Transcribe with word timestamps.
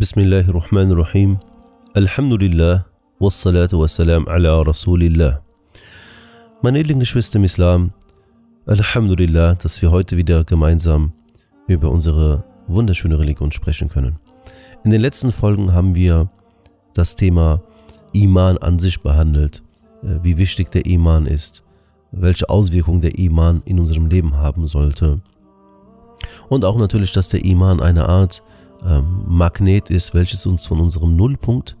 Bismillah 0.00 0.46
ar-Rahman 0.46 0.92
ar-Rahim. 0.92 1.40
Alhamdulillah. 1.92 2.84
Wassalatu 3.18 3.80
wassalam 3.80 4.28
ala 4.28 4.62
Rasulillah. 4.62 5.42
Meine 6.62 6.78
edlen 6.78 7.00
Geschwister 7.00 7.40
im 7.40 7.44
Islam, 7.44 7.90
Alhamdulillah, 8.66 9.56
dass 9.56 9.82
wir 9.82 9.90
heute 9.90 10.16
wieder 10.16 10.44
gemeinsam 10.44 11.14
über 11.66 11.90
unsere 11.90 12.44
wunderschöne 12.68 13.18
Religion 13.18 13.50
sprechen 13.50 13.88
können. 13.88 14.20
In 14.84 14.92
den 14.92 15.00
letzten 15.00 15.32
Folgen 15.32 15.72
haben 15.72 15.96
wir 15.96 16.30
das 16.94 17.16
Thema 17.16 17.60
Iman 18.12 18.56
an 18.58 18.78
sich 18.78 19.02
behandelt, 19.02 19.64
äh, 20.04 20.22
wie 20.22 20.38
wichtig 20.38 20.70
der 20.70 20.86
Iman 20.86 21.26
ist, 21.26 21.64
welche 22.12 22.48
Auswirkungen 22.48 23.00
der 23.00 23.18
Iman 23.18 23.62
in 23.64 23.80
unserem 23.80 24.06
Leben 24.06 24.36
haben 24.36 24.68
sollte. 24.68 25.20
Und 26.48 26.64
auch 26.64 26.78
natürlich, 26.78 27.12
dass 27.12 27.30
der 27.30 27.44
Iman 27.44 27.80
eine 27.80 28.08
Art 28.08 28.44
ähm, 28.84 29.24
Magnet 29.26 29.90
ist, 29.90 30.14
welches 30.14 30.46
uns 30.46 30.66
von 30.66 30.80
unserem 30.80 31.16
Nullpunkt 31.16 31.76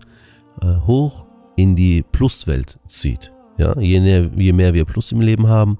äh, 0.62 0.76
hoch 0.86 1.26
in 1.56 1.76
die 1.76 2.02
Pluswelt 2.02 2.78
zieht. 2.86 3.32
Ja, 3.56 3.78
je, 3.78 4.00
näher, 4.00 4.30
je 4.36 4.52
mehr 4.52 4.74
wir 4.74 4.84
Plus 4.84 5.12
im 5.12 5.20
Leben 5.20 5.48
haben, 5.48 5.78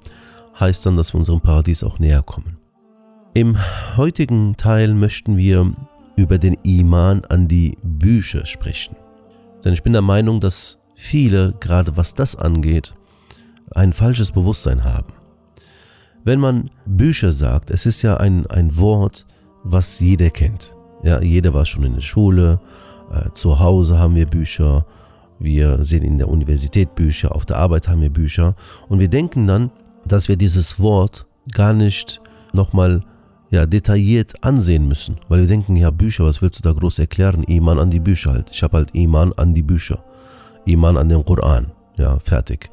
heißt 0.59 0.85
dann, 0.85 0.97
dass 0.97 1.13
wir 1.13 1.19
unserem 1.19 1.41
Paradies 1.41 1.83
auch 1.83 1.99
näher 1.99 2.21
kommen. 2.21 2.57
Im 3.33 3.57
heutigen 3.95 4.57
Teil 4.57 4.93
möchten 4.93 5.37
wir 5.37 5.73
über 6.17 6.37
den 6.37 6.55
Iman 6.63 7.23
an 7.25 7.47
die 7.47 7.77
Bücher 7.81 8.45
sprechen. 8.45 8.95
Denn 9.63 9.73
ich 9.73 9.83
bin 9.83 9.93
der 9.93 10.01
Meinung, 10.01 10.41
dass 10.41 10.79
viele, 10.95 11.53
gerade 11.59 11.95
was 11.95 12.13
das 12.13 12.35
angeht, 12.35 12.93
ein 13.71 13.93
falsches 13.93 14.31
Bewusstsein 14.31 14.83
haben. 14.83 15.13
Wenn 16.25 16.39
man 16.39 16.69
Bücher 16.85 17.31
sagt, 17.31 17.71
es 17.71 17.85
ist 17.85 18.01
ja 18.01 18.17
ein, 18.17 18.45
ein 18.47 18.75
Wort, 18.75 19.25
was 19.63 19.99
jeder 19.99 20.29
kennt. 20.29 20.75
Ja, 21.03 21.21
jeder 21.21 21.53
war 21.53 21.65
schon 21.65 21.83
in 21.83 21.93
der 21.93 22.01
Schule, 22.01 22.59
äh, 23.11 23.31
zu 23.33 23.59
Hause 23.59 23.97
haben 23.97 24.15
wir 24.15 24.25
Bücher, 24.25 24.85
wir 25.39 25.83
sehen 25.83 26.03
in 26.03 26.17
der 26.17 26.27
Universität 26.27 26.95
Bücher, 26.95 27.35
auf 27.35 27.45
der 27.45 27.57
Arbeit 27.57 27.87
haben 27.87 28.01
wir 28.01 28.09
Bücher. 28.09 28.55
Und 28.89 28.99
wir 28.99 29.07
denken 29.07 29.47
dann, 29.47 29.71
dass 30.05 30.27
wir 30.27 30.35
dieses 30.35 30.79
Wort 30.79 31.25
gar 31.53 31.73
nicht 31.73 32.21
nochmal 32.53 33.01
ja, 33.49 33.65
detailliert 33.65 34.43
ansehen 34.43 34.87
müssen, 34.87 35.17
weil 35.27 35.41
wir 35.41 35.47
denken, 35.47 35.75
ja 35.75 35.89
Bücher, 35.89 36.25
was 36.25 36.41
willst 36.41 36.59
du 36.59 36.69
da 36.69 36.77
groß 36.77 36.99
erklären? 36.99 37.43
Iman 37.43 37.79
an 37.79 37.89
die 37.89 37.99
Bücher 37.99 38.33
halt. 38.33 38.49
Ich 38.51 38.61
habe 38.61 38.77
halt 38.77 38.93
Iman 38.93 39.33
an 39.33 39.53
die 39.53 39.63
Bücher, 39.63 40.03
Iman 40.65 40.97
an 40.97 41.09
den 41.09 41.23
Koran, 41.23 41.71
ja, 41.97 42.19
fertig. 42.19 42.69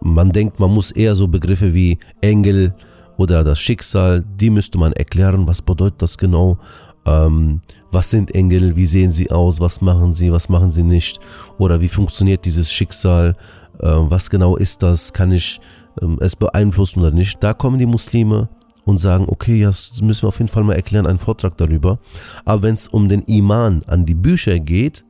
Man 0.00 0.30
denkt, 0.30 0.60
man 0.60 0.70
muss 0.70 0.90
eher 0.90 1.14
so 1.14 1.28
Begriffe 1.28 1.74
wie 1.74 1.98
Engel 2.20 2.74
oder 3.16 3.44
das 3.44 3.58
Schicksal, 3.58 4.24
die 4.24 4.50
müsste 4.50 4.78
man 4.78 4.92
erklären, 4.92 5.46
was 5.46 5.62
bedeutet 5.62 6.02
das 6.02 6.18
genau, 6.18 6.58
ähm, 7.04 7.60
was 7.90 8.10
sind 8.10 8.34
Engel, 8.34 8.76
wie 8.76 8.86
sehen 8.86 9.10
sie 9.10 9.30
aus, 9.30 9.60
was 9.60 9.80
machen 9.80 10.12
sie, 10.12 10.32
was 10.32 10.48
machen 10.48 10.70
sie 10.70 10.82
nicht 10.82 11.20
oder 11.58 11.80
wie 11.80 11.88
funktioniert 11.88 12.44
dieses 12.44 12.72
Schicksal, 12.72 13.34
äh, 13.80 13.86
was 13.86 14.30
genau 14.30 14.56
ist 14.56 14.82
das, 14.82 15.12
kann 15.12 15.32
ich 15.32 15.60
äh, 16.00 16.06
es 16.20 16.36
beeinflussen 16.36 17.00
oder 17.00 17.10
nicht. 17.10 17.42
Da 17.42 17.54
kommen 17.54 17.78
die 17.78 17.86
Muslime 17.86 18.48
und 18.84 18.98
sagen, 18.98 19.26
okay, 19.28 19.62
das 19.62 20.00
müssen 20.00 20.22
wir 20.22 20.28
auf 20.28 20.38
jeden 20.38 20.48
Fall 20.48 20.64
mal 20.64 20.74
erklären, 20.74 21.06
einen 21.06 21.18
Vortrag 21.18 21.56
darüber. 21.56 21.98
Aber 22.44 22.62
wenn 22.62 22.74
es 22.74 22.88
um 22.88 23.08
den 23.08 23.22
Iman 23.22 23.82
an 23.86 24.06
die 24.06 24.14
Bücher 24.14 24.58
geht, 24.58 25.04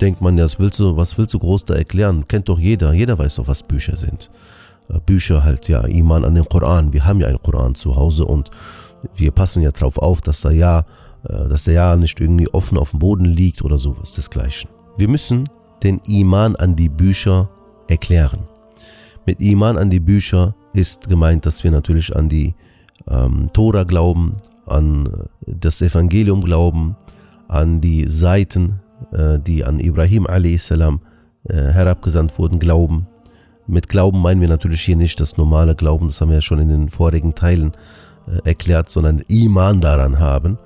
denkt 0.00 0.20
man, 0.20 0.36
ja, 0.36 0.44
was 0.44 0.58
willst, 0.58 0.80
du, 0.80 0.96
was 0.96 1.16
willst 1.16 1.34
du 1.34 1.38
groß 1.38 1.64
da 1.64 1.74
erklären? 1.74 2.26
Kennt 2.26 2.48
doch 2.48 2.58
jeder, 2.58 2.92
jeder 2.92 3.18
weiß 3.18 3.36
doch, 3.36 3.46
was 3.46 3.62
Bücher 3.62 3.96
sind. 3.96 4.30
Äh, 4.88 4.98
Bücher 5.00 5.44
halt, 5.44 5.68
ja, 5.68 5.84
Iman 5.84 6.24
an 6.24 6.34
den 6.34 6.48
Koran. 6.48 6.92
Wir 6.92 7.04
haben 7.04 7.20
ja 7.20 7.28
einen 7.28 7.42
Koran 7.42 7.74
zu 7.74 7.96
Hause 7.96 8.24
und 8.24 8.50
wir 9.14 9.30
passen 9.30 9.62
ja 9.62 9.70
darauf 9.70 9.98
auf, 9.98 10.20
dass 10.20 10.40
da 10.40 10.50
ja 10.50 10.84
dass 11.24 11.64
der 11.64 11.74
ja 11.74 11.96
nicht 11.96 12.20
irgendwie 12.20 12.48
offen 12.48 12.78
auf 12.78 12.90
dem 12.90 12.98
Boden 12.98 13.24
liegt 13.24 13.62
oder 13.62 13.78
sowas 13.78 14.12
desgleichen. 14.12 14.70
Wir 14.98 15.08
müssen 15.08 15.48
den 15.82 16.00
Iman 16.06 16.56
an 16.56 16.76
die 16.76 16.88
Bücher 16.88 17.48
erklären. 17.88 18.40
Mit 19.26 19.40
Iman 19.40 19.78
an 19.78 19.90
die 19.90 20.00
Bücher 20.00 20.54
ist 20.72 21.08
gemeint, 21.08 21.46
dass 21.46 21.64
wir 21.64 21.70
natürlich 21.70 22.14
an 22.14 22.28
die 22.28 22.54
ähm, 23.08 23.48
Tora 23.52 23.84
glauben, 23.84 24.36
an 24.66 25.06
äh, 25.06 25.10
das 25.46 25.80
Evangelium 25.80 26.42
glauben, 26.42 26.96
an 27.48 27.80
die 27.80 28.06
Seiten, 28.08 28.80
äh, 29.12 29.38
die 29.38 29.64
an 29.64 29.80
Ibrahim 29.80 30.26
a.s. 30.26 30.70
Äh, 30.70 30.98
herabgesandt 31.48 32.38
wurden, 32.38 32.58
glauben. 32.58 33.06
Mit 33.66 33.88
Glauben 33.88 34.20
meinen 34.20 34.40
wir 34.40 34.48
natürlich 34.48 34.82
hier 34.82 34.96
nicht 34.96 35.20
das 35.20 35.36
normale 35.38 35.74
Glauben, 35.74 36.08
das 36.08 36.20
haben 36.20 36.28
wir 36.28 36.36
ja 36.36 36.42
schon 36.42 36.58
in 36.58 36.68
den 36.68 36.88
vorigen 36.90 37.34
Teilen 37.34 37.72
äh, 38.26 38.46
erklärt, 38.48 38.90
sondern 38.90 39.22
Iman 39.28 39.80
daran 39.80 40.18
haben. 40.18 40.58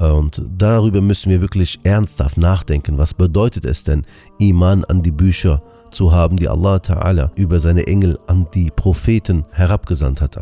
Und 0.00 0.42
darüber 0.56 1.00
müssen 1.00 1.30
wir 1.30 1.40
wirklich 1.40 1.80
ernsthaft 1.82 2.38
nachdenken. 2.38 2.98
Was 2.98 3.14
bedeutet 3.14 3.64
es 3.64 3.84
denn, 3.84 4.04
Iman 4.38 4.84
an 4.84 5.02
die 5.02 5.10
Bücher 5.10 5.62
zu 5.90 6.12
haben, 6.12 6.36
die 6.36 6.48
Allah 6.48 6.76
Ta'ala 6.76 7.30
über 7.34 7.60
seine 7.60 7.86
Engel 7.86 8.18
an 8.26 8.46
die 8.54 8.70
Propheten 8.70 9.44
herabgesandt 9.50 10.20
hat. 10.20 10.36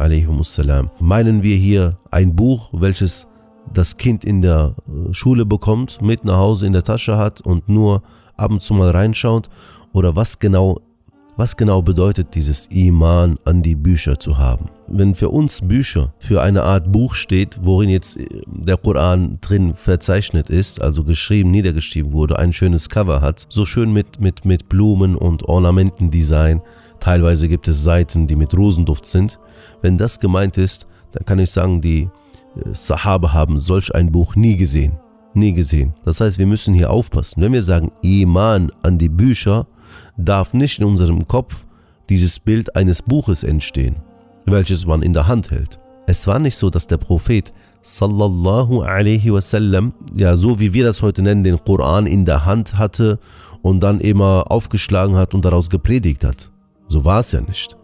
Meinen 1.00 1.43
wir 1.43 1.56
hier 1.56 1.99
ein 2.11 2.34
Buch, 2.34 2.69
welches 2.72 3.27
das 3.72 3.97
Kind 3.97 4.25
in 4.25 4.43
der 4.43 4.75
äh, 4.87 5.12
Schule 5.12 5.45
bekommt, 5.45 6.00
mit 6.00 6.25
nach 6.25 6.39
Hause 6.39 6.66
in 6.66 6.72
der 6.72 6.84
Tasche 6.84 7.16
hat 7.16 7.41
und 7.41 7.69
nur 7.69 8.03
ab 8.37 8.50
und 8.50 8.62
zu 8.62 8.75
mal 8.75 8.91
reinschaut? 8.91 9.49
Oder 9.93 10.15
was 10.16 10.39
genau 10.39 10.81
was 11.39 11.55
genau 11.55 11.83
bedeutet 11.83 12.34
dieses 12.34 12.66
Iman 12.66 13.39
an 13.45 13.62
die 13.62 13.75
Bücher 13.75 14.19
zu 14.19 14.39
haben? 14.39 14.71
Wenn 14.88 15.14
für 15.14 15.30
uns 15.30 15.66
Bücher 15.66 16.14
für 16.19 16.42
eine 16.42 16.62
Art 16.62 16.92
Buch 16.92 17.14
steht, 17.14 17.58
worin 17.60 17.88
jetzt 17.88 18.16
äh, 18.16 18.26
der 18.47 18.76
Koran 18.76 19.38
drin 19.41 19.74
verzeichnet 19.74 20.48
ist, 20.48 20.80
also 20.80 21.02
geschrieben, 21.02 21.50
niedergeschrieben 21.50 22.12
wurde, 22.12 22.38
ein 22.38 22.52
schönes 22.52 22.88
Cover 22.88 23.20
hat, 23.20 23.47
so 23.48 23.64
schön 23.64 23.92
mit, 23.92 24.20
mit, 24.20 24.44
mit 24.44 24.69
Blumen 24.69 25.16
und 25.16 25.48
Ornamentendesign, 25.48 26.62
teilweise 27.00 27.48
gibt 27.48 27.66
es 27.69 27.82
Seiten, 27.82 28.26
die 28.26 28.36
mit 28.36 28.56
Rosenduft 28.56 29.06
sind. 29.06 29.38
Wenn 29.82 29.98
das 29.98 30.20
gemeint 30.20 30.56
ist, 30.56 30.86
dann 31.12 31.24
kann 31.24 31.38
ich 31.41 31.50
sagen, 31.50 31.80
die 31.80 32.03
äh, 32.03 32.08
Sahaba 32.72 33.32
haben 33.32 33.58
solch 33.58 33.94
ein 33.94 34.12
Buch 34.12 34.36
nie 34.36 34.56
gesehen. 34.56 34.98
Nie 35.34 35.53
gesehen. 35.53 35.94
Das 36.04 36.20
heißt, 36.20 36.38
wir 36.38 36.47
müssen 36.47 36.74
hier 36.74 36.91
aufpassen. 36.91 37.42
Wenn 37.42 37.53
wir 37.53 37.62
sagen 37.62 37.91
Iman 38.03 38.70
an 38.82 38.98
die 38.98 39.10
Bücher, 39.10 39.66
darf 40.16 40.54
nicht 40.54 40.78
in 40.78 40.86
unserem 40.86 41.26
Kopf 41.26 41.66
dieses 42.08 42.38
Bild 42.38 42.74
eines 42.76 43.03
Buches 43.03 43.42
entstehen, 43.42 43.97
welches 44.47 44.87
man 44.87 45.03
in 45.03 45.12
der 45.12 45.29
Hand 45.29 45.51
hält. 45.51 45.79
Es 46.07 46.27
war 46.27 46.39
nicht 46.39 46.57
so, 46.57 46.71
dass 46.71 46.87
der 46.87 46.99
Prophet 46.99 47.53
sallallahu 47.83 48.83
alaihi 48.83 49.33
wasallam, 49.33 49.93
ja 50.17 50.37
so 50.37 50.61
wie 50.61 50.73
wir 50.73 50.84
das 50.84 51.03
heute 51.03 51.23
nennen, 51.23 51.45
den 51.45 51.61
Koran 51.61 52.07
in 52.07 52.25
der 52.25 52.45
Hand 52.45 52.79
hatte 52.79 53.19
und 53.62 53.81
dann 53.81 54.01
immer 54.01 54.45
aufgeschlagen 54.49 55.17
hat 55.17 55.34
und 55.34 55.45
daraus 55.45 55.69
gepredigt 55.69 56.25
hat. 56.25 56.51
So 56.89 57.05
war 57.05 57.21
es 57.21 57.33
ja 57.33 57.41
nicht. 57.41 57.77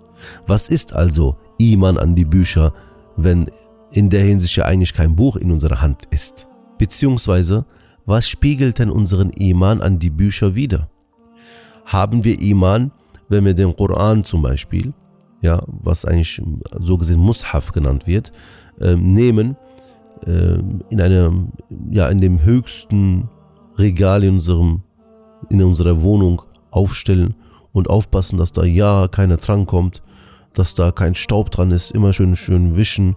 Was 0.46 0.68
ist 0.68 0.92
also 0.92 1.36
Iman 1.58 1.98
an 1.98 2.14
die 2.14 2.24
Bücher, 2.24 2.72
wenn 3.16 3.50
in 3.90 4.08
der 4.08 4.22
Hinsicht 4.22 4.56
ja 4.56 4.64
eigentlich 4.64 4.94
kein 4.94 5.16
Buch 5.16 5.36
in 5.36 5.50
unserer 5.50 5.82
Hand 5.82 6.04
ist? 6.10 6.48
Beziehungsweise, 6.78 7.66
was 8.06 8.28
spiegelt 8.28 8.78
denn 8.78 8.90
unseren 8.90 9.30
Iman 9.30 9.82
an 9.82 9.98
die 9.98 10.10
Bücher 10.10 10.54
wider? 10.54 10.88
haben 11.84 12.24
wir 12.24 12.40
Iman, 12.40 12.90
wenn 13.28 13.44
wir 13.44 13.54
den 13.54 13.74
Koran 13.74 14.24
zum 14.24 14.42
Beispiel, 14.42 14.92
ja, 15.42 15.62
was 15.66 16.04
eigentlich 16.04 16.40
so 16.80 16.96
gesehen 16.96 17.20
Mushaf 17.20 17.72
genannt 17.72 18.06
wird, 18.06 18.32
äh, 18.80 18.94
nehmen, 18.94 19.56
äh, 20.24 20.58
in 20.88 21.00
einem, 21.00 21.48
ja, 21.90 22.08
in 22.08 22.20
dem 22.20 22.42
höchsten 22.42 23.28
Regal 23.76 24.24
in 24.24 24.34
unserem, 24.34 24.82
in 25.50 25.62
unserer 25.62 26.00
Wohnung 26.00 26.42
aufstellen 26.70 27.34
und 27.72 27.90
aufpassen, 27.90 28.38
dass 28.38 28.52
da 28.52 28.64
ja 28.64 29.08
keiner 29.08 29.36
dran 29.36 29.66
kommt, 29.66 30.02
dass 30.54 30.74
da 30.74 30.92
kein 30.92 31.14
Staub 31.14 31.50
dran 31.50 31.70
ist, 31.70 31.90
immer 31.90 32.12
schön, 32.12 32.36
schön 32.36 32.76
wischen, 32.76 33.16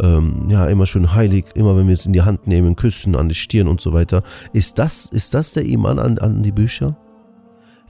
ähm, 0.00 0.48
ja, 0.48 0.66
immer 0.66 0.86
schön 0.86 1.14
heilig, 1.14 1.46
immer 1.54 1.76
wenn 1.76 1.86
wir 1.86 1.94
es 1.94 2.06
in 2.06 2.12
die 2.12 2.22
Hand 2.22 2.46
nehmen, 2.46 2.76
küssen 2.76 3.16
an 3.16 3.28
die 3.28 3.34
Stirn 3.34 3.68
und 3.68 3.80
so 3.80 3.92
weiter. 3.92 4.22
Ist 4.52 4.78
das, 4.78 5.06
ist 5.06 5.34
das 5.34 5.52
der 5.52 5.64
Iman 5.64 5.98
an, 5.98 6.18
an 6.18 6.42
die 6.42 6.52
Bücher? 6.52 6.96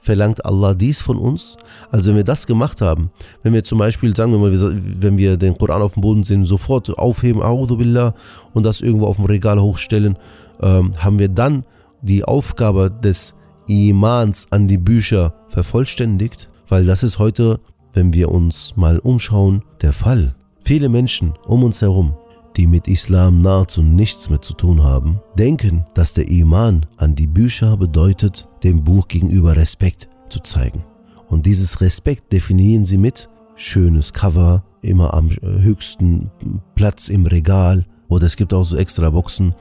Verlangt 0.07 0.45
Allah 0.45 0.73
dies 0.73 1.01
von 1.01 1.17
uns? 1.17 1.57
Also 1.91 2.09
wenn 2.09 2.17
wir 2.17 2.23
das 2.23 2.47
gemacht 2.47 2.79
haben, 2.79 3.11
wenn 3.43 3.53
wir 3.53 3.63
zum 3.63 3.77
Beispiel, 3.77 4.15
sagen 4.15 4.31
wir 4.31 4.39
mal, 4.39 4.51
wenn 4.53 5.17
wir 5.17 5.35
den 5.35 5.53
Koran 5.57 5.81
auf 5.81 5.95
dem 5.95 6.01
Boden 6.01 6.23
sehen, 6.23 6.45
sofort 6.45 6.97
aufheben, 6.97 7.41
Billah, 7.77 8.13
und 8.53 8.65
das 8.65 8.79
irgendwo 8.79 9.07
auf 9.07 9.17
dem 9.17 9.25
Regal 9.25 9.59
hochstellen, 9.59 10.17
ähm, 10.61 10.93
haben 10.97 11.19
wir 11.19 11.27
dann 11.27 11.65
die 12.01 12.23
Aufgabe 12.23 12.89
des 12.89 13.35
Imans 13.67 14.47
an 14.49 14.69
die 14.69 14.77
Bücher 14.77 15.33
vervollständigt? 15.49 16.49
Weil 16.69 16.85
das 16.85 17.03
ist 17.03 17.19
heute, 17.19 17.59
wenn 17.93 18.13
wir 18.13 18.31
uns 18.31 18.77
mal 18.77 18.99
umschauen, 18.99 19.63
der 19.81 19.91
Fall. 19.91 20.35
Viele 20.61 20.87
Menschen 20.87 21.33
um 21.45 21.63
uns 21.65 21.81
herum 21.81 22.13
die 22.57 22.67
mit 22.67 22.87
Islam 22.87 23.41
nahezu 23.41 23.83
nichts 23.83 24.29
mehr 24.29 24.41
zu 24.41 24.53
tun 24.53 24.83
haben, 24.83 25.21
denken, 25.37 25.85
dass 25.93 26.13
der 26.13 26.29
Iman 26.29 26.85
an 26.97 27.15
die 27.15 27.27
Bücher 27.27 27.77
bedeutet, 27.77 28.47
dem 28.63 28.83
Buch 28.83 29.07
gegenüber 29.07 29.55
Respekt 29.55 30.09
zu 30.29 30.39
zeigen. 30.39 30.83
Und 31.27 31.45
dieses 31.45 31.81
Respekt 31.81 32.33
definieren 32.33 32.83
sie 32.83 32.97
mit 32.97 33.29
schönes 33.55 34.11
Cover, 34.11 34.63
immer 34.81 35.13
am 35.13 35.29
höchsten 35.29 36.31
Platz 36.75 37.09
im 37.09 37.25
Regal. 37.25 37.85
Oder 38.07 38.25
es 38.25 38.37
gibt 38.37 38.53
auch 38.53 38.63
so 38.63 38.77
extra 38.77 39.09
Boxen, 39.09 39.53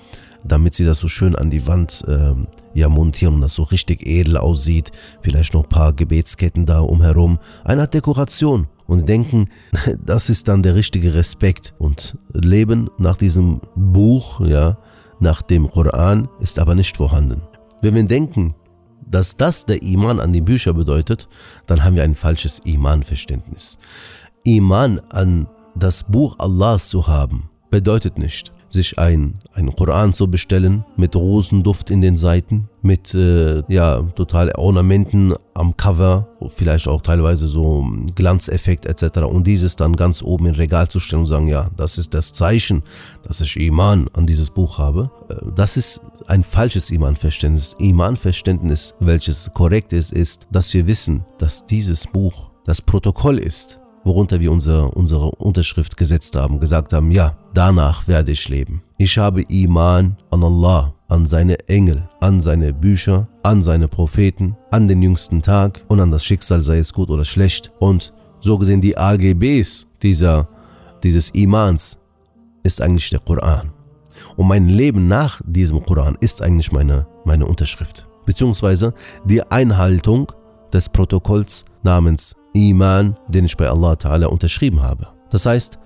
damit 0.45 0.75
sie 0.75 0.85
das 0.85 0.99
so 0.99 1.09
schön 1.09 1.35
an 1.35 1.51
die 1.51 1.67
Wand 1.67 2.05
ähm, 2.09 2.47
ja 2.75 2.89
montieren 2.89 3.35
und 3.35 3.41
das 3.41 3.55
so 3.55 3.65
richtig 3.65 4.07
edel 4.07 4.37
aussieht. 4.37 4.93
Vielleicht 5.21 5.53
noch 5.53 5.65
ein 5.65 5.69
paar 5.69 5.93
Gebetsketten 5.93 6.65
da 6.65 6.81
umherum. 6.81 7.39
Eine 7.65 7.83
Art 7.83 7.95
Dekoration. 7.95 8.69
Und 8.87 9.09
denken, 9.09 9.49
das 10.05 10.29
ist 10.31 10.49
dann 10.49 10.63
der 10.63 10.75
richtige 10.75 11.15
Respekt. 11.15 11.75
Und 11.79 12.17
Leben 12.33 12.91
nach 12.99 13.17
diesem 13.17 13.61
Buch, 13.75 14.41
ja, 14.41 14.79
nach 15.21 15.43
dem 15.43 15.71
Koran, 15.71 16.29
ist 16.41 16.59
aber 16.59 16.75
nicht 16.75 16.97
vorhanden. 16.97 17.43
Wenn 17.83 17.95
wir 17.95 18.05
denken, 18.05 18.55
dass 19.09 19.37
das 19.37 19.67
der 19.67 19.83
Iman 19.83 20.21
an 20.21 20.33
die 20.33 20.41
Bücher 20.41 20.73
bedeutet, 20.73 21.29
dann 21.67 21.85
haben 21.85 21.97
wir 21.97 22.03
ein 22.03 22.15
falsches 22.15 22.61
Iman-Verständnis. 22.65 23.79
Iman 24.45 25.01
an 25.11 25.49
das 25.75 26.05
Buch 26.05 26.37
Allahs 26.39 26.89
zu 26.89 27.07
haben, 27.07 27.51
bedeutet 27.71 28.19
nicht, 28.19 28.53
sich 28.77 28.99
ein, 28.99 29.39
einen 29.53 29.75
Koran 29.75 30.13
zu 30.13 30.31
bestellen 30.31 30.85
mit 30.97 31.17
Rosenduft 31.17 31.91
in 31.91 32.01
den 32.01 32.17
Seiten, 32.17 32.69
mit 32.83 33.15
äh, 33.15 33.63
ja, 33.73 34.03
total 34.15 34.53
Ornamenten 34.57 35.35
am 35.55 35.77
Cover, 35.77 36.29
vielleicht 36.49 36.87
auch 36.87 37.03
teilweise 37.03 37.49
so 37.49 37.85
Glanzeffekt 38.15 38.87
etc. 38.87 39.19
und 39.21 39.47
dieses 39.47 39.77
dann 39.77 39.97
ganz 39.97 40.23
oben 40.23 40.47
im 40.47 40.55
Regal 40.55 40.89
zu 40.89 41.01
stellen 41.01 41.21
und 41.21 41.27
sagen, 41.27 41.49
ja, 41.49 41.71
das 41.77 41.99
ist 41.99 42.15
das 42.15 42.33
Zeichen, 42.33 42.83
dass 43.23 43.41
ich 43.41 43.57
Iman 43.57 44.09
an 44.13 44.27
dieses 44.27 44.51
Buch 44.51 44.79
habe. 44.79 45.11
Äh, 45.29 45.35
das 45.55 45.77
ist 45.77 46.03
ein 46.27 46.45
falsches 46.45 46.91
Iman-Verständnis. 46.91 47.75
Iman-Verständnis, 47.79 48.95
welches 49.01 49.51
korrekt 49.55 49.93
ist, 49.93 50.13
ist, 50.13 50.47
dass 50.51 50.73
wir 50.75 50.87
wissen, 50.87 51.25
dass 51.39 51.67
dieses 51.67 52.07
Buch 52.07 52.51
das 52.65 52.83
Protokoll 52.83 53.39
ist, 53.39 53.81
worunter 54.07 54.41
wir 54.41 54.53
unsere, 54.53 54.89
unsere 54.93 55.31
Unterschrift 55.33 55.97
gesetzt 55.97 56.37
haben, 56.37 56.61
gesagt 56.61 56.93
haben, 56.93 57.11
ja, 57.11 57.37
danach 57.53 58.07
werde 58.09 58.33
ich 58.33 58.49
leben. 58.49 58.83
Ich 58.99 59.19
habe 59.19 59.43
Iman 59.49 60.17
an 60.31 60.45
Allah, 60.45 60.95
an 61.09 61.27
seine 61.27 61.59
Engel, 61.69 62.09
an 62.21 62.41
seine 62.41 62.73
Bücher, 62.73 63.29
an 63.43 63.63
seine 63.63 63.89
Propheten, 63.89 64.57
an 64.71 64.89
den 64.89 65.03
jüngsten 65.03 65.43
Tag 65.43 65.85
und 65.89 66.01
an 66.01 66.11
das 66.11 66.25
Schicksal, 66.25 66.61
sei 66.61 66.79
es 66.79 66.93
gut 66.93 67.11
oder 67.11 67.25
schlecht. 67.25 67.73
Und 67.81 68.15
so 68.41 68.57
gesehen 68.57 68.81
die 68.81 68.97
AGBs 68.97 69.87
dieser, 70.03 70.49
dieses 71.03 71.31
Imans 71.31 71.99
ist 72.63 72.81
eigentlich 72.81 73.11
der 73.11 73.21
Koran. 73.21 73.73
Und 74.37 74.47
mein 74.47 74.69
Leben 74.69 75.09
nach 75.09 75.41
diesem 75.45 75.85
Koran 75.85 76.17
ist 76.21 76.43
eigentlich 76.43 76.73
meine, 76.73 77.07
meine 77.25 77.47
Unterschrift. 77.47 78.07
Beziehungsweise 78.25 78.95
die 79.25 79.43
Einhaltung 79.43 80.31
des 80.73 80.89
Protokolls 80.89 81.65
namens 81.83 82.35
Iman, 82.57 83.17
den 83.29 83.45
ich 83.45 83.57
bei 83.57 83.69
Allah 83.69 83.93
Ta'ala 83.93 84.27
unterschrieben 84.27 84.83
habe. 84.83 85.09
Das 85.31 85.45
heißt, 85.45 85.79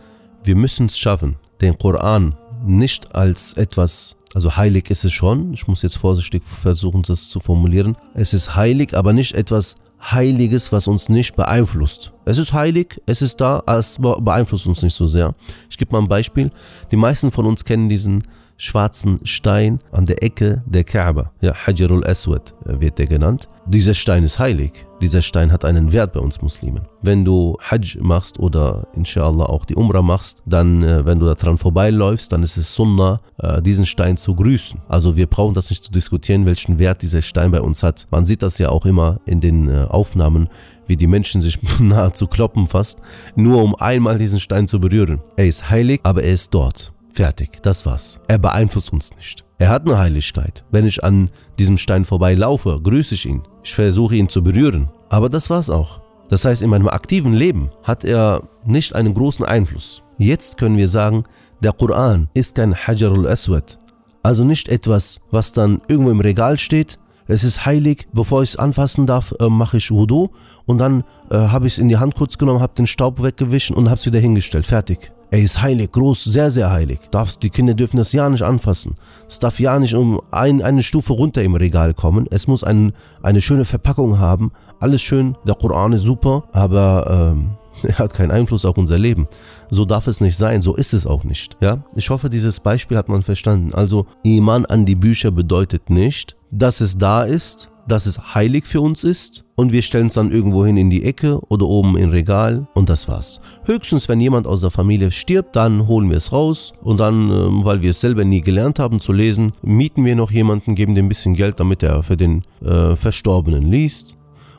wir 0.45 0.55
müssen 0.55 0.87
es 0.87 0.99
schaffen, 0.99 1.37
den 1.61 1.77
Koran 1.77 2.37
nicht 2.65 3.15
als 3.15 3.55
etwas, 3.55 4.17
also 4.35 4.57
heilig 4.57 4.89
ist 4.91 5.05
es 5.05 5.13
schon, 5.13 5.53
ich 5.53 5.67
muss 5.67 5.83
jetzt 5.83 5.99
vorsichtig 5.99 6.45
versuchen, 6.45 7.03
das 7.03 7.29
zu 7.29 7.41
formulieren. 7.41 7.97
Es 8.15 8.33
ist 8.33 8.55
heilig, 8.55 8.97
aber 8.97 9.13
nicht 9.13 9.35
etwas 9.35 9.75
Heiliges, 10.03 10.73
was 10.73 10.89
uns 10.89 11.09
nicht 11.09 11.37
beeinflusst. 11.37 12.13
Es 12.25 12.39
ist 12.39 12.53
heilig, 12.53 13.01
es 13.07 13.21
ist 13.21 13.41
da, 13.41 13.63
es 13.67 13.99
beeinflusst 13.99 14.67
uns 14.67 14.83
nicht 14.83 14.95
so 14.95 15.07
sehr. 15.07 15.35
Ich 15.69 15.77
gebe 15.77 15.93
mal 15.93 15.99
ein 15.99 16.09
Beispiel. 16.09 16.51
Die 16.91 16.97
meisten 16.97 17.31
von 17.31 17.47
uns 17.47 17.65
kennen 17.65 17.89
diesen 17.89 18.23
schwarzen 18.61 19.21
Stein 19.25 19.81
an 19.91 20.05
der 20.05 20.23
Ecke 20.23 20.63
der 20.67 20.85
Kaaba. 20.85 21.33
Ja, 21.41 21.55
Hajarul 21.55 22.07
Aswad 22.07 22.55
wird 22.65 22.99
der 22.99 23.07
genannt. 23.07 23.49
Dieser 23.67 23.95
Stein 23.95 24.23
ist 24.23 24.39
heilig. 24.39 24.87
Dieser 25.01 25.23
Stein 25.23 25.51
hat 25.51 25.65
einen 25.65 25.93
Wert 25.93 26.13
bei 26.13 26.21
uns 26.21 26.43
Muslimen. 26.43 26.83
Wenn 27.01 27.25
du 27.25 27.57
Hajj 27.63 27.99
machst 28.03 28.39
oder 28.39 28.87
inshallah 28.95 29.47
auch 29.47 29.65
die 29.65 29.75
Umrah 29.75 30.03
machst, 30.03 30.43
dann, 30.45 30.83
äh, 30.83 31.07
wenn 31.07 31.19
du 31.19 31.33
daran 31.33 31.57
vorbeiläufst, 31.57 32.31
dann 32.33 32.43
ist 32.43 32.59
es 32.59 32.75
Sunnah, 32.75 33.21
äh, 33.39 33.63
diesen 33.63 33.87
Stein 33.87 34.19
zu 34.19 34.35
grüßen. 34.35 34.79
Also 34.89 35.17
wir 35.17 35.27
brauchen 35.27 35.55
das 35.55 35.71
nicht 35.71 35.83
zu 35.83 35.91
diskutieren, 35.91 36.45
welchen 36.45 36.79
Wert 36.79 37.01
dieser 37.01 37.23
Stein 37.23 37.51
bei 37.53 37.63
uns 37.63 37.83
hat. 37.83 38.07
Man 38.11 38.27
sieht 38.27 38.43
das 38.43 38.59
ja 38.59 38.69
auch 38.69 38.85
immer 38.85 39.21
in 39.25 39.41
den 39.41 39.71
äh, 39.71 39.87
Aufnahmen, 39.89 40.51
wie 40.87 40.99
die 40.99 41.07
Menschen 41.07 41.41
sich 41.41 41.59
nahezu 41.81 42.27
kloppen 42.27 42.67
fast, 42.67 42.99
nur 43.37 43.63
um 43.63 43.75
einmal 43.77 44.19
diesen 44.19 44.41
Stein 44.41 44.69
zu 44.69 44.81
berühren. 44.81 45.23
Er 45.37 45.47
ist 45.47 45.71
heilig, 45.71 46.01
aber 46.03 46.23
er 46.23 46.35
ist 46.35 46.53
dort. 46.53 46.93
Fertig, 47.13 47.63
das 47.63 47.85
war's. 47.87 48.21
Er 48.29 48.39
beeinflusst 48.39 48.93
uns 48.93 49.15
nicht. 49.17 49.45
Er 49.59 49.69
hat 49.69 49.87
eine 49.87 49.99
Heiligkeit. 49.99 50.65
Wenn 50.71 50.87
ich 50.87 51.03
an 51.05 51.31
diesem 51.59 51.77
Stein 51.77 52.05
vorbeilaufe, 52.05 52.81
grüße 52.83 53.15
ich 53.15 53.27
ihn. 53.27 53.43
Ich 53.63 53.75
versuche 53.75 54.17
ihn 54.17 54.29
zu 54.29 54.43
berühren. 54.43 54.89
Aber 55.09 55.29
das 55.29 55.51
war's 55.51 55.71
auch. 55.71 56.01
Das 56.29 56.45
heißt, 56.45 56.63
in 56.63 56.71
meinem 56.71 56.89
aktiven 56.89 57.33
Leben 57.33 57.71
hat 57.83 58.05
er 58.05 58.49
nicht 58.65 58.95
einen 58.95 59.15
großen 59.15 59.45
Einfluss. 59.45 60.03
Jetzt 60.19 60.59
können 60.59 60.77
wir 60.77 60.89
sagen, 60.89 61.25
der 61.61 61.73
Koran 61.73 62.29
ist 62.35 62.55
kein 62.55 62.75
Hajarul 62.75 63.27
Aswad. 63.27 63.79
Also 64.23 64.45
nicht 64.45 64.69
etwas, 64.69 65.21
was 65.31 65.53
dann 65.53 65.83
irgendwo 65.89 66.11
im 66.11 66.21
Regal 66.21 66.57
steht. 66.57 66.99
Es 67.27 67.45
ist 67.45 67.67
heilig, 67.67 68.09
bevor 68.13 68.43
ich 68.43 68.51
es 68.51 68.57
anfassen 68.57 69.07
darf, 69.07 69.35
äh, 69.41 69.49
mache 69.49 69.77
ich 69.77 69.91
Wudu 69.91 70.31
und 70.67 70.79
dann 70.79 71.05
äh, 71.31 71.37
habe 71.37 71.67
ich 71.67 71.75
es 71.75 71.79
in 71.79 71.89
die 71.89 71.97
Hand 71.97 72.15
kurz 72.15 72.39
genommen, 72.39 72.61
habe 72.61 72.75
den 72.75 72.87
Staub 72.87 73.23
weggewischt 73.23 73.71
und 73.71 73.89
habe 73.89 73.99
es 73.99 74.07
wieder 74.07 74.19
hingestellt. 74.19 74.67
Fertig. 74.67 75.13
Er 75.33 75.41
ist 75.41 75.63
heilig, 75.63 75.93
groß, 75.93 76.25
sehr, 76.25 76.51
sehr 76.51 76.71
heilig. 76.73 76.99
Darfst, 77.13 77.43
die 77.45 77.51
Kinder 77.51 77.75
dürfen 77.75 77.99
das 77.99 78.13
ja 78.13 78.29
nicht 78.29 78.43
anfassen. 78.43 78.97
Es 79.29 79.39
darf 79.39 79.61
ja 79.61 79.79
nicht 79.79 79.95
um 79.95 80.21
ein, 80.33 80.61
eine 80.61 80.83
Stufe 80.83 81.13
runter 81.13 81.43
im 81.43 81.55
Regal 81.55 81.95
kommen. 81.95 82.27
Es 82.31 82.49
muss 82.49 82.65
ein, 82.65 82.93
eine 83.23 83.41
schöne 83.41 83.65
Verpackung 83.65 84.19
haben. 84.19 84.51
Alles 84.81 85.03
schön, 85.03 85.37
der 85.47 85.55
Koran 85.55 85.93
ist 85.93 86.03
super, 86.03 86.45
aber 86.53 87.33
ähm, 87.33 87.51
er 87.85 87.99
hat 87.99 88.13
keinen 88.13 88.33
Einfluss 88.33 88.65
auf 88.65 88.77
unser 88.77 88.99
Leben. 88.99 89.29
So 89.71 89.85
darf 89.85 90.09
es 90.09 90.21
nicht 90.21 90.37
sein, 90.37 90.63
so 90.63 90.75
ist 90.75 90.93
es 90.93 91.07
auch 91.07 91.23
nicht. 91.23 91.57
Ja? 91.61 91.85
Ich 91.95 92.11
hoffe, 92.11 92.29
dieses 92.29 92.59
Beispiel 92.59 92.97
hat 92.97 93.09
man 93.09 93.23
verstanden. 93.23 93.73
Also, 93.73 94.07
Iman 94.25 94.67
an 94.67 94.85
die 94.85 94.97
Bücher 94.97 95.31
bedeutet 95.31 95.91
nicht, 95.91 96.37
dass 96.51 96.81
es 96.81 96.99
da 96.99 97.23
ist, 97.23 97.71
dass 97.91 98.07
es 98.07 98.35
heilig 98.35 98.67
für 98.67 98.81
uns 98.81 99.05
ist 99.05 99.45
und 99.57 99.73
wir 99.73 99.83
stellen 99.83 100.07
es 100.07 100.15
dann 100.15 100.31
irgendwo 100.31 100.65
hin 100.65 100.77
in 100.77 100.91
die 100.91 101.05
Ecke 101.05 101.41
oder 101.49 101.67
oben 101.67 101.97
im 101.97 102.11
Regal 102.11 102.67
und 102.75 102.89
das 102.89 103.09
war's. 103.09 103.41
Höchstens, 103.65 104.09
wenn 104.09 104.21
jemand 104.21 104.47
aus 104.47 104.61
der 104.61 104.71
Familie 104.71 105.11
stirbt, 105.11 105.57
dann 105.57 105.87
holen 105.87 106.09
wir 106.09 106.17
es 106.17 106.33
raus 106.33 106.73
und 106.83 107.01
dann, 107.01 107.31
ähm, 107.31 107.65
weil 107.65 107.83
wir 107.83 107.91
es 107.91 108.01
selber 108.01 108.25
nie 108.25 108.41
gelernt 108.41 108.79
haben 108.79 109.01
zu 109.01 109.13
lesen, 109.13 109.53
mieten 109.63 110.05
wir 110.05 110.15
noch 110.15 110.31
jemanden, 110.31 110.75
geben 110.75 110.95
dem 110.95 111.07
ein 111.07 111.09
bisschen 111.09 111.35
Geld, 111.35 111.59
damit 111.59 111.83
er 111.83 112.03
für 112.03 112.17
den 112.17 112.43
äh, 112.65 112.95
Verstorbenen 112.95 113.65
liest. 113.65 114.17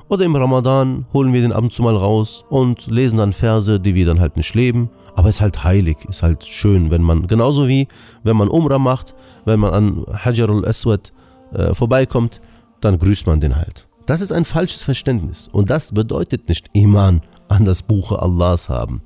Oder 0.10 0.26
im 0.26 0.36
Ramadan 0.36 1.06
holen 1.14 1.32
wir 1.32 1.42
den 1.42 1.54
ab 1.54 1.64
und 1.64 1.72
zu 1.72 1.84
mal 1.84 1.96
raus 1.96 2.44
und 2.50 2.88
lesen 2.88 3.16
dann 3.18 3.32
Verse, 3.32 3.80
die 3.80 3.96
wir 3.96 4.06
dann 4.06 4.20
halt 4.20 4.36
nicht 4.36 4.54
leben. 4.56 4.90
Aber 5.16 5.30
es 5.30 5.36
ist 5.36 5.42
halt 5.42 5.64
heilig, 5.64 5.98
ist 6.10 6.22
halt 6.22 6.44
schön, 6.44 6.92
wenn 6.92 7.02
man, 7.02 7.28
genauso 7.28 7.68
wie 7.70 7.88
wenn 8.24 8.36
man 8.36 8.50
Umrah 8.50 8.78
macht, 8.78 9.16
wenn 9.46 9.62
man 9.62 9.74
an 9.74 10.06
Hajarul 10.12 10.68
Aswad 10.68 11.14
äh, 11.54 11.74
vorbeikommt, 11.74 12.42
dann 12.82 12.98
grüßt 12.98 13.28
man 13.28 13.40
den 13.40 13.56
halt. 13.56 13.88
Das 14.06 14.22
ist 14.22 14.32
ein 14.32 14.46
falsches 14.46 14.84
Verständnis 14.84 15.48
und 15.48 15.70
das 15.70 15.94
bedeutet 15.94 16.50
nicht 16.50 16.70
Iman 16.74 17.22
an 17.48 17.66
das 17.66 17.84
Buch 17.84 18.12
Allahs 18.12 18.68
haben. 18.70 19.02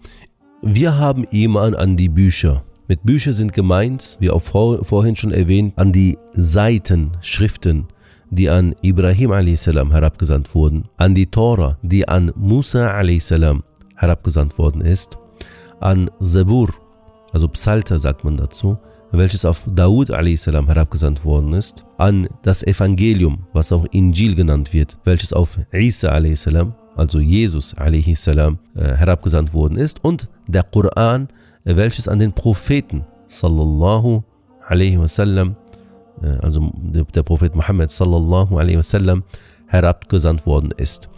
Wir 0.61 0.97
haben 0.97 1.25
Iman 1.25 1.75
an 1.75 1.97
die 1.97 2.09
Bücher. 2.09 2.63
Mit 2.87 3.03
Bücher 3.03 3.33
sind 3.33 3.53
gemeint, 3.53 4.17
wie 4.19 4.29
auch 4.29 4.41
vorhin 4.41 5.15
schon 5.15 5.31
erwähnt, 5.31 5.73
an 5.77 5.91
die 5.91 6.17
Seiten, 6.33 7.17
Schriften, 7.21 7.87
die 8.29 8.49
an 8.49 8.75
Ibrahim 8.81 9.31
a.s. 9.31 9.67
herabgesandt 9.67 10.53
wurden, 10.53 10.87
an 10.97 11.13
die 11.13 11.27
Tora, 11.27 11.77
die 11.81 12.07
an 12.07 12.31
Musa 12.35 12.91
a.s. 12.91 13.33
herabgesandt 13.95 14.57
worden 14.57 14.81
ist, 14.81 15.17
an 15.79 16.09
Zabur, 16.21 16.69
also 17.31 17.47
Psalter 17.49 17.99
sagt 17.99 18.23
man 18.23 18.37
dazu, 18.37 18.77
welches 19.17 19.45
auf 19.45 19.63
Daud 19.67 20.11
a.s. 20.11 20.47
herabgesandt 20.47 21.23
worden 21.25 21.53
ist, 21.53 21.85
an 21.97 22.27
das 22.43 22.63
Evangelium, 22.63 23.45
was 23.53 23.71
auch 23.71 23.85
Injil 23.91 24.35
genannt 24.35 24.73
wird, 24.73 24.97
welches 25.03 25.33
auf 25.33 25.57
Isa 25.71 26.09
a.s., 26.09 26.47
also 26.95 27.19
Jesus 27.19 27.75
a.s. 27.77 28.27
Äh, 28.27 28.55
herabgesandt 28.75 29.53
worden 29.53 29.77
ist, 29.77 30.03
und 30.03 30.29
der 30.47 30.63
Koran, 30.63 31.27
welches 31.63 32.07
an 32.07 32.19
den 32.19 32.31
Propheten 32.33 33.05
sallallahu 33.27 34.23
alaihi 34.67 34.99
wasallam, 34.99 35.55
äh, 36.21 36.27
also 36.41 36.71
der 36.75 37.23
Prophet 37.23 37.55
Muhammad 37.55 37.91
sallallahu 37.91 38.57
alaihi 38.57 38.77
wasallam, 38.77 39.23
herabgesandt 39.67 40.45
worden 40.45 40.71
ist. 40.77 41.09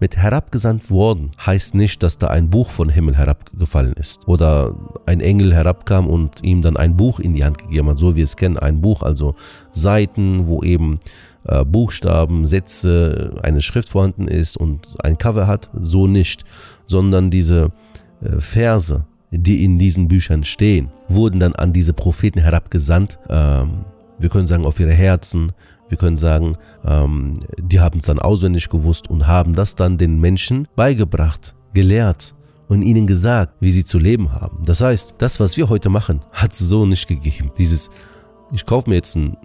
Mit 0.00 0.16
herabgesandt 0.16 0.90
worden 0.90 1.30
heißt 1.44 1.74
nicht, 1.74 2.02
dass 2.02 2.18
da 2.18 2.28
ein 2.28 2.50
Buch 2.50 2.70
von 2.70 2.88
Himmel 2.88 3.16
herabgefallen 3.16 3.94
ist. 3.94 4.26
Oder 4.26 4.74
ein 5.06 5.20
Engel 5.20 5.54
herabkam 5.54 6.06
und 6.06 6.42
ihm 6.42 6.62
dann 6.62 6.76
ein 6.76 6.96
Buch 6.96 7.20
in 7.20 7.34
die 7.34 7.44
Hand 7.44 7.58
gegeben 7.58 7.88
hat, 7.88 7.98
so 7.98 8.12
wie 8.12 8.16
wir 8.16 8.24
es 8.24 8.36
kennen, 8.36 8.58
ein 8.58 8.80
Buch, 8.80 9.02
also 9.02 9.34
Seiten, 9.72 10.46
wo 10.46 10.62
eben 10.62 10.98
äh, 11.46 11.64
Buchstaben, 11.64 12.46
Sätze, 12.46 13.34
eine 13.42 13.60
Schrift 13.60 13.88
vorhanden 13.88 14.28
ist 14.28 14.56
und 14.56 14.96
ein 15.02 15.18
Cover 15.18 15.46
hat, 15.46 15.70
so 15.80 16.06
nicht, 16.06 16.44
sondern 16.86 17.30
diese 17.30 17.70
äh, 18.22 18.40
Verse, 18.40 19.04
die 19.30 19.64
in 19.64 19.78
diesen 19.78 20.08
Büchern 20.08 20.44
stehen, 20.44 20.90
wurden 21.08 21.40
dann 21.40 21.54
an 21.54 21.72
diese 21.72 21.92
Propheten 21.92 22.40
herabgesandt. 22.40 23.18
Ähm, 23.28 23.84
wir 24.18 24.28
können 24.28 24.46
sagen 24.46 24.64
auf 24.64 24.80
ihre 24.80 24.92
Herzen, 24.92 25.52
wir 25.94 25.98
können 25.98 26.16
sagen, 26.16 26.56
ähm, 26.84 27.34
die 27.56 27.78
haben 27.78 28.00
es 28.00 28.06
dann 28.06 28.18
auswendig 28.18 28.68
gewusst 28.68 29.08
und 29.08 29.28
haben 29.28 29.54
das 29.54 29.76
dann 29.76 29.96
den 29.96 30.18
Menschen 30.18 30.66
beigebracht, 30.74 31.54
gelehrt 31.72 32.34
und 32.66 32.82
ihnen 32.82 33.06
gesagt, 33.06 33.54
wie 33.60 33.70
sie 33.70 33.84
zu 33.84 34.00
leben 34.00 34.32
haben. 34.32 34.64
Das 34.64 34.80
heißt, 34.80 35.14
das, 35.18 35.38
was 35.38 35.56
wir 35.56 35.68
heute 35.68 35.90
machen, 35.90 36.20
hat 36.32 36.52
es 36.52 36.58
so 36.58 36.84
nicht 36.84 37.06
gegeben. 37.06 37.52
Dieses 37.56 37.92
ich 38.52 38.66
kaufe 38.66 38.90
mir 38.90 38.96
jetzt 38.96 39.16
einen 39.16 39.36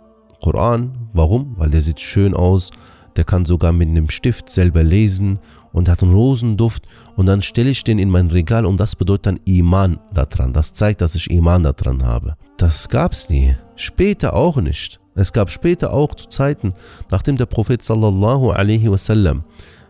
Koran. 0.42 1.10
Warum? 1.14 1.54
Weil 1.58 1.70
der 1.70 1.82
sieht 1.82 2.02
schön 2.02 2.34
aus. 2.34 2.72
Der 3.16 3.24
kann 3.24 3.46
sogar 3.46 3.72
mit 3.74 3.90
einem 3.90 4.10
Stift 4.10 4.50
selber 4.50 4.84
lesen 4.84 5.40
und 5.72 5.88
hat 5.88 6.02
einen 6.02 6.14
Rosenduft. 6.14 6.84
Und 7.16 7.28
dann 7.28 7.44
stelle 7.44 7.70
ich 7.70 7.84
den 7.84 8.00
in 8.00 8.10
mein 8.10 8.28
Regal 8.28 8.66
und 8.66 8.80
das 8.80 8.96
bedeutet 8.96 9.26
dann 9.28 9.40
Iman 9.46 10.00
daran. 10.14 10.54
Das 10.54 10.74
zeigt, 10.74 11.02
dass 11.02 11.16
ich 11.16 11.30
Iman 11.30 11.64
daran 11.64 12.04
habe. 12.04 12.36
Das 12.58 12.90
gab 12.90 13.14
es 13.14 13.30
nie. 13.30 13.56
Später 13.76 14.34
auch 14.34 14.58
nicht. 14.58 15.00
Es 15.20 15.34
gab 15.34 15.52
später 15.52 15.94
auch 15.94 16.16
zu 16.16 16.30
Zeiten, 16.30 16.74
nachdem 17.12 17.36
der 17.38 17.46
Prophet 17.46 17.84
sallallahu 17.84 18.52
alaihi 18.52 18.90
wasallam 18.90 19.44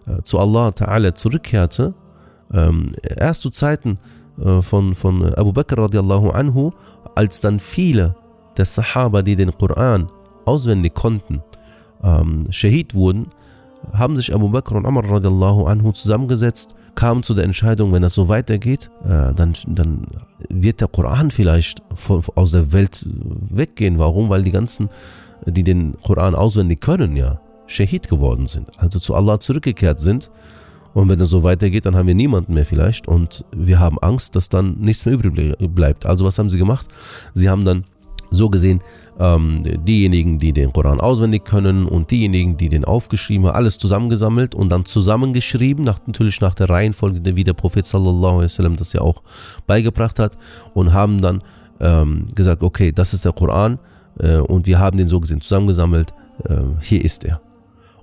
äh, 0.07 0.21
zu 0.23 0.39
Allah 0.39 0.69
Ta'ala 0.69 1.13
zurückkehrte, 1.13 1.93
ähm, 2.53 2.87
erst 3.03 3.41
zu 3.41 3.49
Zeiten 3.49 3.99
äh, 4.43 4.61
von, 4.61 4.95
von 4.95 5.33
Abu 5.35 5.53
Bakr 5.53 5.77
radiallahu 5.77 6.31
anhu, 6.31 6.71
als 7.15 7.41
dann 7.41 7.59
viele 7.59 8.15
der 8.57 8.65
Sahaba, 8.65 9.21
die 9.21 9.35
den 9.35 9.55
Koran 9.57 10.09
auswendig 10.45 10.93
konnten, 10.95 11.43
ähm, 12.03 12.47
Shahid 12.49 12.93
wurden, 12.93 13.27
haben 13.93 14.15
sich 14.15 14.33
Abu 14.33 14.49
Bakr 14.49 14.75
und 14.75 14.85
Umar 14.85 15.09
radiallahu 15.09 15.65
anhu 15.65 15.91
zusammengesetzt, 15.91 16.75
kamen 16.95 17.23
zu 17.23 17.33
der 17.33 17.45
Entscheidung, 17.45 17.93
wenn 17.93 18.01
das 18.01 18.13
so 18.13 18.27
weitergeht, 18.27 18.89
äh, 19.03 19.33
dann, 19.33 19.53
dann 19.67 20.07
wird 20.49 20.81
der 20.81 20.87
Koran 20.87 21.31
vielleicht 21.31 21.81
von, 21.95 22.21
aus 22.35 22.51
der 22.51 22.73
Welt 22.73 23.07
weggehen. 23.07 23.99
Warum? 23.99 24.29
Weil 24.29 24.43
die 24.43 24.51
ganzen, 24.51 24.89
die 25.45 25.63
den 25.63 25.95
Koran 26.01 26.35
auswendig 26.35 26.81
können, 26.81 27.15
ja, 27.15 27.39
Shahid 27.67 28.07
geworden 28.07 28.47
sind, 28.47 28.67
also 28.77 28.99
zu 28.99 29.13
Allah 29.13 29.39
zurückgekehrt 29.39 29.99
sind. 29.99 30.31
Und 30.93 31.07
wenn 31.07 31.21
es 31.21 31.29
so 31.29 31.43
weitergeht, 31.43 31.85
dann 31.85 31.95
haben 31.95 32.07
wir 32.07 32.15
niemanden 32.15 32.55
mehr 32.55 32.65
vielleicht 32.65 33.07
und 33.07 33.45
wir 33.55 33.79
haben 33.79 33.99
Angst, 33.99 34.35
dass 34.35 34.49
dann 34.49 34.77
nichts 34.79 35.05
mehr 35.05 35.13
übrig 35.13 35.55
bleibt. 35.75 36.07
Also 36.07 36.25
was 36.25 36.39
haben 36.39 36.49
sie 36.49 36.57
gemacht? 36.57 36.87
Sie 37.35 37.47
haben 37.47 37.63
dann 37.63 37.85
so 38.31 38.49
gesehen 38.49 38.81
ähm, 39.19 39.63
diejenigen, 39.85 40.39
die 40.39 40.53
den 40.53 40.71
Koran 40.71 40.99
auswendig 40.99 41.45
können 41.45 41.85
und 41.85 42.09
diejenigen, 42.11 42.57
die 42.57 42.69
den 42.69 42.85
aufgeschrieben 42.85 43.47
haben, 43.47 43.55
alles 43.55 43.77
zusammengesammelt 43.77 44.55
und 44.55 44.69
dann 44.69 44.85
zusammengeschrieben, 44.85 45.83
nach, 45.83 45.99
natürlich 46.05 46.41
nach 46.41 46.55
der 46.55 46.69
Reihenfolge, 46.69 47.35
wie 47.35 47.43
der 47.43 47.53
Prophet 47.53 47.85
sallallahu 47.85 48.39
alaihi 48.39 48.73
das 48.77 48.93
ja 48.93 49.01
auch 49.01 49.21
beigebracht 49.67 50.19
hat 50.19 50.37
und 50.73 50.93
haben 50.93 51.19
dann 51.19 51.41
ähm, 51.79 52.25
gesagt, 52.33 52.63
okay, 52.63 52.91
das 52.91 53.13
ist 53.13 53.25
der 53.25 53.33
Koran 53.33 53.79
und 54.19 54.67
wir 54.67 54.79
haben 54.79 54.97
den 54.97 55.07
so 55.07 55.19
gesehen 55.19 55.41
zusammengesammelt, 55.41 56.13
äh, 56.45 56.57
hier 56.81 57.03
ist 57.03 57.23
er. 57.23 57.41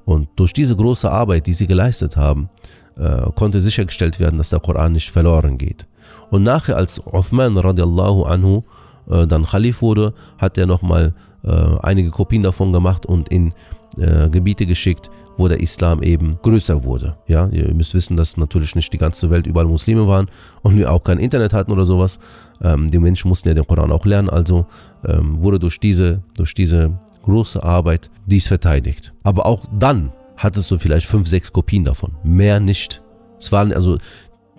Und 0.04 0.28
durch 0.36 0.52
diese 0.52 0.76
große 0.76 1.10
Arbeit, 1.10 1.46
die 1.46 1.52
sie 1.52 1.66
geleistet 1.66 2.16
haben, 2.16 2.48
äh, 2.96 3.30
konnte 3.34 3.60
sichergestellt 3.60 4.18
werden, 4.20 4.38
dass 4.38 4.50
der 4.50 4.60
Koran 4.60 4.92
nicht 4.92 5.10
verloren 5.10 5.58
geht. 5.58 5.86
Und 6.30 6.42
nachher, 6.42 6.76
als 6.76 7.00
Uthman 7.04 7.56
radiallahu 7.56 8.22
anhu 8.24 8.62
äh, 9.08 9.26
dann 9.26 9.44
Khalif 9.44 9.82
wurde, 9.82 10.14
hat 10.38 10.56
er 10.58 10.66
nochmal 10.66 11.14
äh, 11.44 11.78
einige 11.82 12.10
Kopien 12.10 12.42
davon 12.42 12.72
gemacht 12.72 13.06
und 13.06 13.28
in 13.28 13.52
äh, 13.98 14.28
Gebiete 14.28 14.66
geschickt, 14.66 15.10
wo 15.36 15.48
der 15.48 15.60
Islam 15.60 16.02
eben 16.02 16.38
größer 16.42 16.84
wurde. 16.84 17.16
Ja, 17.26 17.48
ihr 17.48 17.72
müsst 17.74 17.94
wissen, 17.94 18.16
dass 18.16 18.36
natürlich 18.36 18.74
nicht 18.74 18.92
die 18.92 18.98
ganze 18.98 19.30
Welt 19.30 19.46
überall 19.46 19.66
Muslime 19.66 20.06
waren 20.06 20.26
und 20.62 20.76
wir 20.76 20.90
auch 20.90 21.02
kein 21.02 21.18
Internet 21.18 21.52
hatten 21.52 21.72
oder 21.72 21.84
sowas. 21.84 22.18
Ähm, 22.62 22.88
die 22.88 22.98
Menschen 22.98 23.28
mussten 23.28 23.48
ja 23.48 23.54
den 23.54 23.66
Koran 23.66 23.92
auch 23.92 24.04
lernen, 24.06 24.30
also 24.30 24.66
ähm, 25.06 25.42
wurde 25.42 25.58
durch 25.58 25.78
diese, 25.78 26.22
durch 26.36 26.54
diese 26.54 26.98
große 27.22 27.62
Arbeit 27.62 28.10
dies 28.26 28.46
verteidigt. 28.46 29.12
Aber 29.24 29.46
auch 29.46 29.64
dann 29.78 30.12
hattest 30.36 30.70
du 30.70 30.78
vielleicht 30.78 31.06
fünf, 31.06 31.28
sechs 31.28 31.52
Kopien 31.52 31.84
davon. 31.84 32.16
Mehr 32.22 32.60
nicht. 32.60 33.02
Es 33.38 33.52
waren 33.52 33.72
also, 33.72 33.98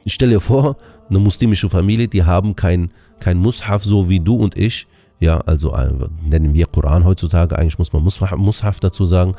ich 0.03 0.13
stelle 0.13 0.34
dir 0.34 0.39
vor, 0.39 0.77
eine 1.10 1.20
muslimische 1.20 1.70
Familie, 1.70 2.08
die 2.08 2.24
haben 2.24 2.56
kein, 2.56 2.91
kein 3.20 3.38
Mushaf 3.38 3.84
so 3.84 4.10
wie 4.10 4.20
du 4.20 4.36
und 4.36 4.58
ich. 4.58 4.88
Ja, 5.20 5.40
also 5.40 5.74
äh, 5.74 5.90
nennen 6.24 6.54
wir 6.54 6.68
Koran 6.68 7.06
heutzutage, 7.06 7.58
eigentlich 7.58 7.80
muss 7.80 7.92
man 7.92 8.04
Mushaf, 8.04 8.80
dazu 8.80 9.06
sagen, 9.06 9.34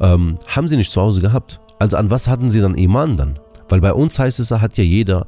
ähm, 0.00 0.38
haben 0.46 0.68
sie 0.68 0.76
nicht 0.76 0.92
zu 0.92 1.00
Hause 1.00 1.22
gehabt. 1.22 1.60
Also 1.78 1.96
an 1.96 2.10
was 2.10 2.28
hatten 2.28 2.50
sie 2.50 2.60
dann 2.60 2.74
Iman 2.74 3.16
dann? 3.16 3.38
Weil 3.68 3.80
bei 3.80 3.92
uns 3.92 4.18
heißt 4.18 4.40
es, 4.40 4.50
hat 4.50 4.76
ja 4.76 4.84
jeder 4.84 5.26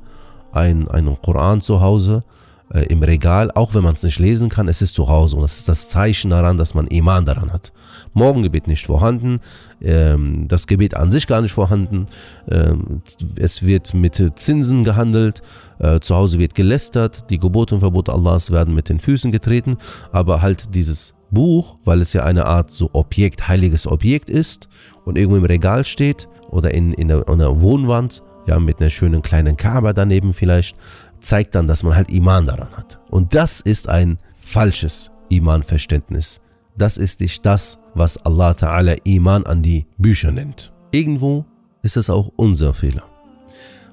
ein, 0.53 0.89
einen 0.89 1.21
Koran 1.23 1.63
zu 1.63 1.81
Hause 1.81 2.23
äh, 2.71 2.85
im 2.87 3.03
Regal, 3.03 3.51
auch 3.53 3.75
wenn 3.75 3.83
man 3.83 3.95
es 3.95 4.03
nicht 4.03 4.19
lesen 4.19 4.51
kann, 4.51 4.69
es 4.69 4.83
ist 4.83 4.95
zu 4.95 5.09
Hause 5.09 5.37
und 5.37 5.43
das 5.43 5.59
ist 5.59 5.69
das 5.69 5.89
Zeichen 5.89 6.31
daran, 6.31 6.59
dass 6.59 6.75
man 6.75 6.87
Iman 6.89 7.25
daran 7.25 7.53
hat. 7.53 7.73
Morgengebet 8.15 8.67
nicht 8.67 8.87
vorhanden, 8.87 9.41
ähm, 9.83 10.49
das 10.49 10.67
Gebet 10.67 10.95
an 10.95 11.11
sich 11.11 11.27
gar 11.27 11.41
nicht 11.41 11.53
vorhanden, 11.53 12.07
ähm, 12.51 13.03
es 13.37 13.65
wird 13.65 13.95
mit 13.95 14.23
Zinsen 14.37 14.85
gehandelt, 14.85 15.43
äh, 15.79 16.01
zu 16.01 16.15
Hause 16.15 16.39
wird 16.39 16.55
gelästert, 16.55 17.31
die 17.31 17.39
Gebote 17.39 17.75
und 17.75 17.81
Verbote 17.81 18.13
Allahs 18.13 18.51
werden 18.51 18.75
mit 18.75 18.89
den 18.89 19.01
Füßen 19.01 19.33
getreten, 19.33 19.77
aber 20.13 20.43
halt 20.43 20.75
dieses 20.75 21.15
Buch, 21.31 21.77
weil 21.85 22.01
es 22.01 22.13
ja 22.13 22.25
eine 22.25 22.47
Art 22.47 22.71
so 22.71 22.91
Objekt, 22.93 23.49
heiliges 23.49 23.87
Objekt 23.87 24.31
ist 24.31 24.69
und 25.05 25.19
irgendwo 25.19 25.37
im 25.37 25.45
Regal 25.45 25.85
steht 25.85 26.29
oder 26.49 26.73
in, 26.73 26.93
in, 26.93 27.09
der, 27.09 27.29
in 27.29 27.39
der 27.41 27.61
Wohnwand, 27.61 28.23
ja, 28.47 28.59
mit 28.61 28.81
einer 28.81 28.91
schönen 28.91 29.23
kleinen 29.23 29.57
Kaber 29.57 29.93
daneben 29.93 30.33
vielleicht, 30.33 30.77
zeigt 31.21 31.55
dann, 31.55 31.67
dass 31.67 31.83
man 31.83 31.97
halt 31.97 32.11
Iman 32.11 32.45
daran 32.45 32.71
hat. 32.77 33.01
Und 33.11 33.35
das 33.35 33.61
ist 33.61 33.89
ein 33.89 34.19
falsches 34.33 35.11
Iman-Verständnis. 35.31 36.44
Das 36.77 36.97
ist 36.97 37.21
nicht 37.21 37.47
das, 37.47 37.79
was 37.95 38.17
Allah 38.25 38.51
Ta'ala 38.51 38.97
Iman 39.05 39.47
an 39.47 39.63
die 39.63 39.87
Bücher 39.97 40.33
nennt. 40.33 40.73
Irgendwo 40.91 41.45
ist 41.83 41.97
es 41.97 42.11
auch 42.11 42.33
unser 42.37 42.75
Fehler. 42.75 43.05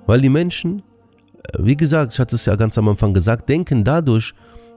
Weil 0.08 0.22
die 0.22 0.30
Menschen, 0.30 0.82
äh, 1.54 1.60
wie 1.60 1.78
gesagt, 1.78 2.14
ich 2.14 2.20
hatte 2.20 2.36
es 2.36 2.46
ja 2.46 2.56
ganz 2.56 2.78
am 2.78 2.88
Anfang 2.88 3.14
gesagt, 3.14 3.50
denken 3.50 3.84
dadurch, 3.84 4.34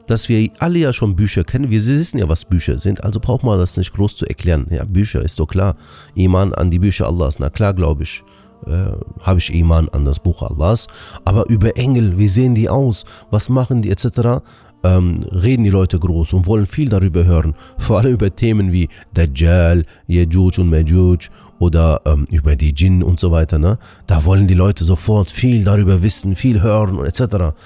dass 0.07 0.29
wir 0.29 0.51
alle 0.59 0.81
ja 0.81 0.93
schon 0.93 1.17
Bücher 1.17 1.45
kennen. 1.45 1.71
Wir 1.71 1.83
wissen 1.87 2.19
ja, 2.19 2.29
was 2.29 2.45
Bücher 2.45 2.77
sind, 2.77 3.03
also 3.03 3.21
braucht 3.21 3.43
man 3.43 3.59
das 3.59 3.77
nicht 3.79 3.95
groß 3.95 4.17
zu 4.17 4.27
erklären. 4.27 4.67
Ja, 4.69 4.85
Bücher 4.85 5.23
ist 5.23 5.37
so 5.37 5.47
klar. 5.47 5.77
Iman 6.15 6.53
an 6.53 6.71
die 6.71 6.79
Bücher 6.79 7.07
Allahs, 7.07 7.39
na 7.39 7.49
klar, 7.49 7.73
glaube 7.73 8.03
ich 8.03 8.23
äh, 8.67 8.93
habe 9.21 9.39
ich 9.39 9.53
Iman 9.55 9.89
an 9.91 10.05
das 10.05 10.19
Buch 10.19 10.43
Allahs. 10.43 10.87
Aber 11.25 11.49
über 11.49 11.77
Engel, 11.77 12.19
wie 12.19 12.29
sehen 12.29 12.55
die 12.55 12.69
aus, 12.69 13.05
was 13.31 13.49
machen 13.49 13.83
die 13.83 13.91
etc., 13.91 14.43
ähm, 14.85 15.17
reden 15.33 15.65
die 15.65 15.71
Leute 15.71 15.99
groß 15.99 16.35
und 16.35 16.47
wollen 16.47 16.67
viel 16.67 16.89
darüber 16.89 17.25
hören. 17.25 17.55
Vor 17.79 17.99
allem 17.99 18.13
über 18.13 18.35
Themen 18.35 18.71
wie 18.71 18.89
Dajjal, 19.15 19.85
Yajuj 20.07 20.59
und 20.59 20.71
Majuj 20.71 21.31
oder 21.59 22.03
ähm, 22.05 22.27
über 22.31 22.55
die 22.55 22.73
Djinn 22.73 23.03
und 23.03 23.19
so 23.19 23.33
weiter. 23.33 23.59
Ne? 23.59 23.79
Da 24.07 24.25
wollen 24.25 24.47
die 24.47 24.55
Leute 24.55 24.85
sofort 24.85 25.31
viel 25.31 25.65
darüber 25.65 26.03
wissen, 26.03 26.37
viel 26.37 26.63
hören 26.63 26.99
und 26.99 27.07
etc. 27.07 27.57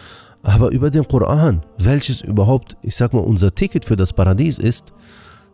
Aber 0.43 0.71
über 0.71 0.91
den 0.91 1.07
Koran, 1.07 1.63
welches 1.79 2.21
überhaupt, 2.21 2.77
ich 2.83 2.97
sag 2.97 3.13
mal, 3.13 3.21
unser 3.21 3.55
Ticket 3.55 3.85
für 3.85 3.97
das 3.97 4.13
Paradies 4.13 4.59
ist, 4.59 4.93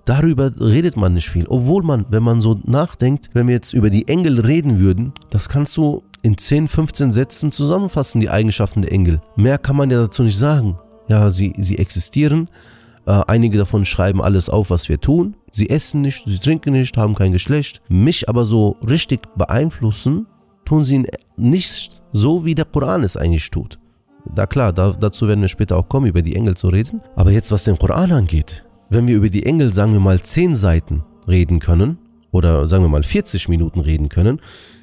Darüber 0.06 0.52
redet 0.60 0.98
man 0.98 1.14
nicht 1.14 1.30
viel. 1.30 1.46
Obwohl 1.48 1.82
man, 1.82 2.04
wenn 2.10 2.22
man 2.22 2.42
so 2.42 2.60
nachdenkt, 2.64 3.30
wenn 3.32 3.48
wir 3.48 3.54
jetzt 3.54 3.72
über 3.72 3.88
die 3.88 4.06
Engel 4.06 4.40
reden 4.40 4.78
würden, 4.78 5.14
das 5.30 5.48
kannst 5.48 5.76
du 5.78 6.02
in 6.20 6.36
10, 6.36 6.68
15 6.68 7.10
Sätzen 7.10 7.50
zusammenfassen, 7.50 8.20
die 8.20 8.28
Eigenschaften 8.28 8.82
der 8.82 8.92
Engel. 8.92 9.20
Mehr 9.36 9.56
kann 9.56 9.76
man 9.76 9.90
ja 9.90 9.98
dazu 9.98 10.22
nicht 10.22 10.36
sagen. 10.36 10.78
Ja, 11.08 11.30
sie, 11.30 11.52
sie 11.58 11.78
existieren. 11.78 12.48
Äh, 13.06 13.20
einige 13.26 13.58
davon 13.58 13.84
schreiben 13.84 14.22
alles 14.22 14.48
auf, 14.48 14.70
was 14.70 14.88
wir 14.88 15.00
tun. 15.00 15.36
Sie 15.52 15.70
essen 15.70 16.00
nicht, 16.00 16.24
sie 16.24 16.38
trinken 16.38 16.72
nicht, 16.72 16.96
haben 16.96 17.14
kein 17.14 17.32
Geschlecht. 17.32 17.82
Mich 17.88 18.28
aber 18.28 18.44
so 18.44 18.76
richtig 18.88 19.20
beeinflussen, 19.36 20.26
tun 20.64 20.84
sie 20.84 21.06
nicht 21.36 22.02
so, 22.12 22.44
wie 22.44 22.54
der 22.54 22.64
Koran 22.64 23.04
es 23.04 23.16
eigentlich 23.16 23.50
tut. 23.50 23.78
Da 24.34 24.46
klar, 24.46 24.72
da, 24.72 24.92
dazu 24.92 25.28
werden 25.28 25.42
wir 25.42 25.48
später 25.48 25.76
auch 25.76 25.88
kommen, 25.88 26.06
über 26.06 26.22
die 26.22 26.34
Engel 26.34 26.56
zu 26.56 26.68
reden. 26.68 27.02
Aber 27.14 27.30
jetzt, 27.30 27.52
was 27.52 27.64
den 27.64 27.78
Koran 27.78 28.10
angeht, 28.10 28.64
wenn 28.88 29.06
wir 29.06 29.16
über 29.16 29.28
die 29.28 29.44
Engel, 29.44 29.72
sagen 29.72 29.92
wir 29.92 30.00
mal, 30.00 30.20
10 30.20 30.54
Seiten 30.54 31.04
reden 31.28 31.58
können, 31.58 31.98
oder 32.30 32.66
sagen 32.66 32.82
wir 32.82 32.88
mal 32.88 33.02
40 33.02 33.48
Minuten 33.48 33.80
reden 33.80 34.08
können, 34.08 34.40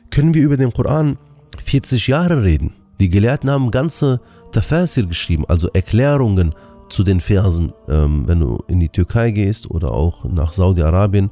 können 0.09 0.33
wir 0.33 0.43
über 0.43 0.57
den 0.57 0.71
Koran 0.71 1.17
40 1.57 2.07
Jahre 2.07 2.43
reden. 2.43 2.73
Die 2.99 3.09
Gelehrten 3.09 3.49
haben 3.49 3.71
ganze 3.71 4.21
Tafasir 4.51 5.05
geschrieben, 5.05 5.45
also 5.47 5.69
Erklärungen 5.69 6.53
zu 6.89 7.03
den 7.03 7.21
Versen. 7.21 7.73
Ähm, 7.87 8.27
wenn 8.27 8.39
du 8.39 8.63
in 8.67 8.79
die 8.79 8.89
Türkei 8.89 9.31
gehst 9.31 9.69
oder 9.71 9.91
auch 9.91 10.25
nach 10.25 10.53
Saudi-Arabien 10.53 11.31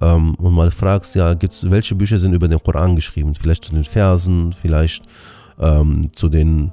ähm, 0.00 0.34
und 0.36 0.54
mal 0.54 0.70
fragst, 0.70 1.14
ja, 1.14 1.34
gibt's, 1.34 1.68
welche 1.70 1.94
Bücher 1.94 2.18
sind 2.18 2.32
über 2.32 2.48
den 2.48 2.62
Koran 2.62 2.94
geschrieben? 2.94 3.34
Vielleicht 3.34 3.64
zu 3.64 3.72
den 3.72 3.84
Versen, 3.84 4.52
vielleicht 4.52 5.04
ähm, 5.58 6.12
zu 6.14 6.28
den 6.28 6.72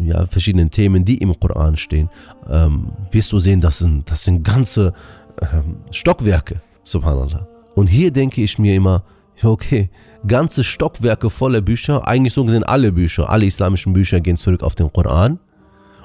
ja, 0.00 0.24
verschiedenen 0.26 0.70
Themen, 0.70 1.04
die 1.04 1.18
im 1.18 1.38
Koran 1.38 1.76
stehen, 1.76 2.08
ähm, 2.48 2.92
wirst 3.10 3.32
du 3.32 3.38
sehen, 3.38 3.60
das 3.60 3.78
sind, 3.78 4.10
das 4.10 4.24
sind 4.24 4.42
ganze 4.42 4.92
ähm, 5.40 5.76
Stockwerke, 5.90 6.62
subhanallah. 6.84 7.46
Und 7.74 7.88
hier 7.88 8.10
denke 8.10 8.42
ich 8.42 8.58
mir 8.58 8.74
immer, 8.74 9.02
okay, 9.42 9.90
ganze 10.26 10.64
Stockwerke 10.64 11.30
voller 11.30 11.60
Bücher, 11.60 12.06
eigentlich 12.06 12.32
so 12.32 12.44
gesehen 12.44 12.64
alle 12.64 12.92
Bücher, 12.92 13.28
alle 13.28 13.46
islamischen 13.46 13.92
Bücher 13.92 14.20
gehen 14.20 14.36
zurück 14.36 14.62
auf 14.62 14.74
den 14.74 14.92
Koran. 14.92 15.38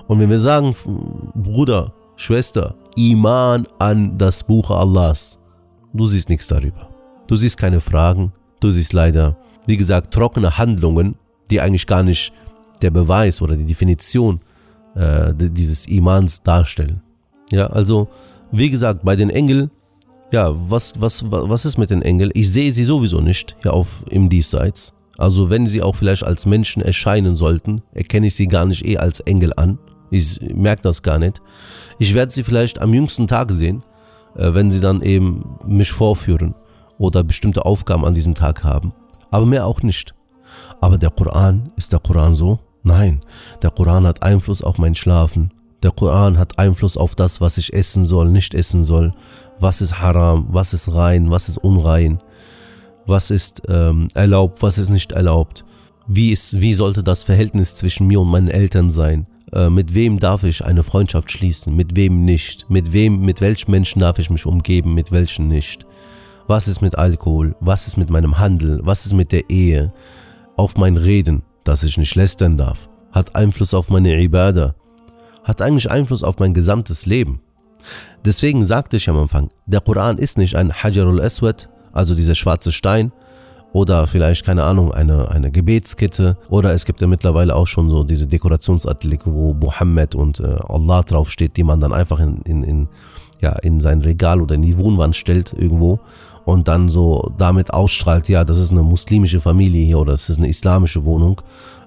Und 0.07 0.19
wenn 0.19 0.29
wir 0.29 0.39
sagen, 0.39 0.75
Bruder, 1.35 1.93
Schwester, 2.15 2.75
Iman 2.95 3.67
an 3.77 4.17
das 4.17 4.43
Buch 4.43 4.71
Allahs, 4.71 5.39
du 5.93 6.05
siehst 6.05 6.29
nichts 6.29 6.47
darüber. 6.47 6.89
Du 7.27 7.35
siehst 7.35 7.57
keine 7.57 7.79
Fragen, 7.79 8.33
du 8.59 8.69
siehst 8.69 8.93
leider, 8.93 9.37
wie 9.67 9.77
gesagt, 9.77 10.13
trockene 10.13 10.57
Handlungen, 10.57 11.15
die 11.51 11.61
eigentlich 11.61 11.85
gar 11.85 12.03
nicht 12.03 12.33
der 12.81 12.91
Beweis 12.91 13.41
oder 13.41 13.55
die 13.55 13.65
Definition 13.65 14.39
äh, 14.95 15.33
dieses 15.35 15.87
Imans 15.87 16.41
darstellen. 16.43 17.01
Ja, 17.51 17.67
also 17.67 18.09
wie 18.51 18.69
gesagt, 18.69 19.03
bei 19.03 19.15
den 19.15 19.29
Engeln, 19.29 19.69
ja, 20.31 20.53
was, 20.55 20.93
was, 20.99 21.23
was 21.29 21.65
ist 21.65 21.77
mit 21.77 21.89
den 21.89 22.01
Engeln? 22.01 22.31
Ich 22.33 22.51
sehe 22.51 22.71
sie 22.71 22.83
sowieso 22.83 23.21
nicht 23.21 23.55
hier 23.61 23.73
auf, 23.73 24.03
im 24.09 24.29
Diesseits. 24.29 24.93
Also 25.17 25.49
wenn 25.49 25.67
sie 25.67 25.81
auch 25.81 25.95
vielleicht 25.95 26.23
als 26.23 26.45
Menschen 26.45 26.81
erscheinen 26.81 27.35
sollten, 27.35 27.81
erkenne 27.91 28.27
ich 28.27 28.35
sie 28.35 28.47
gar 28.47 28.65
nicht 28.65 28.85
eh 28.85 28.97
als 28.97 29.19
Engel 29.19 29.53
an. 29.55 29.79
Ich 30.11 30.39
merke 30.41 30.81
das 30.83 31.03
gar 31.03 31.19
nicht. 31.19 31.41
Ich 31.99 32.15
werde 32.15 32.31
sie 32.31 32.43
vielleicht 32.43 32.79
am 32.79 32.93
jüngsten 32.93 33.27
Tag 33.27 33.51
sehen, 33.51 33.83
äh, 34.35 34.53
wenn 34.53 34.71
sie 34.71 34.79
dann 34.79 35.01
eben 35.01 35.57
mich 35.65 35.91
vorführen 35.91 36.55
oder 36.97 37.23
bestimmte 37.23 37.65
Aufgaben 37.65 38.05
an 38.05 38.13
diesem 38.13 38.33
Tag 38.33 38.63
haben. 38.63 38.93
Aber 39.31 39.45
mehr 39.45 39.65
auch 39.65 39.83
nicht. 39.83 40.15
Aber 40.81 40.97
der 40.97 41.11
Koran, 41.11 41.71
ist 41.75 41.91
der 41.91 41.99
Koran 41.99 42.33
so? 42.33 42.59
Nein, 42.83 43.21
der 43.61 43.71
Koran 43.71 44.07
hat 44.07 44.23
Einfluss 44.23 44.63
auf 44.63 44.77
mein 44.77 44.95
Schlafen. 44.95 45.51
Der 45.83 45.91
Koran 45.91 46.37
hat 46.37 46.57
Einfluss 46.57 46.97
auf 46.97 47.15
das, 47.15 47.39
was 47.39 47.57
ich 47.57 47.73
essen 47.73 48.05
soll, 48.05 48.29
nicht 48.29 48.53
essen 48.53 48.83
soll. 48.83 49.11
Was 49.59 49.81
ist 49.81 49.99
haram, 49.99 50.47
was 50.49 50.73
ist 50.73 50.93
rein, 50.93 51.29
was 51.29 51.49
ist 51.49 51.57
unrein? 51.57 52.19
Was 53.05 53.29
ist 53.29 53.61
ähm, 53.67 54.07
erlaubt, 54.13 54.61
was 54.61 54.77
ist 54.77 54.89
nicht 54.89 55.11
erlaubt, 55.11 55.65
wie, 56.07 56.31
ist, 56.31 56.59
wie 56.61 56.73
sollte 56.73 57.03
das 57.03 57.23
Verhältnis 57.23 57.75
zwischen 57.75 58.07
mir 58.07 58.21
und 58.21 58.29
meinen 58.29 58.47
Eltern 58.47 58.89
sein, 58.89 59.27
äh, 59.51 59.69
mit 59.69 59.93
wem 59.93 60.19
darf 60.19 60.43
ich 60.43 60.63
eine 60.63 60.83
Freundschaft 60.83 61.31
schließen, 61.31 61.75
mit 61.75 61.95
wem 61.95 62.23
nicht, 62.23 62.69
mit 62.69 62.93
wem, 62.93 63.21
mit 63.21 63.41
welchen 63.41 63.71
Menschen 63.71 63.99
darf 63.99 64.19
ich 64.19 64.29
mich 64.29 64.45
umgeben, 64.45 64.93
mit 64.93 65.11
welchen 65.11 65.47
nicht. 65.47 65.85
Was 66.47 66.67
ist 66.67 66.81
mit 66.81 66.97
Alkohol, 66.97 67.55
was 67.59 67.87
ist 67.87 67.97
mit 67.97 68.09
meinem 68.09 68.39
Handel, 68.39 68.79
was 68.83 69.05
ist 69.05 69.13
mit 69.13 69.31
der 69.31 69.49
Ehe, 69.49 69.93
auf 70.55 70.77
mein 70.77 70.97
Reden, 70.97 71.43
dass 71.63 71.83
ich 71.83 71.97
nicht 71.97 72.15
lästern 72.15 72.57
darf, 72.57 72.89
hat 73.11 73.35
Einfluss 73.35 73.73
auf 73.73 73.89
meine 73.89 74.21
Ibadah, 74.21 74.75
hat 75.43 75.61
eigentlich 75.61 75.89
Einfluss 75.89 76.23
auf 76.23 76.39
mein 76.39 76.53
gesamtes 76.53 77.05
Leben. 77.05 77.41
Deswegen 78.25 78.63
sagte 78.63 78.97
ich 78.97 79.09
am 79.09 79.17
Anfang, 79.17 79.49
der 79.65 79.81
Koran 79.81 80.17
ist 80.17 80.37
nicht 80.37 80.55
ein 80.55 80.73
Hajarul 80.73 81.21
Aswad, 81.21 81.69
also 81.93 82.15
dieser 82.15 82.35
schwarze 82.35 82.71
Stein 82.71 83.11
oder 83.71 84.07
vielleicht, 84.07 84.45
keine 84.45 84.63
Ahnung, 84.63 84.91
eine, 84.91 85.29
eine 85.29 85.51
Gebetskette. 85.51 86.37
Oder 86.49 86.73
es 86.73 86.85
gibt 86.85 87.01
ja 87.01 87.07
mittlerweile 87.07 87.55
auch 87.55 87.67
schon 87.67 87.89
so 87.89 88.03
diese 88.03 88.27
Dekorationsartikel, 88.27 89.31
wo 89.33 89.53
Mohammed 89.53 90.15
und 90.15 90.39
äh, 90.39 90.55
Allah 90.67 91.03
draufsteht, 91.03 91.55
die 91.55 91.63
man 91.63 91.79
dann 91.79 91.93
einfach 91.93 92.19
in, 92.19 92.41
in, 92.45 92.63
in, 92.63 92.87
ja, 93.41 93.53
in 93.59 93.79
sein 93.79 94.01
Regal 94.01 94.41
oder 94.41 94.55
in 94.55 94.63
die 94.63 94.77
Wohnwand 94.77 95.15
stellt 95.15 95.53
irgendwo 95.53 95.99
und 96.45 96.67
dann 96.67 96.89
so 96.89 97.31
damit 97.37 97.73
ausstrahlt, 97.73 98.27
ja, 98.27 98.43
das 98.43 98.57
ist 98.57 98.71
eine 98.71 98.81
muslimische 98.81 99.39
Familie 99.39 99.85
hier 99.85 99.99
oder 99.99 100.13
das 100.13 100.29
ist 100.29 100.39
eine 100.39 100.47
islamische 100.47 101.05
Wohnung. 101.05 101.41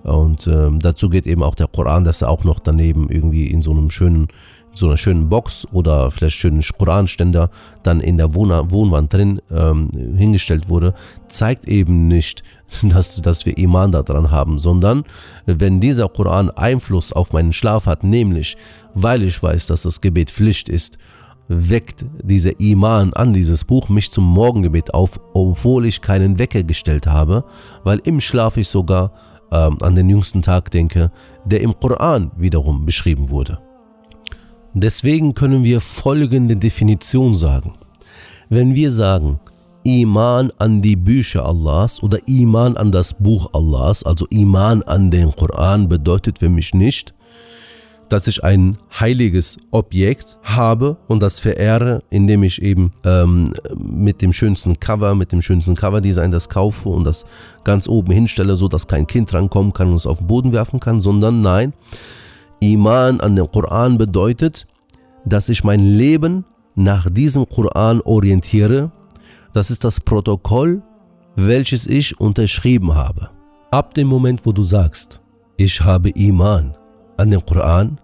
Und 0.04 0.46
ähm, 0.46 0.78
dazu 0.78 1.08
geht 1.08 1.26
eben 1.26 1.42
auch 1.42 1.54
der 1.54 1.66
Koran, 1.66 2.04
dass 2.04 2.22
er 2.22 2.28
auch 2.28 2.44
noch 2.44 2.60
daneben 2.60 3.08
irgendwie 3.08 3.48
in 3.48 3.62
so 3.62 3.72
einem 3.72 3.90
schönen 3.90 4.28
so 4.74 4.86
einer 4.86 4.96
schönen 4.96 5.28
Box 5.28 5.66
oder 5.72 6.10
vielleicht 6.10 6.36
schönen 6.36 6.62
Koranständer 6.78 7.50
dann 7.82 8.00
in 8.00 8.16
der 8.16 8.34
Wohn 8.34 8.50
Wohnwand 8.70 9.12
drin 9.12 9.40
ähm, 9.50 9.88
hingestellt 10.16 10.68
wurde, 10.68 10.94
zeigt 11.28 11.68
eben 11.68 12.08
nicht, 12.08 12.42
dass, 12.82 13.16
dass 13.16 13.46
wir 13.46 13.56
Iman 13.58 13.92
daran 13.92 14.30
haben, 14.30 14.58
sondern 14.58 15.04
wenn 15.46 15.80
dieser 15.80 16.08
Koran 16.08 16.50
Einfluss 16.50 17.12
auf 17.12 17.32
meinen 17.32 17.52
Schlaf 17.52 17.86
hat, 17.86 18.04
nämlich 18.04 18.56
weil 18.94 19.22
ich 19.22 19.42
weiß, 19.42 19.66
dass 19.66 19.82
das 19.82 20.00
Gebet 20.00 20.30
Pflicht 20.30 20.68
ist, 20.68 20.98
weckt 21.48 22.04
dieser 22.22 22.58
Iman 22.60 23.12
an 23.14 23.32
dieses 23.32 23.64
Buch 23.64 23.88
mich 23.88 24.10
zum 24.10 24.24
Morgengebet 24.24 24.94
auf, 24.94 25.20
obwohl 25.34 25.86
ich 25.86 26.00
keinen 26.00 26.38
Wecker 26.38 26.62
gestellt 26.62 27.06
habe, 27.06 27.44
weil 27.84 28.00
im 28.04 28.20
Schlaf 28.20 28.56
ich 28.56 28.68
sogar 28.68 29.12
ähm, 29.50 29.78
an 29.82 29.94
den 29.94 30.08
jüngsten 30.08 30.42
Tag 30.42 30.70
denke, 30.70 31.10
der 31.44 31.60
im 31.60 31.78
Koran 31.78 32.30
wiederum 32.36 32.86
beschrieben 32.86 33.28
wurde. 33.28 33.58
Deswegen 34.74 35.34
können 35.34 35.64
wir 35.64 35.80
folgende 35.80 36.56
Definition 36.56 37.34
sagen. 37.34 37.74
Wenn 38.48 38.74
wir 38.74 38.90
sagen, 38.90 39.40
Iman 39.84 40.52
an 40.58 40.80
die 40.80 40.96
Bücher 40.96 41.44
Allahs 41.44 42.02
oder 42.02 42.18
Iman 42.26 42.76
an 42.76 42.92
das 42.92 43.14
Buch 43.14 43.50
Allahs, 43.52 44.04
also 44.04 44.26
Iman 44.30 44.82
an 44.84 45.10
den 45.10 45.32
Koran, 45.32 45.88
bedeutet 45.88 46.38
für 46.38 46.48
mich 46.48 46.72
nicht, 46.72 47.14
dass 48.08 48.26
ich 48.26 48.44
ein 48.44 48.76
heiliges 49.00 49.58
Objekt 49.70 50.38
habe 50.42 50.98
und 51.08 51.22
das 51.22 51.40
verehre, 51.40 52.02
indem 52.10 52.42
ich 52.42 52.60
eben 52.60 52.92
ähm, 53.04 53.52
mit 53.76 54.20
dem 54.20 54.32
schönsten 54.32 54.78
Cover, 54.78 55.14
mit 55.14 55.32
dem 55.32 55.42
schönsten 55.42 55.74
Coverdesign 55.74 56.30
das 56.30 56.48
kaufe 56.48 56.90
und 56.90 57.04
das 57.04 57.24
ganz 57.64 57.88
oben 57.88 58.12
hinstelle, 58.12 58.56
so 58.56 58.68
dass 58.68 58.86
kein 58.86 59.06
Kind 59.06 59.32
rankommen 59.32 59.72
kann 59.72 59.88
und 59.88 59.94
es 59.94 60.06
auf 60.06 60.18
den 60.18 60.26
Boden 60.26 60.52
werfen 60.52 60.78
kann, 60.78 61.00
sondern 61.00 61.40
nein, 61.40 61.72
Iman 62.60 63.20
an 63.20 63.34
den 63.34 63.50
Koran 63.50 63.98
bedeutet, 63.98 64.66
dass 65.24 65.48
ich 65.48 65.64
mein 65.64 65.80
Leben 65.80 66.44
nach 66.74 67.08
diesem 67.10 67.48
Koran 67.48 68.00
orientiere. 68.00 68.90
Das 69.52 69.70
ist 69.70 69.84
das 69.84 70.00
Protokoll, 70.00 70.82
welches 71.36 71.86
ich 71.86 72.18
unterschrieben 72.20 72.94
habe. 72.94 73.30
Ab 73.70 73.94
dem 73.94 74.08
Moment, 74.08 74.44
wo 74.44 74.52
du 74.52 74.62
sagst, 74.62 75.20
ich 75.56 75.80
habe 75.82 76.10
Iman 76.10 76.74
an 77.16 77.30
den 77.30 77.44
Koran, 77.44 78.00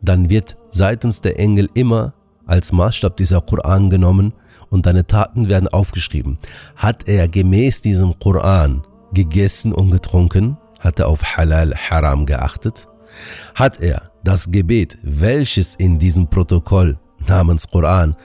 dann 0.00 0.28
wird 0.28 0.56
seitens 0.68 1.20
der 1.20 1.38
Engel 1.38 1.68
immer 1.74 2.14
als 2.46 2.72
Maßstab 2.72 3.16
dieser 3.16 3.40
Koran 3.40 3.88
genommen 3.88 4.34
und 4.70 4.86
deine 4.86 5.06
Taten 5.06 5.48
werden 5.48 5.68
aufgeschrieben. 5.68 6.38
Hat 6.76 7.08
er 7.08 7.28
gemäß 7.28 7.82
diesem 7.82 8.18
Koran 8.18 8.82
gegessen 9.12 9.72
und 9.72 9.90
getrunken? 9.90 10.56
Hat 10.80 10.98
er 10.98 11.08
auf 11.08 11.22
Halal 11.22 11.74
Haram 11.74 12.26
geachtet? 12.26 12.88
Hat 13.54 13.80
er 13.80 14.10
das 14.24 14.50
Gebet, 14.50 14.98
welches 15.02 15.74
in 15.74 15.98
diesem 15.98 16.28
Protokoll 16.28 16.98
namens 17.26 17.68
Koran 17.68 18.16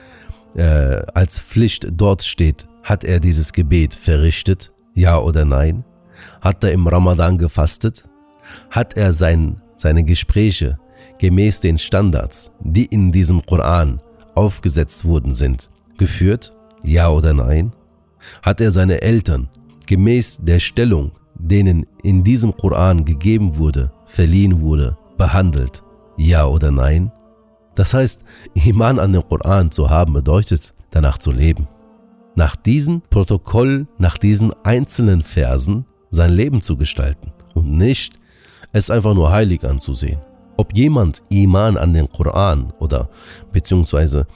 äh, 0.54 1.02
als 1.14 1.40
Pflicht 1.40 1.88
dort 1.92 2.22
steht, 2.22 2.66
hat 2.82 3.04
er 3.04 3.20
dieses 3.20 3.52
Gebet 3.52 3.94
verrichtet? 3.94 4.72
Ja 4.94 5.18
oder 5.18 5.44
nein? 5.44 5.84
Hat 6.40 6.64
er 6.64 6.72
im 6.72 6.86
Ramadan 6.86 7.38
gefastet? 7.38 8.04
Hat 8.70 8.96
er 8.96 9.12
sein, 9.12 9.60
seine 9.76 10.04
Gespräche 10.04 10.78
gemäß 11.18 11.60
den 11.60 11.78
Standards, 11.78 12.50
die 12.60 12.86
in 12.86 13.12
diesem 13.12 13.44
Koran 13.44 14.00
aufgesetzt 14.34 15.04
worden 15.04 15.34
sind, 15.34 15.68
geführt? 15.98 16.54
Ja 16.82 17.10
oder 17.10 17.34
nein? 17.34 17.72
Hat 18.42 18.60
er 18.60 18.70
seine 18.70 19.02
Eltern 19.02 19.48
gemäß 19.86 20.38
der 20.42 20.60
Stellung, 20.60 21.12
denen 21.38 21.86
in 22.02 22.24
diesem 22.24 22.56
Koran 22.56 23.04
gegeben 23.04 23.56
wurde, 23.56 23.92
verliehen 24.06 24.60
wurde, 24.60 24.96
behandelt? 25.16 25.82
Ja 26.16 26.46
oder 26.46 26.70
nein? 26.70 27.12
Das 27.74 27.94
heißt, 27.94 28.24
Iman 28.54 28.98
an 28.98 29.12
den 29.12 29.26
Koran 29.26 29.70
zu 29.70 29.88
haben 29.88 30.12
bedeutet, 30.12 30.74
danach 30.90 31.18
zu 31.18 31.30
leben. 31.30 31.68
Nach 32.34 32.56
diesem 32.56 33.02
Protokoll, 33.02 33.86
nach 33.98 34.18
diesen 34.18 34.52
einzelnen 34.64 35.22
Versen 35.22 35.86
sein 36.10 36.32
Leben 36.32 36.60
zu 36.60 36.76
gestalten 36.76 37.32
und 37.54 37.70
nicht 37.72 38.18
es 38.72 38.90
einfach 38.90 39.14
nur 39.14 39.30
heilig 39.30 39.64
anzusehen. 39.64 40.20
Ob 40.56 40.76
jemand 40.76 41.22
Iman 41.28 41.76
an 41.76 41.92
den 41.92 42.08
Koran 42.08 42.72
oder 42.80 43.08
beziehungsweise 43.52 44.26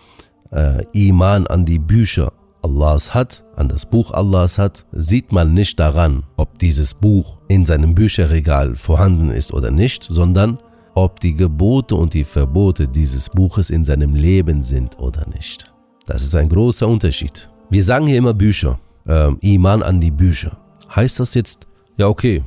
äh, 0.53 0.85
Iman 0.93 1.47
an 1.49 1.65
die 1.65 1.79
Bücher 1.79 2.33
Allahs 2.63 3.15
hat, 3.15 3.45
an 3.57 3.69
das 3.69 3.87
Buch 3.87 4.13
Allahs 4.13 4.59
hat, 4.59 4.87
sieht 4.93 5.33
man 5.33 5.53
nicht 5.55 5.79
daran, 5.81 6.23
ob 6.37 6.59
dieses 6.59 6.95
Buch 6.95 7.39
in 7.49 7.67
seinem 7.67 7.95
Bücherregal 7.95 8.77
vorhanden 8.77 9.31
ist 9.31 9.53
oder 9.53 9.71
nicht, 9.71 10.05
sondern 10.05 10.59
ob 10.95 11.21
die 11.21 11.35
Gebote 11.35 11.95
und 11.97 12.15
die 12.15 12.25
Verbote 12.25 12.89
dieses 12.89 13.29
Buches 13.31 13.71
in 13.71 13.85
seinem 13.85 14.15
Leben 14.15 14.63
sind 14.63 14.99
oder 14.99 15.27
nicht. 15.29 15.73
Das 16.07 16.23
ist 16.23 16.35
ein 16.35 16.49
großer 16.49 16.87
Unterschied. 16.87 17.49
Wir 17.71 17.83
sagen 17.83 18.07
hier 18.07 18.19
immer 18.19 18.35
Bücher, 18.35 18.79
äh, 19.07 19.33
Iman 19.41 19.83
an 19.83 20.01
die 20.01 20.11
Bücher. 20.11 20.59
Heißt 20.95 21.21
das 21.21 21.35
jetzt, 21.35 21.67
ja 21.97 22.07
okay, 22.09 22.43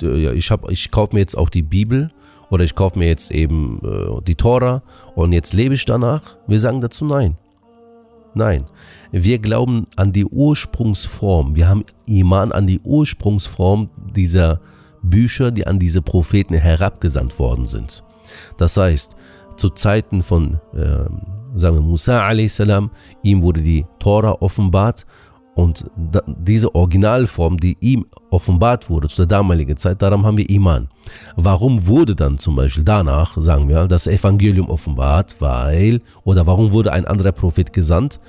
ich, 0.00 0.50
ich 0.68 0.90
kaufe 0.90 1.14
mir 1.14 1.20
jetzt 1.20 1.36
auch 1.36 1.48
die 1.48 1.62
Bibel 1.62 2.10
oder 2.50 2.64
ich 2.64 2.74
kaufe 2.74 2.98
mir 2.98 3.08
jetzt 3.08 3.30
eben 3.30 3.80
äh, 3.84 4.22
die 4.22 4.34
Tora 4.34 4.82
und 5.14 5.32
jetzt 5.32 5.52
lebe 5.52 5.74
ich 5.74 5.84
danach? 5.84 6.36
Wir 6.46 6.58
sagen 6.58 6.80
dazu 6.80 7.04
nein. 7.04 7.36
Nein, 8.38 8.66
wir 9.10 9.40
glauben 9.40 9.88
an 9.96 10.12
die 10.12 10.24
Ursprungsform. 10.24 11.56
Wir 11.56 11.68
haben 11.68 11.84
Iman 12.06 12.52
an 12.52 12.68
die 12.68 12.78
Ursprungsform 12.78 13.90
dieser 14.14 14.60
Bücher, 15.02 15.50
die 15.50 15.66
an 15.66 15.80
diese 15.80 16.02
Propheten 16.02 16.54
herabgesandt 16.54 17.36
worden 17.40 17.66
sind. 17.66 18.04
Das 18.56 18.76
heißt, 18.76 19.16
zu 19.56 19.70
Zeiten 19.70 20.22
von, 20.22 20.60
äh, 20.72 21.08
sagen 21.56 21.78
wir, 21.78 21.82
Musa 21.82 22.20
a.s., 22.28 22.62
ihm 23.24 23.42
wurde 23.42 23.60
die 23.60 23.84
Tora 23.98 24.36
offenbart 24.38 25.04
und 25.58 25.86
diese 26.38 26.72
Originalform, 26.72 27.56
die 27.56 27.76
ihm 27.80 28.06
offenbart 28.30 28.88
wurde 28.88 29.08
zu 29.08 29.22
der 29.22 29.38
damaligen 29.38 29.76
Zeit, 29.76 30.00
daran 30.00 30.24
haben 30.24 30.36
wir 30.36 30.48
Iman. 30.48 30.86
Warum 31.34 31.88
wurde 31.88 32.14
dann 32.14 32.38
zum 32.38 32.54
Beispiel 32.54 32.84
danach, 32.84 33.36
sagen 33.40 33.68
wir, 33.68 33.88
das 33.88 34.06
Evangelium 34.06 34.70
offenbart? 34.70 35.34
Weil, 35.40 36.00
oder 36.22 36.46
warum 36.46 36.70
wurde 36.70 36.92
ein 36.92 37.06
anderer 37.06 37.32
Prophet 37.32 37.72
gesandt? 37.72 38.20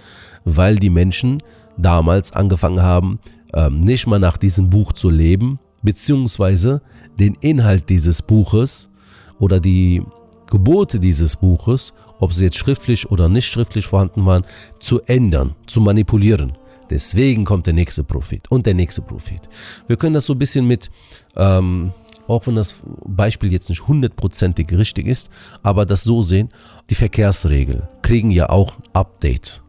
Weil 0.43 0.77
die 0.77 0.89
Menschen 0.89 1.37
damals 1.77 2.33
angefangen 2.33 2.81
haben, 2.81 3.19
ähm, 3.53 3.79
nicht 3.79 4.07
mal 4.07 4.17
nach 4.17 4.37
diesem 4.37 4.71
Buch 4.71 4.93
zu 4.93 5.11
leben, 5.11 5.59
beziehungsweise 5.83 6.81
den 7.19 7.35
Inhalt 7.41 7.89
dieses 7.89 8.23
Buches 8.23 8.89
oder 9.37 9.59
die 9.59 10.01
Gebote 10.47 10.99
dieses 10.99 11.35
Buches 11.35 11.93
ob 12.19 12.33
sie 12.33 12.43
jetzt 12.43 12.57
schriftlich 12.57 13.09
oder 13.09 13.29
nicht 13.29 13.47
schriftlich 13.47 13.87
vorhanden 13.87 14.25
waren, 14.25 14.43
zu 14.79 14.99
ändern, 15.03 15.55
zu 15.67 15.79
manipulieren. 15.79 16.51
Deswegen 16.89 17.45
kommt 17.45 17.67
der 17.67 17.73
nächste 17.73 18.03
Prophet 18.03 18.49
und 18.49 18.65
der 18.65 18.73
nächste 18.73 19.01
Prophet. 19.01 19.41
Wir 19.87 19.97
können 19.97 20.13
das 20.13 20.25
so 20.25 20.33
ein 20.33 20.39
bisschen 20.39 20.65
mit, 20.65 20.89
ähm, 21.35 21.91
auch 22.27 22.47
wenn 22.47 22.55
das 22.55 22.81
Beispiel 23.05 23.51
jetzt 23.51 23.69
nicht 23.69 23.87
hundertprozentig 23.87 24.71
richtig 24.71 25.07
ist, 25.07 25.29
aber 25.63 25.85
das 25.85 26.03
so 26.03 26.21
sehen, 26.21 26.49
die 26.89 26.95
Verkehrsregeln 26.95 27.83
kriegen 28.01 28.31
ja 28.31 28.49
auch 28.49 28.77
ein 28.77 28.83
Update. 28.93 29.61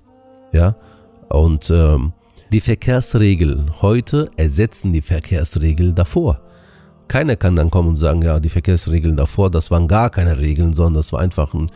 Ja, 0.53 0.77
und 1.29 1.71
ähm, 1.71 2.13
die 2.53 2.61
Verkehrsregeln 2.61 3.71
heute 3.81 4.31
ersetzen 4.37 4.93
die 4.93 5.03
Verkehrsregeln 5.03 5.95
davor. 5.95 6.41
Keiner 7.07 7.37
kann 7.37 7.57
dann 7.57 7.71
kommen 7.71 7.91
und 7.91 7.97
sagen, 7.97 8.23
ja, 8.23 8.41
die 8.41 8.49
Verkehrsregeln 8.49 9.17
davor, 9.17 9.51
das 9.51 9.71
waren 9.71 9.87
gar 9.87 10.11
keine 10.11 10.39
Regeln, 10.39 10.73
sondern 10.73 10.95
das 10.95 11.13
war 11.13 11.21
einfach 11.21 11.55
ein, 11.55 11.71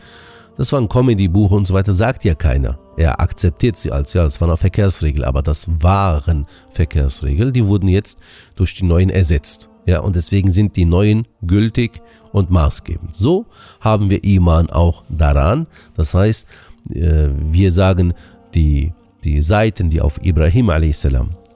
das 0.57 0.71
war 0.71 0.79
ein 0.79 0.89
Comedy-Buch 0.89 1.51
und 1.51 1.67
so 1.67 1.73
weiter, 1.73 1.93
sagt 1.93 2.23
ja 2.23 2.35
keiner. 2.35 2.79
Er 2.97 3.19
akzeptiert 3.19 3.75
sie 3.75 3.91
als, 3.91 4.13
ja, 4.13 4.23
das 4.23 4.39
war 4.39 4.47
eine 4.47 4.57
Verkehrsregel, 4.57 5.25
aber 5.25 5.41
das 5.41 5.83
waren 5.83 6.47
Verkehrsregeln, 6.71 7.51
die 7.53 7.65
wurden 7.65 7.89
jetzt 7.89 8.19
durch 8.55 8.73
die 8.73 8.85
neuen 8.85 9.09
ersetzt. 9.09 9.69
Ja, 9.85 9.99
und 9.99 10.15
deswegen 10.15 10.49
sind 10.49 10.75
die 10.75 10.85
neuen 10.85 11.27
gültig 11.45 12.01
und 12.31 12.49
maßgebend. 12.49 13.15
So 13.15 13.45
haben 13.79 14.09
wir 14.09 14.23
Iman 14.23 14.69
auch 14.69 15.03
daran. 15.09 15.67
Das 15.95 16.13
heißt, 16.13 16.47
äh, 16.91 17.29
wir 17.37 17.71
sagen, 17.71 18.13
die, 18.55 18.93
die 19.23 19.41
Seiten, 19.41 19.89
die 19.89 20.01
auf 20.01 20.23
Ibrahim 20.23 20.69
a.s. 20.69 21.07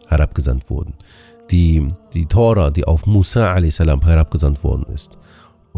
herabgesandt 0.07 0.69
wurden, 0.69 0.93
die, 1.49 1.91
die 2.13 2.27
Tora, 2.27 2.69
die 2.69 2.85
auf 2.85 3.05
Musa 3.05 3.53
a.s. 3.53 3.79
herabgesandt 3.79 4.63
worden 4.63 4.85
ist, 4.93 5.17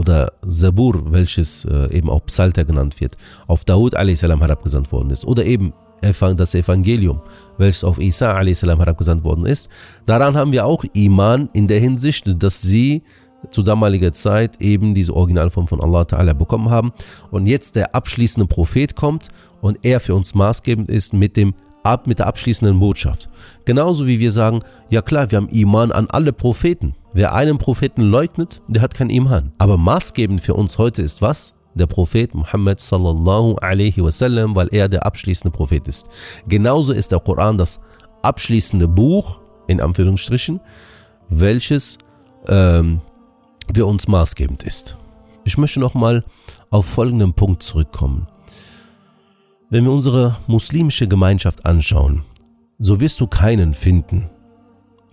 oder 0.02 0.34
Zabur, 0.50 1.12
welches 1.12 1.64
äh, 1.66 1.96
eben 1.96 2.10
auch 2.10 2.26
Psalter 2.26 2.66
genannt 2.66 3.00
wird, 3.00 3.16
auf 3.48 3.64
Daud 3.66 3.96
a.s. 3.96 4.24
herabgesandt 4.24 4.92
worden 4.92 5.12
ist, 5.12 5.26
oder 5.26 5.46
eben 5.46 5.74
das 6.02 6.56
Evangelium, 6.56 7.22
welches 7.60 7.84
auf 7.84 8.00
Isa 8.00 8.36
a.s. 8.36 8.64
herabgesandt 8.64 9.24
worden 9.24 9.46
ist. 9.46 9.70
Daran 10.08 10.36
haben 10.36 10.52
wir 10.52 10.66
auch 10.66 10.84
Iman 10.94 11.48
in 11.54 11.68
der 11.68 11.80
Hinsicht, 11.80 12.26
dass 12.42 12.60
sie 12.60 13.04
zu 13.52 13.62
damaliger 13.62 14.12
Zeit 14.12 14.60
eben 14.60 14.96
diese 14.96 15.16
Originalform 15.16 15.68
von 15.68 15.80
Allah 15.80 16.02
Ta'ala 16.02 16.34
bekommen 16.34 16.72
haben. 16.72 16.92
Und 17.30 17.46
jetzt 17.46 17.76
der 17.76 17.94
abschließende 17.94 18.48
Prophet 18.48 18.96
kommt 18.96 19.28
und 19.62 19.78
er 19.84 20.00
für 20.00 20.16
uns 20.16 20.34
maßgebend 20.34 20.90
ist 20.90 21.14
mit 21.14 21.38
dem 21.38 21.54
mit 22.06 22.20
der 22.20 22.28
abschließenden 22.28 22.80
Botschaft. 22.80 23.28
Genauso 23.66 24.06
wie 24.06 24.20
wir 24.20 24.32
sagen, 24.32 24.60
ja 24.90 25.02
klar, 25.02 25.32
wir 25.32 25.38
haben 25.38 25.50
Iman 25.50 25.92
an 25.92 26.08
alle 26.12 26.32
Propheten. 26.32 26.94
Wer 27.14 27.34
einen 27.34 27.58
Propheten 27.58 28.02
leugnet, 28.02 28.62
der 28.68 28.82
hat 28.82 28.94
kein 28.94 29.10
Iman. 29.10 29.52
Aber 29.58 29.78
maßgebend 29.78 30.40
für 30.40 30.54
uns 30.54 30.78
heute 30.78 31.02
ist 31.02 31.22
was? 31.22 31.56
Der 31.74 31.86
Prophet 31.86 32.34
Muhammad 32.34 32.80
sallallahu 32.80 33.56
alaihi 33.56 34.02
wasallam, 34.04 34.56
weil 34.56 34.70
er 34.72 34.88
der 34.88 35.06
abschließende 35.06 35.56
Prophet 35.56 35.88
ist. 35.88 36.08
Genauso 36.48 36.94
ist 36.94 37.12
der 37.12 37.20
Koran 37.20 37.58
das 37.58 37.82
abschließende 38.22 38.88
Buch, 38.88 39.40
in 39.68 39.82
Anführungsstrichen, 39.82 40.62
welches 41.30 41.98
ähm, 42.48 43.02
für 43.74 43.86
uns 43.86 44.08
maßgebend 44.08 44.64
ist. 44.64 44.98
Ich 45.44 45.58
möchte 45.58 45.80
nochmal 45.80 46.24
auf 46.70 46.86
folgenden 46.86 47.34
Punkt 47.34 47.64
zurückkommen. 47.64 48.28
Wenn 49.70 49.86
wir 49.86 49.92
unsere 49.92 50.38
muslimische 50.48 51.08
Gemeinschaft 51.08 51.66
anschauen, 51.66 52.24
so 52.80 53.00
wirst 53.00 53.20
du 53.20 53.28
keinen 53.28 53.74
finden, 53.74 54.30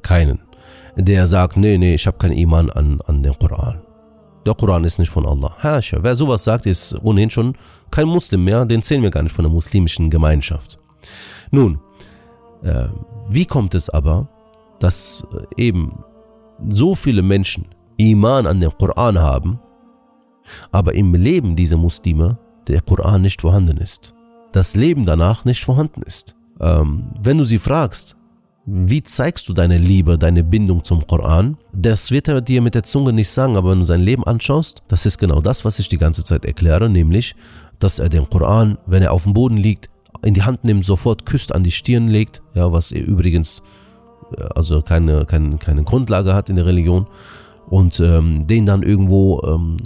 keinen, 0.02 0.40
der 0.98 1.26
sagt, 1.26 1.56
nee, 1.56 1.78
nee, 1.78 1.94
ich 1.94 2.06
habe 2.06 2.18
keinen 2.18 2.34
Iman 2.34 2.70
an, 2.70 3.00
an 3.06 3.22
den 3.22 3.38
Koran. 3.38 3.80
Der 4.44 4.54
Koran 4.54 4.84
ist 4.84 4.98
nicht 4.98 5.10
von 5.10 5.26
Allah. 5.26 5.54
Hascha, 5.58 5.98
wer 6.00 6.14
sowas 6.14 6.44
sagt, 6.44 6.66
ist 6.66 6.96
ohnehin 7.02 7.30
schon 7.30 7.54
kein 7.90 8.08
Muslim 8.08 8.44
mehr, 8.44 8.64
den 8.64 8.82
zählen 8.82 9.02
wir 9.02 9.10
gar 9.10 9.22
nicht 9.22 9.34
von 9.34 9.44
der 9.44 9.52
muslimischen 9.52 10.10
Gemeinschaft. 10.10 10.78
Nun, 11.50 11.80
äh, 12.62 12.88
wie 13.28 13.46
kommt 13.46 13.74
es 13.74 13.88
aber, 13.90 14.28
dass 14.80 15.26
äh, 15.32 15.62
eben 15.62 16.04
so 16.68 16.94
viele 16.94 17.22
Menschen 17.22 17.66
Iman 17.96 18.46
an 18.46 18.60
den 18.60 18.76
Koran 18.78 19.18
haben, 19.18 19.60
aber 20.72 20.94
im 20.94 21.14
Leben 21.14 21.56
dieser 21.56 21.76
Muslime 21.76 22.38
der 22.66 22.80
Koran 22.80 23.22
nicht 23.22 23.40
vorhanden 23.40 23.78
ist? 23.78 24.14
das 24.52 24.74
Leben 24.74 25.04
danach 25.04 25.44
nicht 25.44 25.64
vorhanden 25.64 26.02
ist. 26.02 26.36
Ähm, 26.60 27.12
wenn 27.20 27.38
du 27.38 27.44
sie 27.44 27.58
fragst, 27.58 28.16
wie 28.70 29.02
zeigst 29.02 29.48
du 29.48 29.54
deine 29.54 29.78
Liebe, 29.78 30.18
deine 30.18 30.44
Bindung 30.44 30.84
zum 30.84 31.06
Koran? 31.06 31.56
Das 31.72 32.10
wird 32.10 32.28
er 32.28 32.42
dir 32.42 32.60
mit 32.60 32.74
der 32.74 32.82
Zunge 32.82 33.14
nicht 33.14 33.30
sagen, 33.30 33.56
aber 33.56 33.70
wenn 33.70 33.78
du 33.80 33.86
sein 33.86 34.02
Leben 34.02 34.24
anschaust, 34.24 34.82
das 34.88 35.06
ist 35.06 35.16
genau 35.16 35.40
das, 35.40 35.64
was 35.64 35.78
ich 35.78 35.88
die 35.88 35.96
ganze 35.96 36.22
Zeit 36.22 36.44
erkläre, 36.44 36.90
nämlich, 36.90 37.34
dass 37.78 37.98
er 37.98 38.10
den 38.10 38.28
Koran, 38.28 38.76
wenn 38.84 39.02
er 39.02 39.12
auf 39.12 39.22
dem 39.22 39.32
Boden 39.32 39.56
liegt, 39.56 39.88
in 40.22 40.34
die 40.34 40.42
Hand 40.42 40.64
nimmt, 40.64 40.84
sofort 40.84 41.24
küsst, 41.24 41.54
an 41.54 41.64
die 41.64 41.70
Stirn 41.70 42.08
legt, 42.08 42.42
ja, 42.52 42.70
was 42.70 42.92
er 42.92 43.06
übrigens 43.06 43.62
äh, 44.36 44.42
also 44.54 44.82
keine, 44.82 45.24
keine, 45.24 45.56
keine 45.56 45.84
Grundlage 45.84 46.34
hat 46.34 46.50
in 46.50 46.56
der 46.56 46.66
Religion 46.66 47.06
und 47.70 48.00
ähm, 48.00 48.46
den 48.46 48.66
dann 48.66 48.82
irgendwo 48.82 49.40
ähm, 49.46 49.78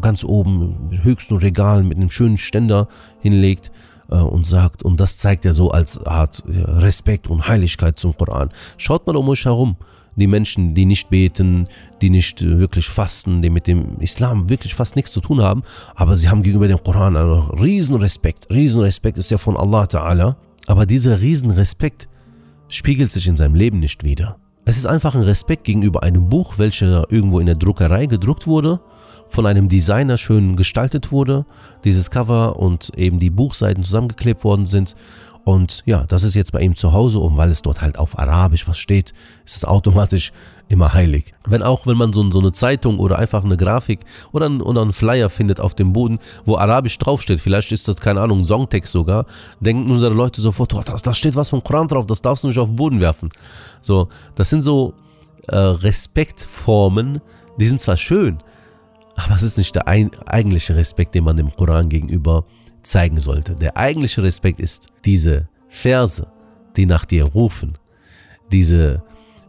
ganz 0.00 0.22
oben 0.22 0.90
höchsten 1.02 1.36
Regal 1.36 1.82
mit 1.82 1.96
einem 1.96 2.10
schönen 2.10 2.38
Ständer 2.38 2.86
hinlegt 3.18 3.72
und 4.10 4.44
sagt, 4.44 4.82
und 4.82 4.98
das 4.98 5.16
zeigt 5.16 5.44
er 5.44 5.54
so 5.54 5.70
als 5.70 6.04
Art 6.04 6.42
Respekt 6.46 7.28
und 7.28 7.48
Heiligkeit 7.48 7.98
zum 7.98 8.16
Koran. 8.16 8.50
Schaut 8.76 9.06
mal 9.06 9.16
um 9.16 9.28
euch 9.28 9.44
herum. 9.44 9.76
Die 10.16 10.26
Menschen, 10.26 10.74
die 10.74 10.86
nicht 10.86 11.08
beten, 11.08 11.68
die 12.02 12.10
nicht 12.10 12.42
wirklich 12.42 12.88
fasten, 12.88 13.42
die 13.42 13.48
mit 13.48 13.66
dem 13.68 13.98
Islam 14.00 14.50
wirklich 14.50 14.74
fast 14.74 14.96
nichts 14.96 15.12
zu 15.12 15.20
tun 15.20 15.40
haben, 15.40 15.62
aber 15.94 16.16
sie 16.16 16.28
haben 16.28 16.42
gegenüber 16.42 16.66
dem 16.66 16.82
Koran 16.82 17.16
einen 17.16 17.48
riesen 17.60 17.94
Respekt. 17.94 18.50
Riesen 18.50 18.84
ist 18.84 19.30
ja 19.30 19.38
von 19.38 19.56
Allah 19.56 19.84
Ta'ala. 19.84 20.34
Aber 20.66 20.84
dieser 20.84 21.20
riesen 21.20 21.50
Respekt 21.52 22.08
spiegelt 22.68 23.10
sich 23.10 23.26
in 23.28 23.36
seinem 23.36 23.54
Leben 23.54 23.78
nicht 23.78 24.04
wieder. 24.04 24.36
Es 24.64 24.76
ist 24.76 24.86
einfach 24.86 25.14
ein 25.14 25.22
Respekt 25.22 25.64
gegenüber 25.64 26.02
einem 26.02 26.28
Buch, 26.28 26.58
welches 26.58 27.04
irgendwo 27.08 27.40
in 27.40 27.46
der 27.46 27.56
Druckerei 27.56 28.06
gedruckt 28.06 28.46
wurde 28.46 28.80
von 29.30 29.46
einem 29.46 29.68
Designer 29.68 30.18
schön 30.18 30.56
gestaltet 30.56 31.12
wurde, 31.12 31.46
dieses 31.84 32.10
Cover 32.10 32.58
und 32.58 32.90
eben 32.96 33.18
die 33.18 33.30
Buchseiten 33.30 33.84
zusammengeklebt 33.84 34.44
worden 34.44 34.66
sind. 34.66 34.94
Und 35.44 35.82
ja, 35.86 36.04
das 36.06 36.22
ist 36.22 36.34
jetzt 36.34 36.52
bei 36.52 36.60
ihm 36.60 36.76
zu 36.76 36.92
Hause 36.92 37.18
und 37.18 37.36
weil 37.36 37.50
es 37.50 37.62
dort 37.62 37.80
halt 37.80 37.98
auf 37.98 38.18
Arabisch 38.18 38.68
was 38.68 38.78
steht, 38.78 39.14
ist 39.44 39.56
es 39.56 39.64
automatisch 39.64 40.32
immer 40.68 40.92
heilig. 40.92 41.34
Wenn 41.46 41.62
auch, 41.62 41.86
wenn 41.86 41.96
man 41.96 42.12
so, 42.12 42.30
so 42.30 42.38
eine 42.38 42.52
Zeitung 42.52 42.98
oder 42.98 43.18
einfach 43.18 43.42
eine 43.42 43.56
Grafik 43.56 44.00
oder, 44.32 44.46
ein, 44.46 44.60
oder 44.60 44.82
einen 44.82 44.92
Flyer 44.92 45.30
findet 45.30 45.58
auf 45.58 45.74
dem 45.74 45.92
Boden, 45.92 46.18
wo 46.44 46.56
Arabisch 46.56 46.98
draufsteht, 46.98 47.40
vielleicht 47.40 47.72
ist 47.72 47.88
das, 47.88 47.96
keine 47.96 48.20
Ahnung, 48.20 48.44
Songtext 48.44 48.92
sogar, 48.92 49.26
denken 49.60 49.90
unsere 49.90 50.14
Leute 50.14 50.40
sofort, 50.40 50.74
oh, 50.74 50.82
da 50.84 51.14
steht 51.14 51.34
was 51.36 51.48
vom 51.48 51.64
Koran 51.64 51.88
drauf, 51.88 52.06
das 52.06 52.22
darfst 52.22 52.44
du 52.44 52.48
nicht 52.48 52.58
auf 52.58 52.68
den 52.68 52.76
Boden 52.76 53.00
werfen. 53.00 53.30
So, 53.80 54.08
das 54.34 54.50
sind 54.50 54.62
so 54.62 54.94
äh, 55.48 55.56
Respektformen, 55.56 57.20
die 57.58 57.66
sind 57.66 57.80
zwar 57.80 57.96
schön, 57.96 58.38
aber 59.24 59.36
es 59.36 59.42
ist 59.42 59.58
nicht 59.58 59.74
der 59.74 59.86
eigentliche 59.88 60.76
Respekt, 60.76 61.14
den 61.14 61.24
man 61.24 61.36
dem 61.36 61.54
Koran 61.54 61.88
gegenüber 61.88 62.44
zeigen 62.82 63.20
sollte. 63.20 63.54
Der 63.54 63.76
eigentliche 63.76 64.22
Respekt 64.22 64.60
ist 64.60 64.86
diese 65.04 65.48
Verse, 65.68 66.26
die 66.76 66.86
nach 66.86 67.04
dir 67.04 67.24
rufen, 67.24 67.78
diese 68.52 69.02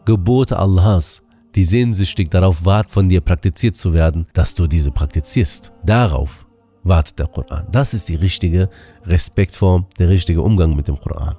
Gebote 0.04 0.58
Allahs, 0.58 1.22
die 1.54 1.64
sehnsüchtig 1.64 2.30
darauf 2.30 2.64
warten, 2.64 2.90
von 2.90 3.08
dir 3.08 3.20
praktiziert 3.20 3.76
zu 3.76 3.92
werden, 3.92 4.26
dass 4.32 4.54
du 4.54 4.66
diese 4.66 4.90
praktizierst. 4.90 5.72
Darauf 5.84 6.46
wartet 6.82 7.18
der 7.18 7.26
Koran. 7.26 7.66
Das 7.70 7.94
ist 7.94 8.08
die 8.08 8.16
richtige 8.16 8.68
Respektform, 9.04 9.86
der 9.98 10.08
richtige 10.08 10.42
Umgang 10.42 10.74
mit 10.74 10.88
dem 10.88 10.98
Koran. 10.98 11.36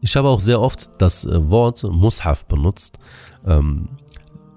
Ich 0.00 0.16
habe 0.16 0.28
auch 0.28 0.40
sehr 0.40 0.60
oft 0.60 0.90
das 0.98 1.24
äh, 1.24 1.50
Wort 1.50 1.82
Mushaf 1.84 2.44
benutzt. 2.46 2.98
Ähm, 3.46 3.88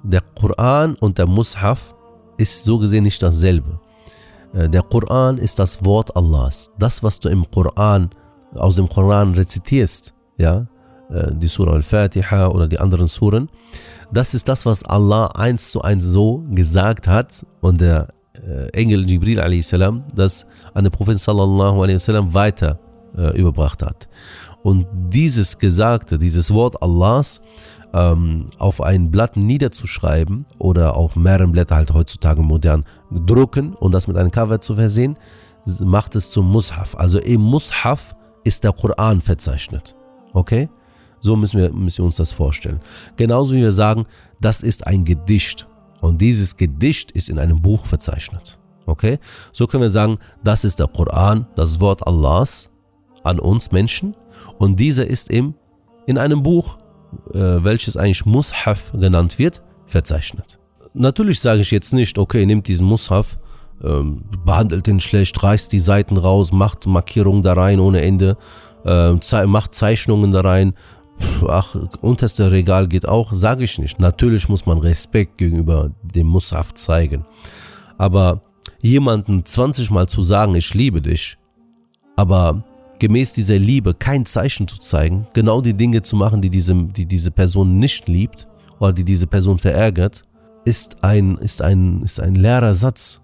der 0.03 0.21
Koran 0.21 0.95
und 0.95 1.17
der 1.17 1.27
Mushaf 1.27 1.95
ist 2.39 2.63
so 2.63 2.79
gesehen 2.79 3.03
nicht 3.03 3.21
dasselbe. 3.21 3.79
Äh, 4.53 4.69
der 4.69 4.81
Koran 4.81 5.37
ist 5.37 5.59
das 5.59 5.83
Wort 5.85 6.15
Allahs. 6.15 6.71
Das, 6.79 7.03
was 7.03 7.19
du 7.19 7.29
im 7.29 7.49
Koran, 7.51 8.09
aus 8.55 8.75
dem 8.75 8.87
Koran 8.87 9.33
rezitierst, 9.33 10.13
ja, 10.37 10.67
äh, 11.09 11.31
die 11.33 11.47
Surah 11.47 11.73
Al-Fatiha 11.73 12.47
oder 12.47 12.67
die 12.67 12.79
anderen 12.79 13.07
Suren, 13.07 13.49
das 14.11 14.33
ist 14.33 14.47
das, 14.47 14.65
was 14.65 14.83
Allah 14.83 15.27
eins 15.35 15.71
zu 15.71 15.81
eins 15.81 16.05
so 16.05 16.43
gesagt 16.49 17.07
hat 17.07 17.45
und 17.61 17.81
der 17.81 18.07
äh, 18.33 18.69
Engel 18.69 19.07
Jibril 19.07 19.39
a.s. 19.39 19.75
das 20.15 20.47
an 20.73 20.83
den 20.83 20.91
Propheten 20.91 21.19
sallallahu 21.19 21.81
wasallam 21.81 22.33
weiter 22.33 22.79
überbracht 23.33 23.81
hat. 23.81 24.07
Und 24.61 24.85
dieses 25.09 25.57
Gesagte, 25.57 26.19
dieses 26.19 26.53
Wort 26.53 26.81
Allahs, 26.81 27.41
ähm, 27.93 28.47
auf 28.57 28.81
ein 28.81 29.11
Blatt 29.11 29.37
niederzuschreiben 29.37 30.45
oder 30.57 30.95
auf 30.95 31.15
mehreren 31.15 31.51
Blätter 31.51 31.75
halt 31.75 31.93
heutzutage 31.93 32.41
modern 32.41 32.85
drucken 33.11 33.73
und 33.73 33.93
das 33.93 34.07
mit 34.07 34.17
einem 34.17 34.31
Cover 34.31 34.61
zu 34.61 34.75
versehen, 34.75 35.17
macht 35.79 36.15
es 36.15 36.31
zum 36.31 36.49
Mushaf. 36.49 36.95
Also 36.95 37.19
im 37.19 37.41
Mushaf 37.41 38.15
ist 38.43 38.63
der 38.63 38.73
Koran 38.73 39.21
verzeichnet. 39.21 39.95
Okay? 40.33 40.69
So 41.19 41.35
müssen 41.35 41.59
wir, 41.59 41.71
müssen 41.71 41.99
wir 41.99 42.05
uns 42.05 42.17
das 42.17 42.31
vorstellen. 42.31 42.79
Genauso 43.17 43.53
wie 43.53 43.61
wir 43.61 43.71
sagen, 43.71 44.05
das 44.39 44.63
ist 44.63 44.87
ein 44.87 45.03
Gedicht 45.03 45.67
und 46.01 46.21
dieses 46.21 46.55
Gedicht 46.55 47.11
ist 47.11 47.29
in 47.29 47.39
einem 47.39 47.61
Buch 47.61 47.85
verzeichnet. 47.85 48.57
Okay? 48.85 49.19
So 49.51 49.67
können 49.67 49.83
wir 49.83 49.89
sagen, 49.89 50.17
das 50.43 50.63
ist 50.63 50.79
der 50.79 50.87
Koran, 50.87 51.45
das 51.55 51.79
Wort 51.79 52.05
Allahs 52.07 52.69
an 53.23 53.39
uns 53.39 53.71
Menschen. 53.71 54.15
Und 54.57 54.79
dieser 54.79 55.05
ist 55.05 55.29
im, 55.29 55.53
in 56.05 56.17
einem 56.17 56.41
Buch, 56.41 56.77
welches 57.31 57.97
eigentlich 57.97 58.25
Mushaf 58.25 58.91
genannt 58.91 59.39
wird, 59.39 59.63
verzeichnet. 59.87 60.59
Natürlich 60.93 61.39
sage 61.39 61.61
ich 61.61 61.71
jetzt 61.71 61.93
nicht, 61.93 62.17
okay, 62.17 62.45
nehmt 62.45 62.67
diesen 62.67 62.85
Mushaf, 62.87 63.37
ähm, 63.83 64.23
behandelt 64.45 64.87
ihn 64.87 64.99
schlecht, 64.99 65.41
reißt 65.41 65.71
die 65.71 65.79
Seiten 65.79 66.17
raus, 66.17 66.51
macht 66.51 66.85
Markierungen 66.87 67.43
da 67.43 67.53
rein 67.53 67.79
ohne 67.79 68.01
Ende, 68.01 68.37
äh, 68.85 69.17
ze 69.19 69.47
macht 69.47 69.75
Zeichnungen 69.75 70.31
da 70.31 70.41
rein. 70.41 70.73
Ach, 71.47 71.75
unterste 72.01 72.51
Regal 72.51 72.87
geht 72.87 73.07
auch, 73.07 73.33
sage 73.33 73.65
ich 73.65 73.77
nicht. 73.77 73.99
Natürlich 73.99 74.47
muss 74.47 74.65
man 74.65 74.77
Respekt 74.77 75.37
gegenüber 75.37 75.91
dem 76.01 76.27
Mushaf 76.27 76.73
zeigen. 76.73 77.25
Aber 77.97 78.41
jemanden 78.81 79.45
20 79.45 79.91
Mal 79.91 80.07
zu 80.07 80.21
sagen, 80.21 80.55
ich 80.55 80.73
liebe 80.73 81.01
dich, 81.01 81.37
aber 82.15 82.63
gemäß 82.99 83.33
dieser 83.33 83.57
Liebe 83.57 83.93
kein 83.93 84.25
Zeichen 84.25 84.67
zu 84.67 84.77
zeigen, 84.77 85.27
genau 85.33 85.61
die 85.61 85.73
Dinge 85.73 86.01
zu 86.01 86.15
machen, 86.15 86.41
die 86.41 86.49
diese, 86.49 86.75
die 86.75 87.05
diese 87.05 87.31
Person 87.31 87.79
nicht 87.79 88.07
liebt 88.07 88.47
oder 88.79 88.93
die 88.93 89.03
diese 89.03 89.27
Person 89.27 89.57
verärgert, 89.57 90.21
ist 90.65 91.03
ein, 91.03 91.37
ist 91.37 91.61
ein, 91.61 92.01
ist 92.03 92.19
ein 92.19 92.35
leerer 92.35 92.75
Satz, 92.75 93.21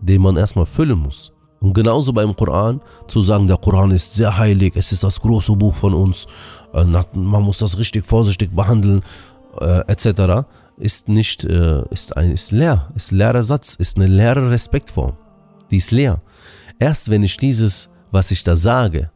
den 0.00 0.22
man 0.22 0.36
erstmal 0.36 0.66
füllen 0.66 0.98
muss. 0.98 1.32
Und 1.60 1.74
genauso 1.74 2.12
beim 2.12 2.34
Koran 2.34 2.80
zu 3.06 3.20
sagen, 3.20 3.46
der 3.46 3.58
Koran 3.58 3.90
ist 3.90 4.14
sehr 4.14 4.36
heilig, 4.36 4.72
es 4.76 4.92
ist 4.92 5.04
das 5.04 5.20
große 5.20 5.54
Buch 5.54 5.74
von 5.74 5.92
uns, 5.92 6.26
äh, 6.72 6.84
man 6.84 7.42
muss 7.42 7.58
das 7.58 7.78
richtig 7.78 8.06
vorsichtig 8.06 8.54
behandeln, 8.54 9.02
äh, 9.60 9.80
etc., 9.86 10.46
ist 10.78 11.10
nicht, 11.10 11.44
äh, 11.44 11.82
ist, 11.90 12.16
ein, 12.16 12.32
ist 12.32 12.52
leer, 12.52 12.90
ist 12.94 13.12
leerer 13.12 13.42
Satz, 13.42 13.74
ist 13.74 13.96
eine 13.96 14.06
leere 14.06 14.50
Respektform. 14.50 15.12
Die 15.70 15.76
ist 15.76 15.90
leer. 15.90 16.22
Erst 16.78 17.10
wenn 17.10 17.22
ich 17.22 17.36
dieses 17.36 17.90
was 18.10 18.30
ich 18.30 18.44
da 18.44 18.56
sage, 18.56 19.10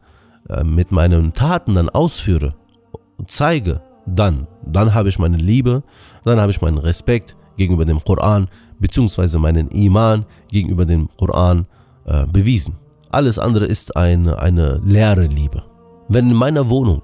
äh, 0.49 0.63
mit 0.63 0.91
meinen 0.91 1.33
Taten 1.33 1.75
dann 1.75 1.89
ausführe 1.89 2.55
zeige, 3.27 3.81
dann, 4.05 4.47
dann 4.65 4.93
habe 4.93 5.09
ich 5.09 5.19
meine 5.19 5.37
Liebe, 5.37 5.83
dann 6.23 6.39
habe 6.39 6.51
ich 6.51 6.61
meinen 6.61 6.77
Respekt 6.77 7.35
gegenüber 7.57 7.85
dem 7.85 8.03
Koran, 8.03 8.47
beziehungsweise 8.79 9.39
meinen 9.39 9.69
Iman 9.69 10.25
gegenüber 10.51 10.85
dem 10.85 11.09
Koran 11.17 11.65
äh, 12.05 12.25
bewiesen. 12.27 12.75
Alles 13.09 13.39
andere 13.39 13.65
ist 13.65 13.95
eine, 13.95 14.39
eine 14.39 14.81
leere 14.83 15.27
Liebe. 15.27 15.63
Wenn 16.09 16.29
in 16.29 16.35
meiner 16.35 16.69
Wohnung 16.69 17.01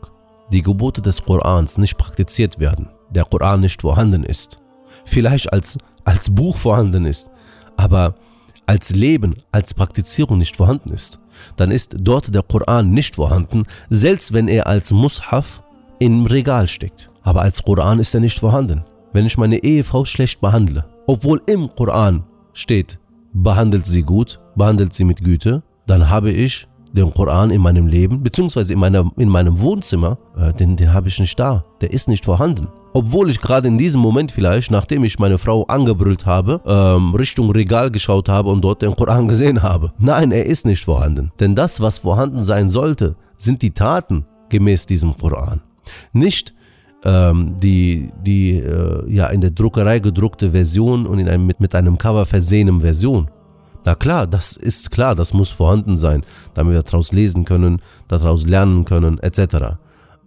die 0.51 0.61
Gebote 0.61 1.01
des 1.01 1.23
Korans 1.23 1.77
nicht 1.77 1.97
praktiziert 1.97 2.59
werden, 2.59 2.89
der 3.09 3.23
Koran 3.23 3.61
nicht 3.61 3.81
vorhanden 3.81 4.23
ist, 4.23 4.59
vielleicht 5.05 5.51
als, 5.53 5.77
als 6.03 6.29
Buch 6.29 6.57
vorhanden 6.57 7.05
ist, 7.05 7.31
aber 7.77 8.15
als 8.65 8.91
Leben, 8.91 9.35
als 9.51 9.73
Praktizierung 9.73 10.37
nicht 10.37 10.57
vorhanden 10.57 10.91
ist, 10.91 11.19
dann 11.55 11.71
ist 11.71 11.95
dort 11.99 12.33
der 12.33 12.43
Koran 12.43 12.91
nicht 12.91 13.15
vorhanden, 13.15 13.63
selbst 13.89 14.33
wenn 14.33 14.47
er 14.47 14.67
als 14.67 14.91
Mushaf 14.91 15.63
im 15.99 16.25
Regal 16.25 16.67
steckt. 16.67 17.09
Aber 17.23 17.41
als 17.41 17.61
Koran 17.63 17.99
ist 17.99 18.13
er 18.13 18.21
nicht 18.21 18.39
vorhanden. 18.39 18.83
Wenn 19.13 19.25
ich 19.25 19.37
meine 19.37 19.63
Ehefrau 19.63 20.05
schlecht 20.05 20.41
behandle, 20.41 20.85
obwohl 21.05 21.41
im 21.45 21.69
Koran 21.75 22.23
steht, 22.53 22.99
behandelt 23.33 23.85
sie 23.85 24.03
gut, 24.03 24.39
behandelt 24.55 24.93
sie 24.93 25.03
mit 25.03 25.23
Güte, 25.23 25.63
dann 25.85 26.09
habe 26.09 26.31
ich 26.31 26.67
den 26.93 27.13
Koran 27.13 27.51
in 27.51 27.61
meinem 27.61 27.87
Leben, 27.87 28.21
beziehungsweise 28.21 28.73
in, 28.73 28.79
meiner, 28.79 29.09
in 29.17 29.29
meinem 29.29 29.59
Wohnzimmer, 29.59 30.17
äh, 30.37 30.53
den, 30.53 30.75
den 30.75 30.93
habe 30.93 31.07
ich 31.07 31.19
nicht 31.19 31.39
da. 31.39 31.63
Der 31.79 31.91
ist 31.91 32.07
nicht 32.07 32.25
vorhanden. 32.25 32.67
Obwohl 32.93 33.29
ich 33.29 33.39
gerade 33.39 33.69
in 33.69 33.77
diesem 33.77 34.01
Moment 34.01 34.31
vielleicht, 34.31 34.69
nachdem 34.69 35.03
ich 35.03 35.17
meine 35.17 35.37
Frau 35.37 35.63
angebrüllt 35.63 36.25
habe, 36.25 36.61
ähm, 36.65 37.15
Richtung 37.15 37.49
Regal 37.49 37.89
geschaut 37.89 38.27
habe 38.27 38.49
und 38.49 38.61
dort 38.61 38.81
den 38.81 38.95
Koran 38.95 39.27
gesehen 39.27 39.63
habe. 39.63 39.93
Nein, 39.97 40.31
er 40.31 40.45
ist 40.45 40.65
nicht 40.65 40.83
vorhanden. 40.83 41.31
Denn 41.39 41.55
das, 41.55 41.79
was 41.79 41.99
vorhanden 41.99 42.43
sein 42.43 42.67
sollte, 42.67 43.15
sind 43.37 43.61
die 43.61 43.71
Taten 43.71 44.25
gemäß 44.49 44.85
diesem 44.85 45.15
Koran. 45.15 45.61
Nicht 46.11 46.53
ähm, 47.03 47.55
die, 47.59 48.11
die 48.21 48.59
äh, 48.59 49.09
ja, 49.09 49.27
in 49.27 49.41
der 49.41 49.51
Druckerei 49.51 49.99
gedruckte 49.99 50.51
Version 50.51 51.07
und 51.07 51.19
in 51.19 51.29
einem, 51.29 51.45
mit, 51.45 51.59
mit 51.59 51.73
einem 51.73 51.97
Cover 51.97 52.25
versehenen 52.25 52.81
Version. 52.81 53.29
Na 53.85 53.95
klar, 53.95 54.27
das 54.27 54.57
ist 54.57 54.91
klar, 54.91 55.15
das 55.15 55.33
muss 55.33 55.49
vorhanden 55.49 55.97
sein, 55.97 56.23
damit 56.53 56.73
wir 56.73 56.83
daraus 56.83 57.11
lesen 57.11 57.45
können, 57.45 57.81
daraus 58.07 58.45
lernen 58.45 58.85
können, 58.85 59.17
etc. 59.19 59.77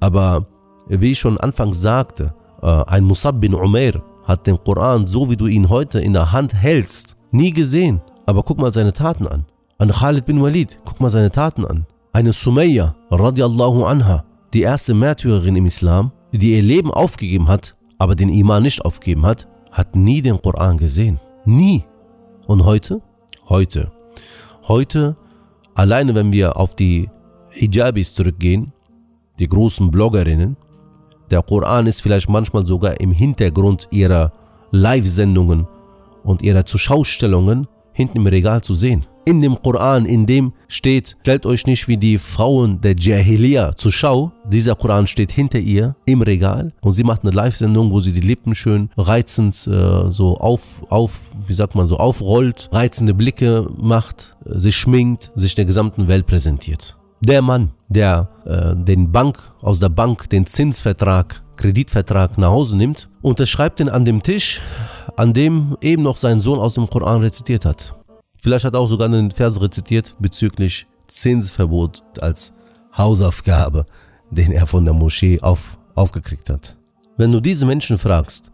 Aber 0.01 0.47
wie 0.89 1.13
ich 1.13 1.21
schon 1.21 1.39
anfangs 1.39 1.81
sagte, 1.81 2.35
ein 2.65 3.05
Musab 3.05 3.41
bin 3.41 3.55
Umair 3.55 4.03
hat 4.25 4.47
den 4.47 4.59
Koran, 4.59 5.07
so 5.07 5.29
wie 5.29 5.37
du 5.37 5.47
ihn 5.47 5.69
heute 5.69 6.01
in 6.01 6.13
der 6.15 6.33
Hand 6.33 6.55
hältst, 6.55 7.17
nie 7.31 7.51
gesehen. 7.51 8.01
Aber 8.27 8.43
guck 8.43 8.59
mal 8.59 8.73
seine 8.73 8.93
Taten 8.93 9.27
an. 9.27 9.45
Ein 9.79 9.91
Khalid 9.91 10.25
bin 10.25 10.41
Walid, 10.41 10.81
guck 10.85 11.01
mal 11.01 11.11
seine 11.11 11.31
Taten 11.31 11.67
an. 11.67 11.87
Eine 12.13 12.33
Sumayya, 12.33 12.95
radiallahu 13.11 13.85
anha, 13.85 14.25
die 14.55 14.63
erste 14.63 14.95
Märtyrerin 14.95 15.57
im 15.57 15.67
Islam, 15.67 16.13
die 16.33 16.55
ihr 16.55 16.63
Leben 16.63 16.91
aufgegeben 16.91 17.49
hat, 17.49 17.77
aber 17.99 18.15
den 18.15 18.31
Iman 18.31 18.63
nicht 18.63 18.85
aufgegeben 18.85 19.27
hat, 19.27 19.47
hat 19.71 19.95
nie 19.95 20.23
den 20.23 20.41
Koran 20.41 20.79
gesehen. 20.79 21.21
Nie. 21.45 21.85
Und 22.47 22.65
heute? 22.65 23.03
heute. 23.49 23.91
Heute, 24.69 25.17
alleine 25.75 26.15
wenn 26.15 26.33
wir 26.33 26.57
auf 26.57 26.75
die 26.75 27.11
Hijabis 27.51 28.15
zurückgehen, 28.15 28.73
die 29.39 29.49
großen 29.49 29.91
Bloggerinnen, 29.91 30.57
der 31.35 31.43
Koran 31.43 31.89
ist 31.89 32.01
vielleicht 32.01 32.29
manchmal 32.29 32.65
sogar 32.65 33.01
im 33.01 33.11
Hintergrund 33.11 33.89
ihrer 33.91 34.33
Live-Sendungen 34.71 35.67
und 36.23 36.43
ihrer 36.43 36.65
Zuschaustellungen 36.65 37.67
hinten 37.93 38.19
im 38.19 38.27
Regal 38.29 38.63
zu 38.63 38.75
sehen 38.75 39.05
in 39.25 39.41
dem 39.41 39.61
Koran, 39.61 40.05
in 40.07 40.27
dem 40.27 40.53
steht, 40.69 41.17
stellt 41.23 41.47
euch 41.47 41.67
nicht 41.67 41.89
wie 41.89 41.97
die 41.97 42.19
Frauen 42.19 42.81
der 42.81 42.95
Jahiliya 42.97 43.75
zur 43.77 43.91
Schau. 43.91 44.33
Dieser 44.49 44.75
Koran 44.75 45.07
steht 45.07 45.33
hinter 45.33 45.59
ihr 45.59 45.97
im 46.05 46.23
Regal 46.23 46.73
und 46.83 46.93
sie 46.93 47.05
macht 47.05 47.23
eine 47.23 47.31
Live-Sendung, 47.31 47.91
wo 47.91 48.01
sie 48.01 48.13
die 48.13 48.21
Lippen 48.21 48.55
schön 48.55 48.91
reizend 48.97 49.67
äh, 49.67 50.11
so 50.11 50.37
auf, 50.37 50.83
auf, 50.89 51.21
wie 51.47 51.55
sagt 51.55 51.75
man 51.75 51.89
so, 51.89 51.97
aufrollt, 51.97 52.69
reizende 52.73 53.15
Blicke 53.15 53.67
macht, 53.77 54.37
äh, 54.45 54.59
sich 54.59 54.77
schminkt, 54.77 55.33
sich 55.35 55.55
der 55.55 55.65
gesamten 55.65 56.09
Welt 56.09 56.27
präsentiert. 56.27 56.97
Der 57.27 57.41
Mann, 57.41 57.71
der 57.89 58.29
äh, 58.45 58.77
den 58.77 59.11
Bank, 59.11 59.39
aus 59.63 59.79
der 59.79 59.89
Bank 59.89 60.29
den 60.29 60.45
Zinsvertrag, 60.45 61.43
Kreditvertrag 61.57 62.37
nach 62.37 62.51
Hause 62.51 62.77
nimmt, 62.77 63.09
unterschreibt 63.23 63.81
ihn 63.81 63.89
an 63.89 64.05
dem 64.05 64.23
Tisch, 64.23 64.61
an 65.17 65.33
dem 65.33 65.75
eben 65.81 66.03
noch 66.03 66.19
sein 66.19 66.39
Sohn 66.41 66.59
aus 66.59 66.75
dem 66.75 66.87
Koran 66.87 67.23
rezitiert 67.23 67.65
hat. 67.65 67.95
Vielleicht 68.43 68.67
hat 68.67 68.75
er 68.75 68.81
auch 68.81 68.89
sogar 68.89 69.07
einen 69.07 69.31
Vers 69.31 69.59
rezitiert 69.59 70.15
bezüglich 70.19 70.87
Zinsverbot 71.07 72.03
als 72.21 72.53
Hausaufgabe, 72.95 73.87
den 74.31 74.53
er 74.53 74.67
von 74.67 74.85
der 74.85 74.93
Moschee 74.93 75.41
auf, 75.41 75.79
aufgekriegt 75.95 76.51
hat. 76.51 76.77
Wenn 77.17 77.33
du 77.33 77.41
diese 77.41 77.65
Menschen 77.65 77.97
fragst, 77.97 78.51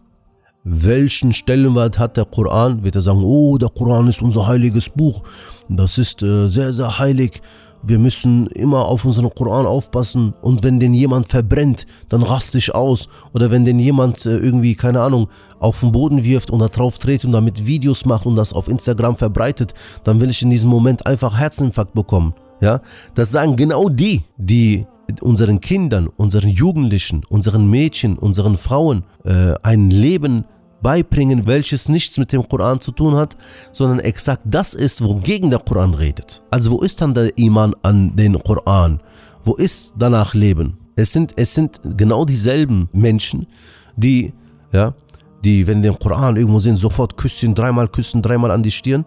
welchen 0.62 1.32
Stellenwert 1.32 1.98
hat 1.98 2.16
der 2.16 2.24
Koran, 2.24 2.84
wird 2.84 2.94
er 2.94 3.00
sagen, 3.00 3.24
oh, 3.24 3.58
der 3.58 3.70
Koran 3.70 4.06
ist 4.06 4.22
unser 4.22 4.46
heiliges 4.46 4.88
Buch, 4.90 5.24
das 5.68 5.98
ist 5.98 6.22
äh, 6.22 6.46
sehr, 6.46 6.72
sehr 6.72 7.00
heilig, 7.00 7.40
wir 7.82 7.98
müssen 7.98 8.46
immer 8.48 8.86
auf 8.86 9.04
unseren 9.04 9.30
Koran 9.34 9.66
aufpassen 9.66 10.34
und 10.42 10.62
wenn 10.62 10.80
den 10.80 10.94
jemand 10.94 11.26
verbrennt, 11.26 11.86
dann 12.08 12.22
raste 12.22 12.58
ich 12.58 12.74
aus. 12.74 13.08
Oder 13.32 13.50
wenn 13.50 13.64
den 13.64 13.78
jemand 13.78 14.26
äh, 14.26 14.36
irgendwie, 14.36 14.74
keine 14.74 15.00
Ahnung, 15.00 15.28
auf 15.58 15.80
den 15.80 15.92
Boden 15.92 16.24
wirft 16.24 16.50
und 16.50 16.58
da 16.60 16.68
drauf 16.68 16.98
dreht 16.98 17.24
und 17.24 17.32
damit 17.32 17.66
Videos 17.66 18.04
macht 18.04 18.26
und 18.26 18.36
das 18.36 18.52
auf 18.52 18.68
Instagram 18.68 19.16
verbreitet, 19.16 19.74
dann 20.04 20.20
will 20.20 20.30
ich 20.30 20.42
in 20.42 20.50
diesem 20.50 20.70
Moment 20.70 21.06
einfach 21.06 21.38
Herzinfarkt 21.38 21.94
bekommen. 21.94 22.34
Ja, 22.60 22.80
das 23.14 23.32
sagen 23.32 23.56
genau 23.56 23.88
die, 23.88 24.22
die 24.36 24.86
unseren 25.22 25.60
Kindern, 25.60 26.08
unseren 26.08 26.50
Jugendlichen, 26.50 27.22
unseren 27.28 27.68
Mädchen, 27.68 28.16
unseren 28.18 28.56
Frauen 28.56 29.04
äh, 29.24 29.54
ein 29.62 29.90
Leben 29.90 30.44
beibringen, 30.82 31.46
welches 31.46 31.88
nichts 31.88 32.18
mit 32.18 32.32
dem 32.32 32.46
Koran 32.48 32.80
zu 32.80 32.92
tun 32.92 33.16
hat, 33.16 33.36
sondern 33.72 34.00
exakt 34.00 34.42
das 34.44 34.74
ist, 34.74 35.02
wogegen 35.02 35.50
der 35.50 35.60
Koran 35.60 35.94
redet. 35.94 36.42
Also 36.50 36.72
wo 36.72 36.80
ist 36.80 37.00
dann 37.00 37.14
der 37.14 37.36
Iman 37.38 37.74
an 37.82 38.14
den 38.16 38.42
Koran? 38.42 39.00
Wo 39.44 39.54
ist 39.54 39.92
danach 39.96 40.34
Leben? 40.34 40.78
Es 40.96 41.12
sind, 41.12 41.32
es 41.36 41.54
sind 41.54 41.80
genau 41.96 42.24
dieselben 42.24 42.88
Menschen, 42.92 43.46
die, 43.96 44.32
ja, 44.72 44.94
die, 45.44 45.66
wenn 45.66 45.82
den 45.82 45.98
Koran 45.98 46.36
irgendwo 46.36 46.58
sehen, 46.58 46.76
sofort 46.76 47.16
küssen, 47.16 47.54
dreimal 47.54 47.88
küssen, 47.88 48.20
dreimal 48.20 48.50
an 48.50 48.62
die 48.62 48.70
Stirn 48.70 49.04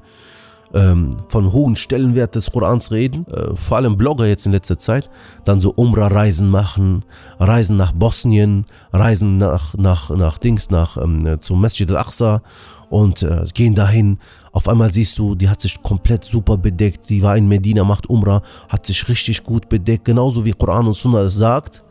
ähm, 0.73 1.11
von 1.27 1.53
hohen 1.53 1.75
Stellenwert 1.75 2.35
des 2.35 2.51
Korans 2.51 2.91
reden, 2.91 3.25
äh, 3.27 3.55
vor 3.55 3.77
allem 3.77 3.97
Blogger 3.97 4.25
jetzt 4.25 4.45
in 4.45 4.51
letzter 4.51 4.77
Zeit, 4.77 5.09
dann 5.45 5.59
so 5.59 5.71
Umrah-Reisen 5.71 6.49
machen, 6.49 7.05
Reisen 7.39 7.77
nach 7.77 7.91
Bosnien, 7.91 8.65
Reisen 8.91 9.37
nach, 9.37 9.75
nach, 9.75 10.09
nach 10.09 10.37
Dings, 10.37 10.69
nach 10.69 10.97
ähm, 10.97 11.37
zum 11.39 11.61
Masjid 11.61 11.89
al-Aqsa 11.89 12.41
und 12.89 13.23
äh, 13.23 13.45
gehen 13.53 13.75
dahin. 13.75 14.17
Auf 14.51 14.67
einmal 14.67 14.91
siehst 14.91 15.17
du, 15.17 15.35
die 15.35 15.49
hat 15.49 15.61
sich 15.61 15.81
komplett 15.81 16.25
super 16.25 16.57
bedeckt, 16.57 17.09
die 17.09 17.21
war 17.21 17.37
in 17.37 17.47
Medina, 17.47 17.83
macht 17.83 18.09
Umrah, 18.09 18.41
hat 18.69 18.85
sich 18.85 19.07
richtig 19.07 19.43
gut 19.43 19.69
bedeckt, 19.69 20.05
genauso 20.05 20.43
wie 20.45 20.53
Koran 20.53 20.87
und 20.87 20.95
Sunnah 20.95 21.21
es 21.21 21.35
sagt. 21.35 21.83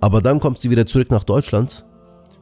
Aber 0.00 0.20
dann 0.20 0.40
kommt 0.40 0.58
sie 0.58 0.70
wieder 0.70 0.86
zurück 0.86 1.10
nach 1.10 1.24
Deutschland 1.24 1.84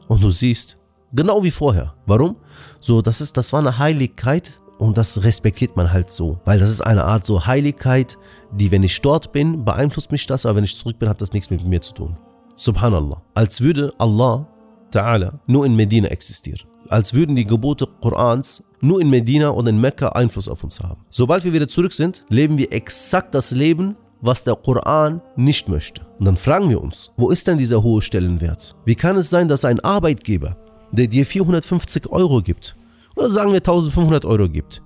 und 0.08 0.22
du 0.22 0.30
siehst, 0.30 0.76
genau 1.12 1.42
wie 1.42 1.50
vorher. 1.50 1.94
Warum? 2.06 2.36
So, 2.80 3.00
das 3.00 3.20
ist, 3.20 3.36
das 3.36 3.52
war 3.52 3.60
eine 3.60 3.78
Heiligkeit 3.78 4.60
Und 4.78 4.98
das 4.98 5.22
respektiert 5.22 5.76
man 5.76 5.92
halt 5.92 6.10
so, 6.10 6.38
weil 6.44 6.58
das 6.58 6.70
ist 6.70 6.80
eine 6.80 7.04
Art 7.04 7.24
so 7.24 7.46
Heiligkeit, 7.46 8.18
die, 8.52 8.70
wenn 8.70 8.82
ich 8.82 9.00
dort 9.00 9.32
bin, 9.32 9.64
beeinflusst 9.64 10.10
mich 10.10 10.26
das, 10.26 10.46
aber 10.46 10.56
wenn 10.56 10.64
ich 10.64 10.76
zurück 10.76 10.98
bin, 10.98 11.08
hat 11.08 11.20
das 11.20 11.32
nichts 11.32 11.50
mit 11.50 11.64
mir 11.64 11.80
zu 11.80 11.94
tun. 11.94 12.16
Subhanallah. 12.56 13.22
Als 13.34 13.60
würde 13.60 13.92
Allah 13.98 14.46
Ta'ala 14.92 15.40
nur 15.46 15.66
in 15.66 15.76
Medina 15.76 16.08
existieren. 16.08 16.68
Als 16.88 17.14
würden 17.14 17.34
die 17.34 17.46
Gebote 17.46 17.86
Korans 18.00 18.62
nur 18.80 19.00
in 19.00 19.08
Medina 19.08 19.48
und 19.48 19.66
in 19.66 19.80
Mekka 19.80 20.10
Einfluss 20.10 20.48
auf 20.48 20.62
uns 20.62 20.80
haben. 20.80 21.04
Sobald 21.08 21.44
wir 21.44 21.52
wieder 21.52 21.66
zurück 21.66 21.92
sind, 21.92 22.24
leben 22.28 22.58
wir 22.58 22.72
exakt 22.72 23.34
das 23.34 23.50
Leben, 23.50 23.96
was 24.20 24.44
der 24.44 24.56
Koran 24.56 25.20
nicht 25.36 25.68
möchte. 25.68 26.02
Und 26.18 26.26
dann 26.26 26.36
fragen 26.36 26.68
wir 26.68 26.80
uns, 26.80 27.10
wo 27.16 27.30
ist 27.30 27.46
denn 27.46 27.56
dieser 27.56 27.82
hohe 27.82 28.02
Stellenwert? 28.02 28.74
Wie 28.84 28.94
kann 28.94 29.16
es 29.16 29.30
sein, 29.30 29.48
dass 29.48 29.64
ein 29.64 29.80
Arbeitgeber, 29.80 30.56
der 30.92 31.06
dir 31.06 31.26
450 31.26 32.10
Euro 32.10 32.40
gibt, 32.42 32.76
oder 33.16 33.30
sagen 33.30 33.52
wir 33.52 33.58
1500 33.58 34.24
Euro 34.24 34.48
gibt, 34.48 34.82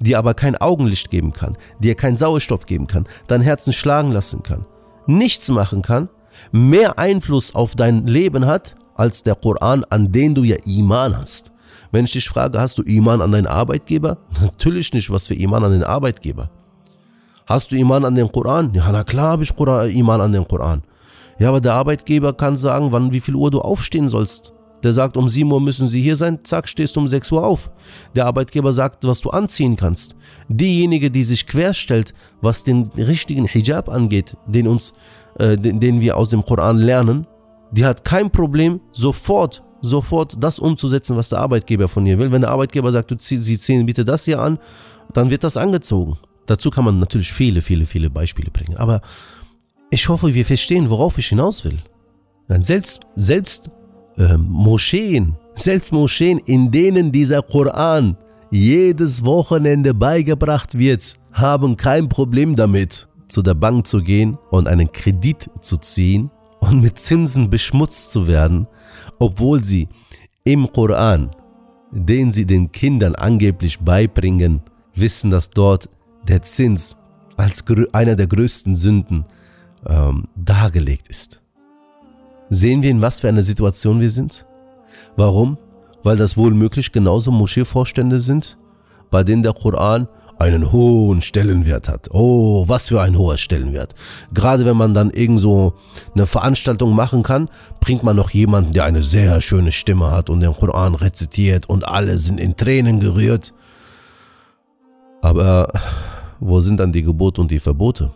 dir 0.00 0.18
aber 0.18 0.34
kein 0.34 0.56
Augenlicht 0.56 1.10
geben 1.10 1.32
kann, 1.32 1.56
dir 1.78 1.94
keinen 1.94 2.16
Sauerstoff 2.16 2.66
geben 2.66 2.86
kann, 2.86 3.06
dein 3.26 3.40
Herzen 3.40 3.72
schlagen 3.72 4.12
lassen 4.12 4.42
kann, 4.42 4.66
nichts 5.06 5.48
machen 5.48 5.82
kann, 5.82 6.08
mehr 6.52 6.98
Einfluss 6.98 7.54
auf 7.54 7.74
dein 7.74 8.06
Leben 8.06 8.46
hat, 8.46 8.76
als 8.94 9.22
der 9.22 9.34
Koran, 9.34 9.84
an 9.90 10.12
den 10.12 10.34
du 10.34 10.44
ja 10.44 10.56
Iman 10.64 11.16
hast. 11.16 11.52
Wenn 11.90 12.04
ich 12.04 12.12
dich 12.12 12.28
frage, 12.28 12.60
hast 12.60 12.78
du 12.78 12.82
Iman 12.82 13.20
an 13.20 13.32
deinen 13.32 13.46
Arbeitgeber? 13.46 14.18
Natürlich 14.40 14.92
nicht, 14.92 15.10
was 15.10 15.26
für 15.26 15.34
Iman 15.34 15.64
an 15.64 15.72
den 15.72 15.84
Arbeitgeber. 15.84 16.50
Hast 17.46 17.72
du 17.72 17.76
Iman 17.76 18.04
an 18.04 18.14
den 18.14 18.32
Koran? 18.32 18.72
Ja, 18.74 18.90
na 18.90 19.04
klar 19.04 19.32
habe 19.32 19.42
ich 19.42 19.50
Iman 19.94 20.20
an 20.20 20.32
den 20.32 20.48
Koran. 20.48 20.82
Ja, 21.38 21.50
aber 21.50 21.60
der 21.60 21.74
Arbeitgeber 21.74 22.32
kann 22.32 22.56
sagen, 22.56 22.90
wann, 22.92 23.12
wie 23.12 23.20
viel 23.20 23.34
Uhr 23.34 23.50
du 23.50 23.60
aufstehen 23.60 24.08
sollst. 24.08 24.53
Der 24.84 24.92
sagt, 24.92 25.16
um 25.16 25.28
7 25.28 25.50
Uhr 25.50 25.62
müssen 25.62 25.88
sie 25.88 26.02
hier 26.02 26.14
sein, 26.14 26.40
zack, 26.44 26.68
stehst 26.68 26.94
du 26.94 27.00
um 27.00 27.08
6 27.08 27.32
Uhr 27.32 27.44
auf. 27.44 27.70
Der 28.14 28.26
Arbeitgeber 28.26 28.72
sagt, 28.74 29.04
was 29.06 29.22
du 29.22 29.30
anziehen 29.30 29.76
kannst. 29.76 30.14
Diejenige, 30.48 31.10
die 31.10 31.24
sich 31.24 31.46
querstellt, 31.46 32.12
was 32.42 32.64
den 32.64 32.86
richtigen 32.98 33.46
Hijab 33.46 33.88
angeht, 33.88 34.36
den, 34.46 34.68
uns, 34.68 34.92
äh, 35.38 35.56
den, 35.56 35.80
den 35.80 36.02
wir 36.02 36.18
aus 36.18 36.28
dem 36.28 36.44
Koran 36.44 36.78
lernen, 36.78 37.26
die 37.72 37.86
hat 37.86 38.04
kein 38.04 38.30
Problem, 38.30 38.78
sofort, 38.92 39.62
sofort 39.80 40.36
das 40.38 40.58
umzusetzen, 40.58 41.16
was 41.16 41.30
der 41.30 41.38
Arbeitgeber 41.38 41.88
von 41.88 42.04
ihr 42.04 42.18
will. 42.18 42.30
Wenn 42.30 42.42
der 42.42 42.50
Arbeitgeber 42.50 42.92
sagt, 42.92 43.10
du 43.10 43.16
zieh, 43.16 43.38
sie 43.38 43.58
ziehen 43.58 43.86
bitte 43.86 44.04
das 44.04 44.26
hier 44.26 44.38
an, 44.38 44.58
dann 45.14 45.30
wird 45.30 45.44
das 45.44 45.56
angezogen. 45.56 46.18
Dazu 46.44 46.68
kann 46.68 46.84
man 46.84 46.98
natürlich 46.98 47.32
viele, 47.32 47.62
viele, 47.62 47.86
viele 47.86 48.10
Beispiele 48.10 48.50
bringen. 48.50 48.76
Aber 48.76 49.00
ich 49.90 50.10
hoffe, 50.10 50.34
wir 50.34 50.44
verstehen, 50.44 50.90
worauf 50.90 51.16
ich 51.16 51.28
hinaus 51.28 51.64
will. 51.64 51.78
Selbst, 52.48 53.00
selbst 53.16 53.70
äh, 54.16 54.36
Moscheen, 54.36 55.36
selbst 55.54 55.92
Moscheen, 55.92 56.38
in 56.38 56.70
denen 56.70 57.12
dieser 57.12 57.42
Koran 57.42 58.16
jedes 58.50 59.24
Wochenende 59.24 59.94
beigebracht 59.94 60.78
wird, 60.78 61.14
haben 61.32 61.76
kein 61.76 62.08
Problem 62.08 62.54
damit, 62.54 63.08
zu 63.28 63.42
der 63.42 63.54
Bank 63.54 63.86
zu 63.86 64.00
gehen 64.02 64.38
und 64.50 64.68
einen 64.68 64.90
Kredit 64.92 65.50
zu 65.60 65.76
ziehen 65.76 66.30
und 66.60 66.82
mit 66.82 66.98
Zinsen 66.98 67.50
beschmutzt 67.50 68.12
zu 68.12 68.26
werden, 68.26 68.66
obwohl 69.18 69.64
sie 69.64 69.88
im 70.44 70.70
Koran, 70.70 71.34
den 71.90 72.30
sie 72.30 72.46
den 72.46 72.70
Kindern 72.70 73.14
angeblich 73.14 73.80
beibringen, 73.80 74.62
wissen, 74.94 75.30
dass 75.30 75.50
dort 75.50 75.88
der 76.28 76.42
Zins 76.42 76.96
als 77.36 77.64
einer 77.92 78.14
der 78.14 78.26
größten 78.26 78.76
Sünden 78.76 79.24
ähm, 79.86 80.24
dargelegt 80.36 81.08
ist. 81.08 81.40
Sehen 82.54 82.84
wir, 82.84 82.90
in 82.90 83.02
was 83.02 83.18
für 83.18 83.28
einer 83.28 83.42
Situation 83.42 84.00
wir 84.00 84.10
sind? 84.10 84.46
Warum? 85.16 85.58
Weil 86.04 86.16
das 86.16 86.36
wohl 86.36 86.54
möglich 86.54 86.92
genauso 86.92 87.32
Moscheevorstände 87.32 88.20
sind, 88.20 88.58
bei 89.10 89.24
denen 89.24 89.42
der 89.42 89.54
Koran 89.54 90.06
einen 90.38 90.70
hohen 90.70 91.20
Stellenwert 91.20 91.88
hat. 91.88 92.10
Oh, 92.12 92.64
was 92.68 92.88
für 92.88 93.00
ein 93.00 93.18
hoher 93.18 93.38
Stellenwert. 93.38 93.96
Gerade 94.32 94.64
wenn 94.64 94.76
man 94.76 94.94
dann 94.94 95.10
irgend 95.10 95.40
so 95.40 95.74
eine 96.14 96.26
Veranstaltung 96.26 96.94
machen 96.94 97.24
kann, 97.24 97.48
bringt 97.80 98.04
man 98.04 98.14
noch 98.14 98.30
jemanden, 98.30 98.72
der 98.72 98.84
eine 98.84 99.02
sehr 99.02 99.40
schöne 99.40 99.72
Stimme 99.72 100.12
hat 100.12 100.30
und 100.30 100.38
den 100.38 100.54
Koran 100.54 100.94
rezitiert 100.94 101.68
und 101.68 101.86
alle 101.86 102.18
sind 102.18 102.38
in 102.38 102.56
Tränen 102.56 103.00
gerührt. 103.00 103.52
Aber 105.22 105.72
wo 106.38 106.60
sind 106.60 106.78
dann 106.78 106.92
die 106.92 107.02
Gebote 107.02 107.40
und 107.40 107.50
die 107.50 107.58
Verbote, 107.58 108.12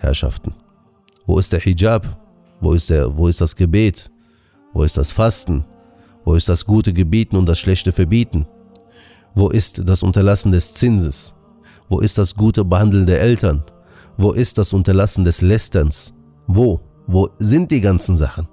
Herrschaften? 0.00 0.54
Wo 1.26 1.38
ist 1.38 1.52
der 1.52 1.60
Hijab? 1.60 2.21
Wo 2.62 2.74
ist, 2.74 2.90
der, 2.90 3.14
wo 3.16 3.26
ist 3.26 3.40
das 3.40 3.56
Gebet? 3.56 4.08
Wo 4.72 4.84
ist 4.84 4.96
das 4.96 5.10
Fasten? 5.10 5.64
Wo 6.24 6.36
ist 6.36 6.48
das 6.48 6.64
gute 6.64 6.92
Gebieten 6.92 7.36
und 7.36 7.46
das 7.46 7.58
schlechte 7.58 7.90
Verbieten? 7.90 8.46
Wo 9.34 9.48
ist 9.48 9.82
das 9.84 10.04
Unterlassen 10.04 10.52
des 10.52 10.72
Zinses? 10.72 11.34
Wo 11.88 11.98
ist 11.98 12.18
das 12.18 12.36
gute 12.36 12.64
Behandeln 12.64 13.04
der 13.04 13.20
Eltern? 13.20 13.64
Wo 14.16 14.30
ist 14.30 14.58
das 14.58 14.72
Unterlassen 14.72 15.24
des 15.24 15.42
Lästerns? 15.42 16.14
Wo? 16.46 16.80
Wo 17.08 17.28
sind 17.40 17.72
die 17.72 17.80
ganzen 17.80 18.16
Sachen? 18.16 18.46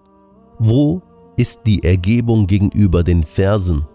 Wo 0.58 1.04
ist 1.38 1.60
die 1.68 1.84
Ergebung 1.84 2.48
gegenüber 2.48 3.04
den 3.04 3.24
Versen, 3.24 3.86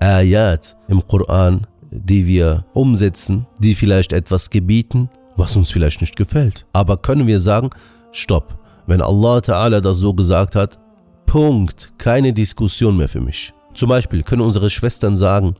Ayat 0.00 0.76
im 0.88 1.02
Koran, 1.06 1.66
die 1.90 2.26
wir 2.26 2.66
umsetzen, 2.74 3.46
die 3.58 3.74
vielleicht 3.74 4.12
etwas 4.12 4.50
gebieten, 4.50 5.08
was 5.36 5.56
uns 5.56 5.70
vielleicht 5.70 6.02
nicht 6.02 6.16
gefällt? 6.16 6.66
Aber 6.74 6.98
können 6.98 7.26
wir 7.26 7.40
sagen, 7.40 7.70
stopp, 8.12 8.58
wenn 8.86 9.00
Allah 9.00 9.38
Ta'ala 9.38 9.80
das 9.80 9.98
so 9.98 10.14
gesagt 10.14 10.54
hat, 10.54 10.78
Punkt, 11.26 11.92
keine 11.98 12.32
Diskussion 12.32 12.96
mehr 12.96 13.08
für 13.08 13.20
mich. 13.20 13.52
Zum 13.74 13.88
Beispiel 13.88 14.22
können 14.22 14.42
unsere 14.42 14.68
Schwestern 14.68 15.16
sagen, 15.16 15.56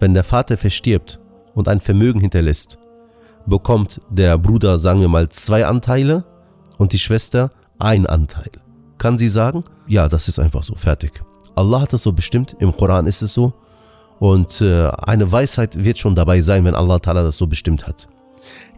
wenn 0.00 0.14
der 0.14 0.24
Vater 0.24 0.56
verstirbt 0.56 1.20
und 1.54 1.68
ein 1.68 1.80
Vermögen 1.80 2.20
hinterlässt, 2.20 2.78
bekommt 3.46 4.00
der 4.10 4.38
Bruder, 4.38 4.78
sagen 4.78 5.00
wir 5.00 5.08
mal, 5.08 5.28
zwei 5.28 5.66
Anteile 5.66 6.24
und 6.78 6.92
die 6.92 6.98
Schwester 6.98 7.50
ein 7.78 8.06
Anteil. 8.06 8.50
Kann 8.98 9.18
sie 9.18 9.28
sagen, 9.28 9.64
ja, 9.86 10.08
das 10.08 10.28
ist 10.28 10.38
einfach 10.38 10.62
so, 10.62 10.74
fertig. 10.74 11.22
Allah 11.54 11.82
hat 11.82 11.92
es 11.92 12.02
so 12.02 12.12
bestimmt, 12.12 12.56
im 12.58 12.76
Koran 12.76 13.06
ist 13.06 13.22
es 13.22 13.34
so 13.34 13.52
und 14.18 14.60
äh, 14.60 14.88
eine 14.88 15.30
Weisheit 15.30 15.82
wird 15.82 15.98
schon 15.98 16.14
dabei 16.14 16.40
sein, 16.40 16.64
wenn 16.64 16.74
Allah 16.74 16.96
Ta'ala 16.96 17.22
das 17.22 17.36
so 17.36 17.46
bestimmt 17.46 17.86
hat. 17.86 18.08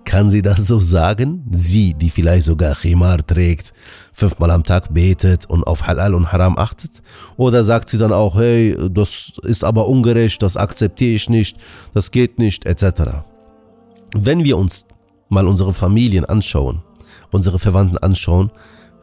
Kann 0.04 0.28
sie 0.30 0.42
das 0.42 0.66
so 0.66 0.80
sagen? 0.80 1.44
Sie, 1.50 1.94
die 1.94 2.10
vielleicht 2.10 2.46
sogar 2.46 2.74
Khimar 2.74 3.26
trägt, 3.26 3.72
fünfmal 4.12 4.50
am 4.50 4.62
Tag 4.62 4.92
betet 4.92 5.46
und 5.46 5.64
auf 5.64 5.86
Halal 5.86 6.14
und 6.14 6.30
Haram 6.30 6.58
achtet? 6.58 7.02
Oder 7.36 7.64
sagt 7.64 7.88
sie 7.88 7.98
dann 7.98 8.12
auch, 8.12 8.36
hey, 8.36 8.76
das 8.90 9.32
ist 9.42 9.64
aber 9.64 9.88
ungerecht, 9.88 10.42
das 10.42 10.56
akzeptiere 10.56 11.14
ich 11.14 11.30
nicht, 11.30 11.56
das 11.94 12.10
geht 12.10 12.38
nicht, 12.38 12.66
etc. 12.66 13.24
Wenn 14.14 14.44
wir 14.44 14.58
uns 14.58 14.86
mal 15.28 15.48
unsere 15.48 15.72
Familien 15.72 16.24
anschauen, 16.26 16.82
unsere 17.30 17.58
Verwandten 17.58 17.98
anschauen, 17.98 18.52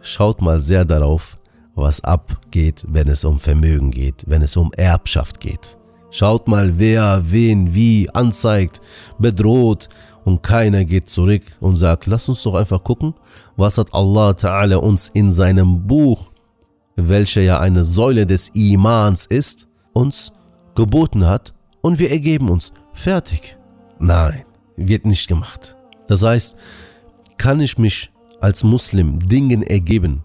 schaut 0.02 0.42
mal 0.42 0.62
sehr 0.62 0.86
darauf, 0.86 1.38
was 1.76 2.04
abgeht, 2.04 2.86
wenn 2.88 3.08
es 3.08 3.26
um 3.26 3.40
Vermögen 3.40 3.92
geht, 3.92 4.24
wenn 4.28 4.42
es 4.42 4.56
um 4.56 4.72
Erbschaft 4.74 5.40
geht. 5.40 5.78
Schaut 6.14 6.48
mal, 6.48 6.78
wer 6.78 7.24
wen 7.32 7.74
wie 7.74 8.10
anzeigt, 8.10 8.82
bedroht, 9.18 9.88
und 10.24 10.44
keiner 10.44 10.86
geht 10.86 11.10
zurück 11.10 11.44
und 11.60 11.76
sagt, 11.76 12.06
lass 12.06 12.30
uns 12.30 12.44
doch 12.44 12.56
einfach 12.56 12.84
gucken, 12.84 13.14
was 13.56 13.78
hat 13.78 13.94
Allah 13.94 14.32
Ta'ala 14.32 14.76
uns 14.76 15.10
in 15.10 15.32
seinem 15.32 15.86
Buch, 15.88 16.32
welcher 16.96 17.42
ja 17.42 17.60
eine 17.60 17.84
Säule 17.84 18.26
des 18.26 18.50
Imans 18.50 19.26
ist, 19.26 19.68
uns 19.94 20.34
geboten 20.76 21.28
hat 21.28 21.54
und 21.82 22.00
wir 22.00 22.12
ergeben 22.12 22.50
uns. 22.50 22.72
Fertig. 22.94 23.58
Nein, 24.00 24.44
wird 24.78 25.06
nicht 25.06 25.28
gemacht. 25.28 25.76
Das 26.08 26.24
heißt, 26.24 26.56
kann 27.38 27.60
ich 27.60 27.78
mich 27.78 28.12
als 28.40 28.64
Muslim 28.64 29.20
Dingen 29.20 29.64
ergeben, 29.64 30.24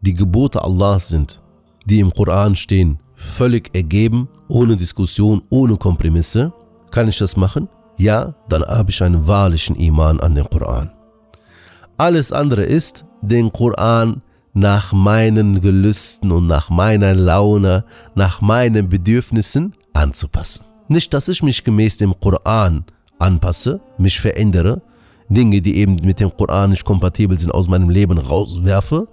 die 0.00 0.14
Gebote 0.14 0.62
Allahs 0.62 1.08
sind, 1.08 1.42
die 1.86 2.00
im 2.00 2.12
Koran 2.12 2.54
stehen, 2.54 2.98
völlig 3.14 3.74
ergeben, 3.74 4.28
ohne 4.48 4.76
Diskussion, 4.76 5.42
ohne 5.50 5.76
Kompromisse, 5.76 6.52
kann 6.90 7.08
ich 7.08 7.18
das 7.18 7.36
machen? 7.36 7.68
Ja, 7.98 8.34
dann 8.48 8.62
habe 8.62 8.90
ich 8.90 9.02
einen 9.02 9.26
wahrlichen 9.26 9.76
Iman 9.76 10.20
an 10.20 10.34
den 10.34 10.48
Koran. 10.48 10.90
Alles 11.96 12.32
andere 12.32 12.62
ist, 12.62 13.04
den 13.22 13.52
Koran 13.52 14.22
nach 14.54 14.92
meinen 14.92 15.60
Gelüsten 15.60 16.30
und 16.30 16.46
nach 16.46 16.70
meiner 16.70 17.14
Laune, 17.14 17.84
nach 18.14 18.40
meinen 18.40 18.88
Bedürfnissen 18.88 19.72
anzupassen. 19.92 20.64
Nicht, 20.88 21.12
dass 21.12 21.28
ich 21.28 21.42
mich 21.42 21.64
gemäß 21.64 21.96
dem 21.96 22.18
Koran 22.18 22.84
anpasse, 23.18 23.80
mich 23.98 24.20
verändere, 24.20 24.80
Dinge, 25.28 25.60
die 25.60 25.76
eben 25.76 25.96
mit 25.96 26.20
dem 26.20 26.34
Koran 26.34 26.70
nicht 26.70 26.84
kompatibel 26.84 27.38
sind, 27.38 27.52
aus 27.52 27.68
meinem 27.68 27.90
Leben 27.90 28.16
rauswerfe, 28.16 29.08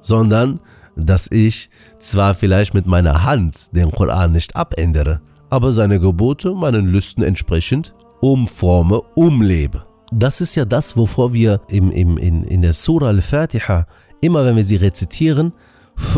sondern 0.00 0.60
dass 0.96 1.30
ich 1.30 1.70
zwar 1.98 2.34
vielleicht 2.34 2.74
mit 2.74 2.86
meiner 2.86 3.24
Hand 3.24 3.74
den 3.74 3.90
Koran 3.90 4.32
nicht 4.32 4.54
abändere, 4.54 5.20
aber 5.50 5.72
seine 5.72 5.98
Gebote 5.98 6.52
meinen 6.52 6.86
Lüsten 6.86 7.22
entsprechend 7.22 7.94
umforme, 8.24 9.02
umlebe. 9.14 9.84
Das 10.10 10.40
ist 10.40 10.54
ja 10.54 10.64
das, 10.64 10.96
wovor 10.96 11.34
wir 11.34 11.60
im, 11.68 11.90
im, 11.90 12.16
in, 12.16 12.42
in 12.44 12.62
der 12.62 12.72
Surah 12.72 13.08
Al-Fatiha, 13.08 13.86
immer 14.22 14.46
wenn 14.46 14.56
wir 14.56 14.64
sie 14.64 14.76
rezitieren, 14.76 15.52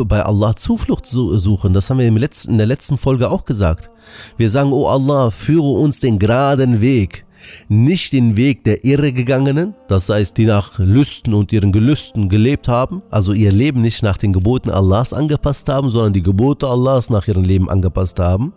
bei 0.05 0.23
Allah 0.23 0.55
Zuflucht 0.55 1.05
suchen. 1.05 1.73
Das 1.73 1.91
haben 1.91 1.99
wir 1.99 2.07
in 2.07 2.59
der 2.59 2.67
letzten 2.67 2.97
Folge 2.97 3.29
auch 3.29 3.45
gesagt. 3.45 3.91
Wir 4.37 4.49
sagen, 4.49 4.73
oh 4.73 4.87
Allah, 4.87 5.31
führe 5.31 5.81
uns 5.81 5.99
den 5.99 6.19
geraden 6.21 6.81
Weg 6.81 7.27
nicht 7.69 8.13
den 8.13 8.37
Weg 8.37 8.65
der 8.65 8.85
Irregegangenen, 8.85 9.75
das 9.87 10.09
heißt, 10.09 10.37
die 10.37 10.47
nach 10.47 10.79
Lüsten 10.79 11.33
und 11.33 11.53
ihren 11.53 11.71
Gelüsten 11.71 12.29
gelebt 12.29 12.67
haben, 12.67 13.03
also 13.11 13.33
ihr 13.33 13.53
Leben 13.53 13.83
nicht 13.83 14.03
nach 14.03 14.17
den 14.17 14.33
Geboten 14.33 14.71
Allahs 14.71 15.13
angepasst 15.13 15.69
haben, 15.69 15.89
sondern 15.89 16.13
die 16.13 16.23
Gebote 16.23 16.67
Allahs 16.67 17.09
nach 17.09 17.29
ihrem 17.29 17.45
Leben 17.45 17.71
angepasst 17.71 18.19
haben. 18.19 18.53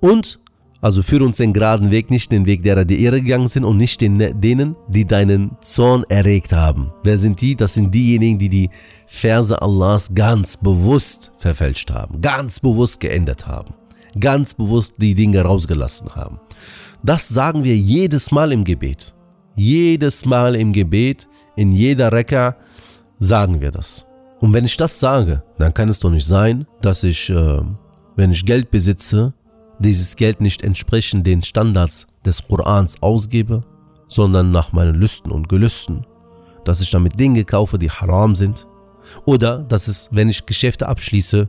Und 0.00 0.40
also 0.82 1.00
führe 1.02 1.24
uns 1.24 1.36
den 1.36 1.52
geraden 1.52 1.92
Weg, 1.92 2.10
nicht 2.10 2.32
den 2.32 2.44
Weg 2.44 2.64
derer, 2.64 2.84
die 2.84 3.04
irregegangen 3.04 3.46
sind 3.46 3.64
und 3.64 3.76
nicht 3.76 4.00
den, 4.00 4.40
denen, 4.40 4.74
die 4.88 5.06
deinen 5.06 5.56
Zorn 5.60 6.04
erregt 6.08 6.52
haben. 6.52 6.92
Wer 7.04 7.18
sind 7.18 7.40
die? 7.40 7.54
Das 7.54 7.74
sind 7.74 7.94
diejenigen, 7.94 8.38
die 8.38 8.48
die 8.48 8.70
Verse 9.06 9.62
Allahs 9.62 10.12
ganz 10.12 10.56
bewusst 10.56 11.30
verfälscht 11.38 11.92
haben, 11.92 12.20
ganz 12.20 12.58
bewusst 12.58 12.98
geändert 12.98 13.46
haben, 13.46 13.74
ganz 14.18 14.54
bewusst 14.54 15.00
die 15.00 15.14
Dinge 15.14 15.42
rausgelassen 15.42 16.16
haben. 16.16 16.40
Das 17.04 17.28
sagen 17.28 17.62
wir 17.62 17.76
jedes 17.76 18.32
Mal 18.32 18.50
im 18.50 18.64
Gebet. 18.64 19.14
Jedes 19.54 20.24
Mal 20.24 20.56
im 20.56 20.72
Gebet, 20.72 21.28
in 21.54 21.70
jeder 21.70 22.10
Rekka 22.10 22.56
sagen 23.20 23.60
wir 23.60 23.70
das. 23.70 24.04
Und 24.40 24.52
wenn 24.52 24.64
ich 24.64 24.76
das 24.76 24.98
sage, 24.98 25.44
dann 25.58 25.72
kann 25.72 25.88
es 25.88 26.00
doch 26.00 26.10
nicht 26.10 26.26
sein, 26.26 26.66
dass 26.80 27.04
ich, 27.04 27.30
äh, 27.30 27.60
wenn 28.16 28.32
ich 28.32 28.44
Geld 28.44 28.72
besitze, 28.72 29.32
dieses 29.82 30.16
Geld 30.16 30.40
nicht 30.40 30.62
entsprechend 30.62 31.26
den 31.26 31.42
Standards 31.42 32.06
des 32.24 32.46
Korans 32.46 33.02
ausgebe, 33.02 33.64
sondern 34.08 34.50
nach 34.50 34.72
meinen 34.72 34.94
Lüsten 34.94 35.30
und 35.30 35.48
Gelüsten, 35.48 36.06
dass 36.64 36.80
ich 36.80 36.90
damit 36.90 37.18
Dinge 37.18 37.44
kaufe, 37.44 37.78
die 37.78 37.90
haram 37.90 38.34
sind, 38.34 38.66
oder 39.24 39.58
dass 39.58 39.88
es, 39.88 40.08
wenn 40.12 40.28
ich 40.28 40.46
Geschäfte 40.46 40.88
abschließe, 40.88 41.48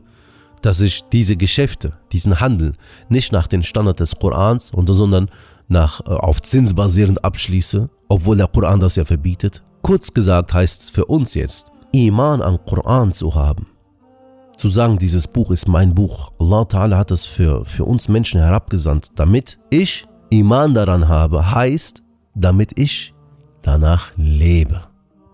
dass 0.62 0.80
ich 0.80 1.04
diese 1.12 1.36
Geschäfte, 1.36 1.98
diesen 2.12 2.40
Handel 2.40 2.72
nicht 3.08 3.32
nach 3.32 3.46
den 3.46 3.62
Standard 3.62 4.00
des 4.00 4.16
Korans, 4.16 4.72
sondern 4.74 5.30
nach, 5.68 6.00
äh, 6.00 6.10
auf 6.10 6.42
Zins 6.42 6.74
basierend 6.74 7.24
abschließe, 7.24 7.88
obwohl 8.08 8.36
der 8.36 8.48
Koran 8.48 8.80
das 8.80 8.96
ja 8.96 9.04
verbietet. 9.04 9.62
Kurz 9.82 10.14
gesagt 10.14 10.54
heißt 10.54 10.82
es 10.82 10.90
für 10.90 11.04
uns 11.04 11.34
jetzt, 11.34 11.70
Iman 11.92 12.42
an 12.42 12.58
Koran 12.64 13.12
zu 13.12 13.34
haben. 13.34 13.66
Zu 14.56 14.68
sagen, 14.68 14.98
dieses 14.98 15.26
Buch 15.26 15.50
ist 15.50 15.68
mein 15.68 15.94
Buch. 15.94 16.32
Allah 16.38 16.62
Ta'ala 16.62 16.96
hat 16.96 17.10
es 17.10 17.24
für, 17.24 17.64
für 17.64 17.84
uns 17.84 18.08
Menschen 18.08 18.40
herabgesandt, 18.40 19.08
damit 19.16 19.58
ich 19.70 20.06
Iman 20.30 20.74
daran 20.74 21.08
habe, 21.08 21.50
heißt, 21.50 22.02
damit 22.34 22.78
ich 22.78 23.14
danach 23.62 24.12
lebe. 24.16 24.82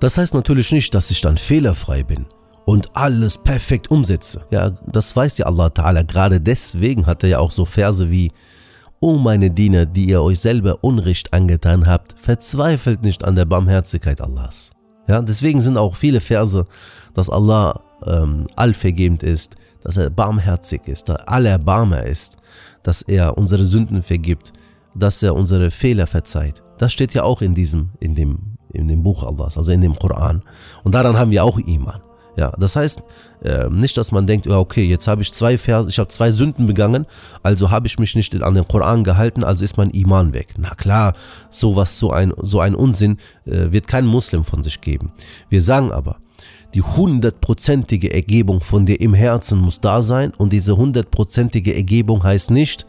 Das 0.01 0.17
heißt 0.17 0.35
natürlich 0.35 0.73
nicht, 0.73 0.95
dass 0.95 1.11
ich 1.11 1.21
dann 1.21 1.37
fehlerfrei 1.37 2.03
bin 2.03 2.27
und 2.65 2.97
alles 2.97 3.37
perfekt 3.37 3.91
umsetze. 3.91 4.47
Ja, 4.51 4.71
das 4.71 5.15
weiß 5.15 5.39
ja 5.39 5.47
Allah 5.47 5.67
Ta'ala. 5.67 6.05
Gerade 6.05 6.41
deswegen 6.41 7.07
hat 7.07 7.23
er 7.23 7.29
ja 7.29 7.39
auch 7.39 7.51
so 7.51 7.65
Verse 7.65 8.11
wie 8.11 8.33
O 9.01 9.17
meine 9.17 9.51
Diener, 9.51 9.87
die 9.87 10.07
ihr 10.11 10.23
euch 10.23 10.41
selber 10.41 10.79
Unrecht 10.83 11.33
angetan 11.33 11.87
habt, 11.87 12.15
verzweifelt 12.21 13.03
nicht 13.03 13.25
an 13.25 13.35
der 13.35 13.47
Barmherzigkeit 13.47 14.21
Allahs. 14.21 14.73
Ja, 15.09 15.23
deswegen 15.23 15.61
sind 15.61 15.79
auch 15.79 15.95
viele 15.95 16.21
Verse, 16.21 16.67
dass 17.15 17.31
Allah 17.31 17.81
ähm, 18.07 18.47
allvergebend 18.57 19.23
ist, 19.23 19.57
dass 19.83 19.97
er 19.97 20.11
barmherzig 20.11 20.83
ist, 20.87 21.09
dass 21.09 21.17
er 21.17 21.29
allerbarmer 21.29 22.05
ist, 22.05 22.37
dass 22.83 23.03
er 23.03 23.37
unsere 23.37 23.65
Sünden 23.65 24.03
vergibt, 24.03 24.53
dass 24.95 25.23
er 25.23 25.35
unsere 25.35 25.71
Fehler 25.71 26.07
verzeiht. 26.07 26.63
Das 26.79 26.93
steht 26.93 27.15
ja 27.15 27.23
auch 27.23 27.43
in 27.43 27.55
diesem, 27.55 27.91
in 28.01 28.15
dem, 28.15 28.57
in 28.73 28.89
dem 28.89 29.03
Buch 29.03 29.25
Allahs, 29.25 29.59
also 29.59 29.73
in 29.73 29.81
dem 29.81 29.95
Koran. 29.97 30.43
Und 30.83 30.95
daran 30.95 31.19
haben 31.19 31.31
wir 31.31 31.45
auch 31.45 31.59
Iman. 31.59 32.01
Ja, 32.37 32.53
das 32.59 32.77
heißt 32.77 33.03
äh, 33.43 33.69
nicht, 33.69 33.97
dass 33.97 34.13
man 34.13 34.27
denkt, 34.27 34.47
okay, 34.47 34.85
jetzt 34.85 35.09
habe 35.09 35.21
ich 35.21 35.33
zwei 35.33 35.59
Vers, 35.59 35.89
ich 35.89 35.99
habe 35.99 36.09
zwei 36.09 36.31
Sünden 36.31 36.65
begangen, 36.65 37.05
also 37.43 37.71
habe 37.71 37.87
ich 37.87 37.99
mich 37.99 38.15
nicht 38.15 38.41
an 38.43 38.55
den 38.55 38.67
Koran 38.67 39.05
gehalten, 39.05 39.45
also 39.45 39.65
ist 39.65 39.77
mein 39.77 39.91
Iman 39.91 40.33
weg. 40.33 40.55
Na 40.57 40.71
klar, 40.75 41.15
sowas, 41.51 41.99
so 41.99 42.13
ein, 42.13 42.33
so 42.41 42.61
ein 42.61 42.75
Unsinn 42.75 43.19
äh, 43.45 43.73
wird 43.73 43.89
kein 43.89 44.07
Muslim 44.07 44.45
von 44.45 44.63
sich 44.63 44.81
geben. 44.81 45.13
Wir 45.49 45.61
sagen 45.61 45.93
aber, 45.93 46.19
die 46.75 46.83
hundertprozentige 46.83 48.13
Ergebung 48.13 48.61
von 48.61 48.87
dir 48.87 49.01
im 49.01 49.15
Herzen 49.15 49.59
muss 49.59 49.81
da 49.81 50.03
sein 50.03 50.33
und 50.37 50.53
diese 50.53 50.77
hundertprozentige 50.77 51.75
Ergebung 51.75 52.23
heißt 52.23 52.51
nicht, 52.51 52.87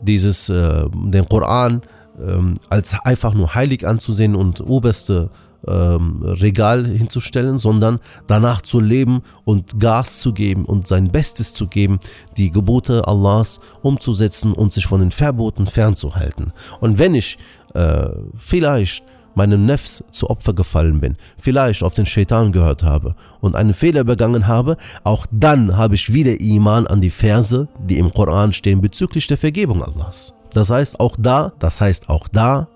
dieses, 0.00 0.48
äh, 0.48 0.84
den 0.92 1.28
Koran 1.28 1.82
ähm, 2.20 2.54
als 2.68 2.94
einfach 3.04 3.34
nur 3.34 3.54
heilig 3.54 3.86
anzusehen 3.86 4.34
und 4.34 4.60
oberste 4.60 5.30
ähm, 5.66 6.22
Regal 6.22 6.84
hinzustellen, 6.84 7.58
sondern 7.58 8.00
danach 8.26 8.62
zu 8.62 8.80
leben 8.80 9.22
und 9.44 9.78
Gas 9.78 10.18
zu 10.18 10.32
geben 10.32 10.64
und 10.64 10.86
sein 10.86 11.10
Bestes 11.10 11.54
zu 11.54 11.68
geben, 11.68 12.00
die 12.36 12.50
Gebote 12.50 13.06
Allahs 13.06 13.60
umzusetzen 13.82 14.52
und 14.52 14.72
sich 14.72 14.86
von 14.86 15.00
den 15.00 15.12
Verboten 15.12 15.66
fernzuhalten. 15.66 16.52
Und 16.80 16.98
wenn 16.98 17.14
ich 17.14 17.38
äh, 17.74 18.08
vielleicht 18.36 19.04
meinem 19.34 19.64
Nefs 19.64 20.04
zu 20.10 20.28
Opfer 20.30 20.54
gefallen 20.54 21.00
bin, 21.00 21.16
vielleicht 21.38 21.82
auf 21.82 21.94
den 21.94 22.06
Shaitan 22.06 22.52
gehört 22.52 22.82
habe 22.82 23.14
und 23.40 23.56
einen 23.56 23.74
Fehler 23.74 24.04
begangen 24.04 24.46
habe, 24.46 24.76
auch 25.04 25.26
dann 25.30 25.76
habe 25.76 25.94
ich 25.94 26.12
wieder 26.12 26.40
Iman 26.40 26.86
an 26.86 27.00
die 27.00 27.10
Verse, 27.10 27.68
die 27.78 27.98
im 27.98 28.12
Koran 28.12 28.52
stehen 28.52 28.80
bezüglich 28.80 29.26
der 29.26 29.38
Vergebung 29.38 29.82
Allahs. 29.82 30.34
Das 30.52 30.70
heißt 30.70 31.00
auch 31.00 31.16
da, 31.18 31.52
das 31.58 31.80
heißt 31.80 32.08
auch 32.08 32.28
da 32.28 32.68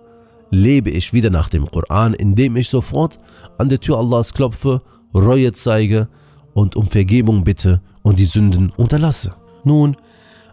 lebe 0.51 0.91
ich 0.91 1.13
wieder 1.13 1.31
nach 1.31 1.49
dem 1.49 1.71
Koran, 1.71 2.15
indem 2.15 2.57
ich 2.57 2.69
sofort 2.69 3.19
an 3.59 3.69
der 3.69 3.81
Tür 3.81 3.99
Allahs 3.99 4.33
klopfe, 4.33 4.83
Reue 5.15 5.53
zeige 5.53 6.09
und 6.55 6.77
um 6.77 6.87
Vergebung 6.87 7.45
bitte 7.45 7.81
und 8.03 8.19
die 8.19 8.25
Sünden 8.25 8.71
unterlasse. 8.77 9.35
Nun, 9.65 9.97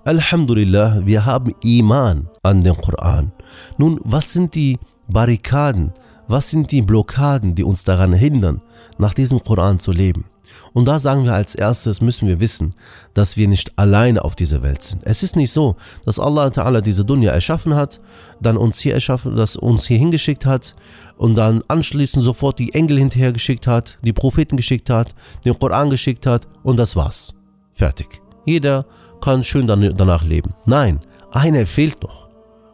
Alhamdulillah, 0.06 1.06
wir 1.06 1.26
haben 1.26 1.54
Iman 1.62 2.30
an 2.42 2.62
den 2.62 2.76
Koran. 2.76 3.32
Nun, 3.78 4.00
was 4.04 4.34
sind 4.34 4.56
die 4.56 4.78
Barrikaden, 5.08 5.94
was 6.28 6.50
sind 6.50 6.72
die 6.72 6.82
Blockaden, 6.82 7.56
die 7.56 7.64
uns 7.64 7.84
daran 7.84 8.14
hindern, 8.14 8.62
nach 8.98 9.14
diesem 9.14 9.42
Koran 9.42 9.80
zu 9.80 9.92
leben? 9.92 10.26
Und 10.74 10.86
da 10.86 11.00
sagen 11.00 11.26
wir 11.26 11.34
als 11.34 11.56
erstes, 11.56 12.02
müssen 12.02 12.28
wir 12.28 12.40
wissen, 12.40 12.76
dass 13.14 13.38
wir 13.38 13.48
nicht 13.48 13.78
alleine 13.78 14.24
auf 14.24 14.36
dieser 14.36 14.64
Welt 14.64 14.82
sind. 14.82 15.02
Es 15.04 15.24
ist 15.24 15.36
nicht 15.36 15.52
so, 15.52 15.76
dass 16.06 16.20
Allah 16.20 16.48
Ta'ala 16.48 16.82
diese 16.82 17.06
Dunya 17.06 17.32
erschaffen 17.32 17.76
hat, 17.76 18.02
dann 18.42 18.58
uns 18.58 18.80
hier 18.80 18.94
erschaffen, 18.94 19.36
dass 19.36 19.56
uns 19.56 19.86
hier 19.86 19.98
hingeschickt 19.98 20.46
hat 20.46 20.76
und 21.18 21.36
dann 21.36 21.64
anschließend 21.68 22.24
sofort 22.24 22.60
die 22.60 22.74
Engel 22.74 22.98
hinterher 22.98 23.32
geschickt 23.32 23.68
hat, 23.68 23.98
die 24.02 24.14
Propheten 24.14 24.58
geschickt 24.58 24.90
hat, 24.90 25.14
den 25.46 25.58
Koran 25.58 25.90
geschickt 25.90 26.26
hat 26.26 26.48
und 26.64 26.78
das 26.78 26.96
war's. 26.96 27.34
Fertig. 27.72 28.22
Jeder 28.46 28.86
kann 29.22 29.44
schön 29.44 29.68
danach 29.68 30.24
leben. 30.24 30.54
Nein, 30.66 31.00
einer 31.32 31.66
fehlt 31.66 32.02
noch. 32.04 32.30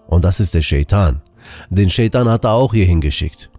Und 0.07 0.25
das 0.25 0.39
ist 0.39 0.53
der 0.53 0.61
Shaitan. 0.61 1.21
Den 1.69 1.89
Shaitan 1.89 2.29
hat 2.29 2.45
er 2.45 2.53
auch 2.53 2.73
hier 2.73 2.85
hingeschickt. 2.85 3.49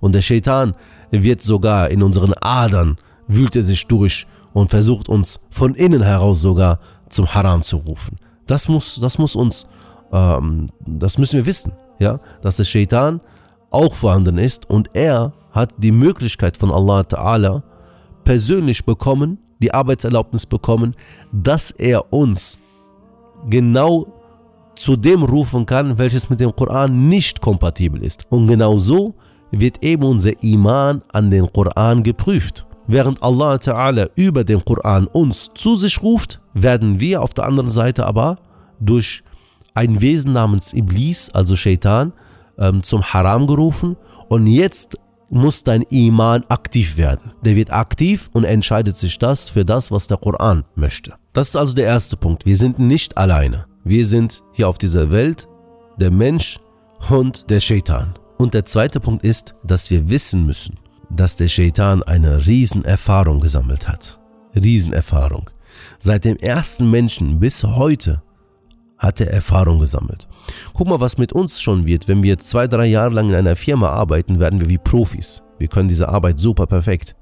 Und 0.00 0.14
der 0.14 0.22
Shaitan 0.22 0.74
wird 1.10 1.42
sogar 1.42 1.90
in 1.90 2.02
unseren 2.02 2.34
Adern 2.40 2.98
wühlt 3.26 3.56
er 3.56 3.62
sich 3.62 3.86
durch 3.86 4.26
und 4.52 4.70
versucht 4.70 5.08
uns 5.08 5.40
von 5.50 5.74
innen 5.74 6.02
heraus 6.02 6.40
sogar 6.40 6.80
zum 7.08 7.32
Haram 7.32 7.62
zu 7.62 7.76
rufen. 7.76 8.18
Das 8.46 8.68
muss, 8.68 8.98
das 9.00 9.18
muss 9.18 9.36
uns, 9.36 9.68
ähm, 10.12 10.66
das 10.86 11.18
müssen 11.18 11.36
wir 11.36 11.46
wissen, 11.46 11.72
ja, 11.98 12.18
dass 12.40 12.56
der 12.56 12.64
Shaitan 12.64 13.20
auch 13.70 13.94
vorhanden 13.94 14.38
ist 14.38 14.68
und 14.68 14.90
er 14.94 15.32
hat 15.52 15.74
die 15.78 15.92
Möglichkeit 15.92 16.56
von 16.56 16.70
Allah 16.70 17.00
Ta'ala 17.00 17.62
persönlich 18.24 18.84
bekommen, 18.84 19.38
die 19.60 19.72
Arbeitserlaubnis 19.72 20.46
bekommen, 20.46 20.94
dass 21.32 21.70
er 21.70 22.12
uns 22.12 22.58
genau 23.48 24.06
zu 24.78 24.96
dem 24.96 25.22
rufen 25.22 25.66
kann, 25.66 25.98
welches 25.98 26.30
mit 26.30 26.40
dem 26.40 26.54
Koran 26.54 27.08
nicht 27.08 27.40
kompatibel 27.40 28.02
ist. 28.02 28.26
Und 28.30 28.46
genau 28.46 28.78
so 28.78 29.14
wird 29.50 29.82
eben 29.82 30.04
unser 30.04 30.42
Iman 30.42 31.02
an 31.12 31.30
den 31.30 31.52
Koran 31.52 32.02
geprüft. 32.02 32.66
Während 32.86 33.22
Allah 33.22 33.56
Ta'ala 33.56 34.08
über 34.14 34.44
den 34.44 34.64
Koran 34.64 35.06
uns 35.08 35.50
zu 35.54 35.76
sich 35.76 36.02
ruft, 36.02 36.40
werden 36.54 37.00
wir 37.00 37.22
auf 37.22 37.34
der 37.34 37.44
anderen 37.44 37.70
Seite 37.70 38.06
aber 38.06 38.36
durch 38.80 39.22
ein 39.74 40.00
Wesen 40.00 40.32
namens 40.32 40.72
Iblis, 40.72 41.28
also 41.30 41.54
Shaitan, 41.54 42.12
ähm, 42.58 42.82
zum 42.82 43.02
Haram 43.02 43.46
gerufen 43.46 43.96
und 44.28 44.46
jetzt 44.46 44.96
muss 45.30 45.62
dein 45.62 45.82
Iman 45.82 46.44
aktiv 46.48 46.96
werden. 46.96 47.32
Der 47.44 47.54
wird 47.56 47.70
aktiv 47.70 48.30
und 48.32 48.44
entscheidet 48.44 48.96
sich 48.96 49.18
das 49.18 49.50
für 49.50 49.64
das, 49.64 49.90
was 49.90 50.06
der 50.06 50.16
Koran 50.16 50.64
möchte. 50.74 51.14
Das 51.34 51.50
ist 51.50 51.56
also 51.56 51.74
der 51.74 51.84
erste 51.84 52.16
Punkt. 52.16 52.46
Wir 52.46 52.56
sind 52.56 52.78
nicht 52.78 53.18
alleine. 53.18 53.67
Wir 53.88 54.04
sind 54.04 54.44
hier 54.52 54.68
auf 54.68 54.76
dieser 54.76 55.10
Welt 55.10 55.48
der 55.96 56.10
Mensch 56.10 56.60
und 57.08 57.48
der 57.48 57.58
Shaitan. 57.58 58.12
Und 58.36 58.52
der 58.52 58.66
zweite 58.66 59.00
Punkt 59.00 59.24
ist, 59.24 59.54
dass 59.64 59.90
wir 59.90 60.10
wissen 60.10 60.44
müssen, 60.44 60.78
dass 61.08 61.36
der 61.36 61.48
Shaitan 61.48 62.02
eine 62.02 62.46
Riesenerfahrung 62.46 63.40
gesammelt 63.40 63.88
hat. 63.88 64.20
Riesenerfahrung. 64.54 65.48
Seit 65.98 66.26
dem 66.26 66.36
ersten 66.36 66.90
Menschen 66.90 67.40
bis 67.40 67.64
heute 67.64 68.22
hat 68.98 69.22
er 69.22 69.32
Erfahrung 69.32 69.78
gesammelt. 69.78 70.28
Guck 70.74 70.88
mal, 70.88 71.00
was 71.00 71.16
mit 71.16 71.32
uns 71.32 71.58
schon 71.58 71.86
wird. 71.86 72.08
Wenn 72.08 72.22
wir 72.22 72.38
zwei, 72.38 72.68
drei 72.68 72.84
Jahre 72.84 73.14
lang 73.14 73.30
in 73.30 73.36
einer 73.36 73.56
Firma 73.56 73.88
arbeiten, 73.88 74.38
werden 74.38 74.60
wir 74.60 74.68
wie 74.68 74.76
Profis. 74.76 75.42
Wir 75.58 75.68
können 75.68 75.88
diese 75.88 76.10
Arbeit 76.10 76.38
super 76.38 76.66
perfekt. 76.66 77.16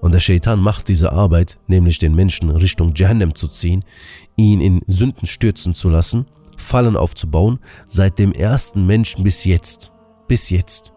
Und 0.00 0.12
der 0.12 0.20
Shaitan 0.20 0.60
macht 0.60 0.88
diese 0.88 1.12
Arbeit, 1.12 1.58
nämlich 1.66 1.98
den 1.98 2.14
Menschen 2.14 2.50
Richtung 2.50 2.92
Jahannam 2.94 3.34
zu 3.34 3.48
ziehen, 3.48 3.84
ihn 4.36 4.60
in 4.60 4.82
Sünden 4.86 5.26
stürzen 5.26 5.74
zu 5.74 5.88
lassen, 5.88 6.26
Fallen 6.56 6.96
aufzubauen, 6.96 7.58
seit 7.86 8.18
dem 8.18 8.32
ersten 8.32 8.86
Menschen 8.86 9.24
bis 9.24 9.44
jetzt. 9.44 9.92
Bis 10.28 10.50
jetzt. 10.50 10.92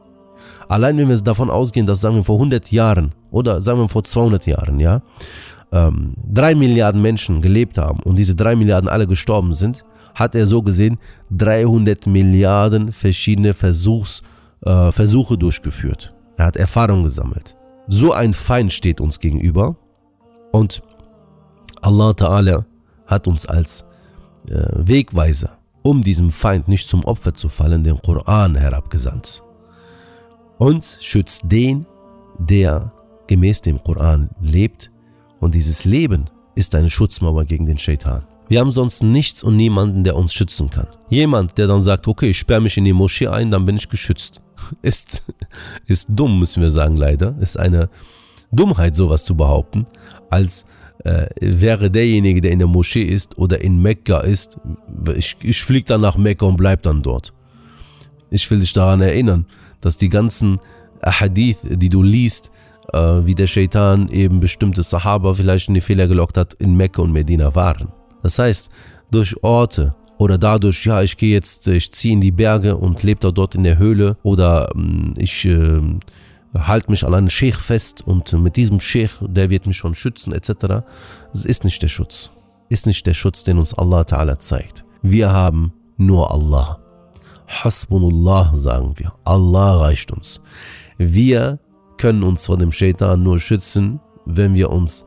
Allein 0.67 0.97
wenn 0.97 1.09
wir 1.09 1.17
davon 1.17 1.49
ausgehen, 1.49 1.85
dass 1.85 2.01
sagen 2.01 2.15
wir 2.15 2.23
vor 2.23 2.35
100 2.35 2.71
Jahren 2.71 3.13
oder 3.31 3.61
sagen 3.61 3.79
wir 3.79 3.89
vor 3.89 4.03
200 4.03 4.45
Jahren, 4.45 4.79
ja, 4.79 5.01
ähm, 5.71 6.13
drei 6.31 6.55
Milliarden 6.55 7.01
Menschen 7.01 7.41
gelebt 7.41 7.77
haben 7.77 7.99
und 8.03 8.17
diese 8.17 8.35
drei 8.35 8.55
Milliarden 8.55 8.89
alle 8.89 9.07
gestorben 9.07 9.53
sind, 9.53 9.83
hat 10.15 10.35
er 10.35 10.47
so 10.47 10.61
gesehen 10.61 10.97
300 11.31 12.07
Milliarden 12.07 12.91
verschiedene 12.91 13.53
Versuchs, 13.53 14.21
äh, 14.65 14.91
Versuche 14.91 15.37
durchgeführt. 15.37 16.13
Er 16.37 16.45
hat 16.45 16.57
Erfahrung 16.57 17.03
gesammelt. 17.03 17.55
So 17.91 18.13
ein 18.13 18.33
Feind 18.33 18.71
steht 18.71 19.01
uns 19.01 19.19
gegenüber 19.19 19.75
und 20.51 20.83
Allah 21.81 22.11
Ta'ala 22.11 22.65
hat 23.07 23.27
uns 23.27 23.47
als 23.47 23.83
äh, 24.47 24.61
Wegweiser, 24.75 25.57
um 25.81 26.03
diesem 26.03 26.29
Feind 26.29 26.67
nicht 26.67 26.87
zum 26.87 27.03
Opfer 27.03 27.33
zu 27.33 27.49
fallen, 27.49 27.83
den 27.83 27.99
Koran 27.99 28.53
herabgesandt. 28.53 29.41
Uns 30.59 31.03
schützt 31.03 31.43
den, 31.45 31.87
der 32.37 32.91
gemäß 33.25 33.63
dem 33.63 33.81
Koran 33.83 34.29
lebt 34.39 34.91
und 35.39 35.55
dieses 35.55 35.83
Leben 35.83 36.29
ist 36.53 36.75
eine 36.75 36.91
Schutzmauer 36.91 37.45
gegen 37.45 37.65
den 37.65 37.79
Shaitan. 37.79 38.23
Wir 38.49 38.59
haben 38.59 38.71
sonst 38.71 39.01
nichts 39.01 39.43
und 39.43 39.55
niemanden, 39.55 40.03
der 40.03 40.15
uns 40.15 40.31
schützen 40.31 40.69
kann. 40.69 40.87
Jemand, 41.09 41.57
der 41.57 41.65
dann 41.65 41.81
sagt, 41.81 42.07
okay, 42.07 42.29
ich 42.29 42.37
sperre 42.37 42.61
mich 42.61 42.77
in 42.77 42.85
die 42.85 42.93
Moschee 42.93 43.27
ein, 43.27 43.49
dann 43.49 43.65
bin 43.65 43.77
ich 43.77 43.89
geschützt, 43.89 44.41
ist, 44.81 45.23
ist 45.85 46.09
dumm, 46.09 46.39
müssen 46.39 46.61
wir 46.61 46.71
sagen, 46.71 46.95
leider. 46.95 47.35
Ist 47.39 47.59
eine 47.59 47.89
Dummheit, 48.51 48.95
sowas 48.95 49.25
zu 49.25 49.35
behaupten, 49.35 49.85
als 50.29 50.65
äh, 51.03 51.27
wäre 51.39 51.89
derjenige, 51.89 52.41
der 52.41 52.51
in 52.51 52.59
der 52.59 52.67
Moschee 52.67 53.03
ist 53.03 53.37
oder 53.37 53.61
in 53.61 53.81
Mekka 53.81 54.19
ist, 54.19 54.57
ich, 55.15 55.37
ich 55.41 55.61
fliege 55.63 55.85
dann 55.85 56.01
nach 56.01 56.17
Mekka 56.17 56.45
und 56.45 56.57
bleib 56.57 56.83
dann 56.83 57.01
dort. 57.01 57.33
Ich 58.29 58.49
will 58.51 58.59
dich 58.59 58.73
daran 58.73 59.01
erinnern, 59.01 59.45
dass 59.81 59.97
die 59.97 60.09
ganzen 60.09 60.59
Hadith, 61.03 61.59
die 61.63 61.89
du 61.89 62.03
liest, 62.03 62.51
äh, 62.93 62.97
wie 62.97 63.35
der 63.35 63.47
Shaitan 63.47 64.09
eben 64.09 64.39
bestimmte 64.39 64.83
Sahaba 64.83 65.33
vielleicht 65.33 65.67
in 65.67 65.73
die 65.73 65.81
Fehler 65.81 66.07
gelockt 66.07 66.37
hat, 66.37 66.53
in 66.55 66.75
Mekka 66.75 67.01
und 67.01 67.11
Medina 67.11 67.55
waren. 67.55 67.89
Das 68.21 68.37
heißt, 68.37 68.69
durch 69.11 69.41
Orte 69.43 69.95
oder 70.19 70.37
dadurch, 70.37 70.85
ja, 70.85 71.01
ich 71.01 71.15
gehe 71.15 71.33
jetzt, 71.33 71.65
ich 71.67 71.93
ziehe 71.93 72.13
in 72.13 72.19
die 72.19 72.33
Berge 72.33 72.75
und 72.75 73.01
lebe 73.03 73.21
da 73.21 73.31
dort 73.31 73.55
in 73.55 73.63
der 73.63 73.77
Höhle 73.77 74.17
oder 74.21 74.69
ähm, 74.75 75.13
ich 75.17 75.45
äh, 75.45 75.81
halte 76.53 76.91
mich 76.91 77.05
an 77.05 77.13
einen 77.13 77.29
Sheikh 77.29 77.57
fest 77.57 78.05
und 78.05 78.33
mit 78.33 78.57
diesem 78.57 78.81
Sheikh, 78.81 79.13
der 79.21 79.49
wird 79.49 79.65
mich 79.65 79.77
schon 79.77 79.95
schützen 79.95 80.33
etc. 80.33 80.83
Das 81.31 81.45
ist 81.45 81.63
nicht 81.63 81.81
der 81.81 81.87
Schutz. 81.87 82.31
Ist 82.67 82.85
nicht 82.85 83.07
der 83.07 83.13
Schutz, 83.13 83.45
den 83.45 83.57
uns 83.57 83.73
Allah 83.73 84.01
Ta'ala 84.01 84.37
zeigt. 84.37 84.83
Wir 85.01 85.31
haben 85.31 85.71
nur 85.95 86.29
Allah. 86.29 86.79
Hasbunullah 87.47 88.51
sagen 88.55 88.95
wir. 88.97 89.13
Allah 89.23 89.77
reicht 89.77 90.11
uns. 90.11 90.41
Wir 90.97 91.59
können 91.97 92.23
uns 92.23 92.45
vor 92.45 92.57
dem 92.57 92.73
Shaitan 92.73 93.23
nur 93.23 93.39
schützen, 93.39 94.01
wenn 94.25 94.53
wir 94.53 94.69
uns, 94.69 95.05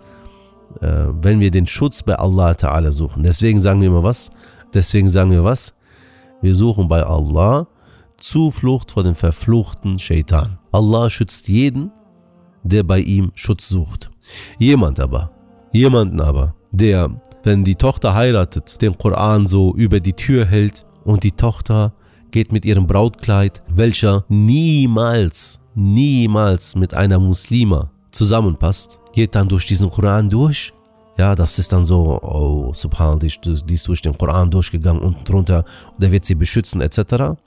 äh, 0.80 1.04
wenn 1.20 1.38
wir 1.38 1.50
den 1.50 1.66
Schutz 1.66 2.02
bei 2.02 2.14
Allah 2.14 2.52
Ta'ala 2.52 2.90
suchen. 2.90 3.22
Deswegen 3.22 3.60
sagen 3.60 3.82
wir 3.82 3.88
immer 3.88 4.02
was? 4.02 4.30
Deswegen 4.74 5.08
sagen 5.08 5.30
wir 5.30 5.44
was? 5.44 5.76
Wir 6.40 6.54
suchen 6.54 6.88
bei 6.88 7.02
Allah 7.02 7.66
Zuflucht 8.18 8.92
vor 8.92 9.02
dem 9.02 9.14
verfluchten 9.14 9.98
Shaitan. 9.98 10.58
Allah 10.70 11.10
schützt 11.10 11.48
jeden, 11.48 11.90
der 12.62 12.84
bei 12.84 13.00
ihm 13.00 13.32
Schutz 13.34 13.68
sucht. 13.68 14.10
Jemand 14.58 15.00
aber, 15.00 15.32
jemanden 15.72 16.20
aber, 16.20 16.54
der, 16.70 17.10
wenn 17.42 17.64
die 17.64 17.74
Tochter 17.74 18.14
heiratet, 18.14 18.80
den 18.80 18.96
Koran 18.96 19.46
so 19.46 19.74
über 19.74 19.98
die 19.98 20.12
Tür 20.12 20.46
hält 20.46 20.86
und 21.04 21.24
die 21.24 21.32
Tochter 21.32 21.94
geht 22.30 22.52
mit 22.52 22.64
ihrem 22.64 22.86
Brautkleid, 22.86 23.62
welcher 23.68 24.24
niemals 24.28 25.60
niemals 25.74 26.74
mit 26.74 26.94
einer 26.94 27.18
Muslima 27.18 27.90
zusammenpasst, 28.10 28.98
geht 29.12 29.34
dann 29.34 29.48
durch 29.48 29.66
diesen 29.66 29.90
Koran 29.90 30.28
durch. 30.28 30.72
Ja, 31.22 31.36
das 31.36 31.56
ist 31.56 31.72
dann 31.72 31.84
so, 31.84 32.20
oh, 32.20 32.74
subhanallah, 32.74 33.20
die 33.20 33.74
ist 33.74 33.86
durch 33.86 34.02
den 34.02 34.18
Koran 34.18 34.50
durchgegangen 34.50 35.00
und 35.00 35.28
drunter, 35.28 35.64
der 35.96 36.10
wird 36.10 36.24
sie 36.24 36.34
beschützen, 36.34 36.80
etc. 36.80 37.38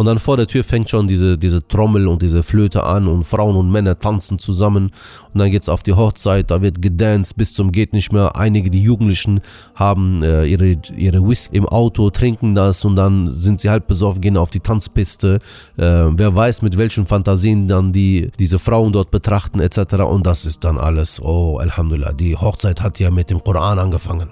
Und 0.00 0.06
dann 0.06 0.18
vor 0.18 0.38
der 0.38 0.46
Tür 0.46 0.64
fängt 0.64 0.88
schon 0.88 1.06
diese, 1.06 1.36
diese 1.36 1.68
Trommel 1.68 2.08
und 2.08 2.22
diese 2.22 2.42
Flöte 2.42 2.84
an 2.84 3.06
und 3.06 3.24
Frauen 3.24 3.54
und 3.54 3.70
Männer 3.70 3.98
tanzen 3.98 4.38
zusammen. 4.38 4.92
Und 5.34 5.38
dann 5.38 5.50
geht 5.50 5.60
es 5.60 5.68
auf 5.68 5.82
die 5.82 5.92
Hochzeit, 5.92 6.50
da 6.50 6.62
wird 6.62 6.80
gedanced 6.80 7.36
bis 7.36 7.52
zum 7.52 7.70
geht 7.70 7.92
nicht 7.92 8.10
mehr. 8.10 8.34
Einige, 8.34 8.70
die 8.70 8.82
Jugendlichen, 8.82 9.42
haben 9.74 10.22
äh, 10.22 10.46
ihre, 10.46 10.78
ihre 10.96 11.28
Whisky 11.28 11.58
im 11.58 11.66
Auto, 11.66 12.08
trinken 12.08 12.54
das 12.54 12.82
und 12.86 12.96
dann 12.96 13.30
sind 13.30 13.60
sie 13.60 13.68
halb 13.68 13.88
besoffen, 13.88 14.22
gehen 14.22 14.38
auf 14.38 14.48
die 14.48 14.60
Tanzpiste. 14.60 15.38
Äh, 15.76 15.82
wer 15.82 16.34
weiß, 16.34 16.62
mit 16.62 16.78
welchen 16.78 17.04
Fantasien 17.04 17.68
dann 17.68 17.92
die, 17.92 18.30
diese 18.38 18.58
Frauen 18.58 18.94
dort 18.94 19.10
betrachten 19.10 19.60
etc. 19.60 19.96
Und 19.96 20.26
das 20.26 20.46
ist 20.46 20.64
dann 20.64 20.78
alles, 20.78 21.20
oh, 21.20 21.58
Alhamdulillah, 21.58 22.14
die 22.14 22.34
Hochzeit 22.36 22.80
hat 22.80 22.98
ja 23.00 23.10
mit 23.10 23.28
dem 23.28 23.44
Koran 23.44 23.78
angefangen. 23.78 24.30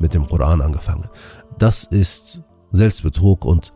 Mit 0.00 0.14
dem 0.14 0.26
Koran 0.26 0.60
angefangen. 0.60 1.04
Das 1.60 1.84
ist 1.84 2.42
Selbstbetrug 2.72 3.44
und 3.44 3.72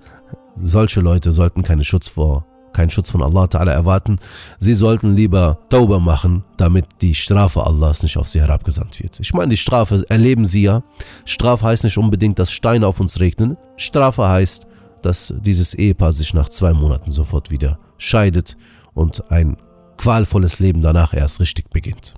solche 0.54 1.00
Leute 1.00 1.32
sollten 1.32 1.62
keinen 1.62 1.84
Schutz 1.84 2.08
vor 2.08 2.46
keinen 2.74 2.90
Schutz 2.90 3.08
von 3.08 3.22
Allah 3.22 3.44
Ta'ala 3.44 3.70
erwarten. 3.70 4.18
Sie 4.58 4.74
sollten 4.74 5.14
lieber 5.14 5.58
Tauber 5.70 6.00
machen, 6.00 6.44
damit 6.58 6.84
die 7.00 7.14
Strafe 7.14 7.64
Allahs 7.64 8.02
nicht 8.02 8.18
auf 8.18 8.28
sie 8.28 8.40
herabgesandt 8.40 9.00
wird. 9.02 9.18
Ich 9.20 9.32
meine, 9.32 9.48
die 9.48 9.56
Strafe 9.56 10.04
erleben 10.10 10.44
sie 10.44 10.62
ja. 10.62 10.82
Strafe 11.24 11.64
heißt 11.64 11.84
nicht 11.84 11.96
unbedingt, 11.96 12.38
dass 12.38 12.52
Steine 12.52 12.86
auf 12.86 13.00
uns 13.00 13.20
regnen. 13.20 13.56
Strafe 13.78 14.28
heißt, 14.28 14.66
dass 15.00 15.32
dieses 15.40 15.72
Ehepaar 15.72 16.12
sich 16.12 16.34
nach 16.34 16.50
zwei 16.50 16.74
Monaten 16.74 17.10
sofort 17.10 17.50
wieder 17.50 17.78
scheidet 17.96 18.56
und 18.92 19.30
ein 19.30 19.56
qualvolles 19.96 20.58
Leben 20.58 20.82
danach 20.82 21.14
erst 21.14 21.40
richtig 21.40 21.70
beginnt. 21.70 22.14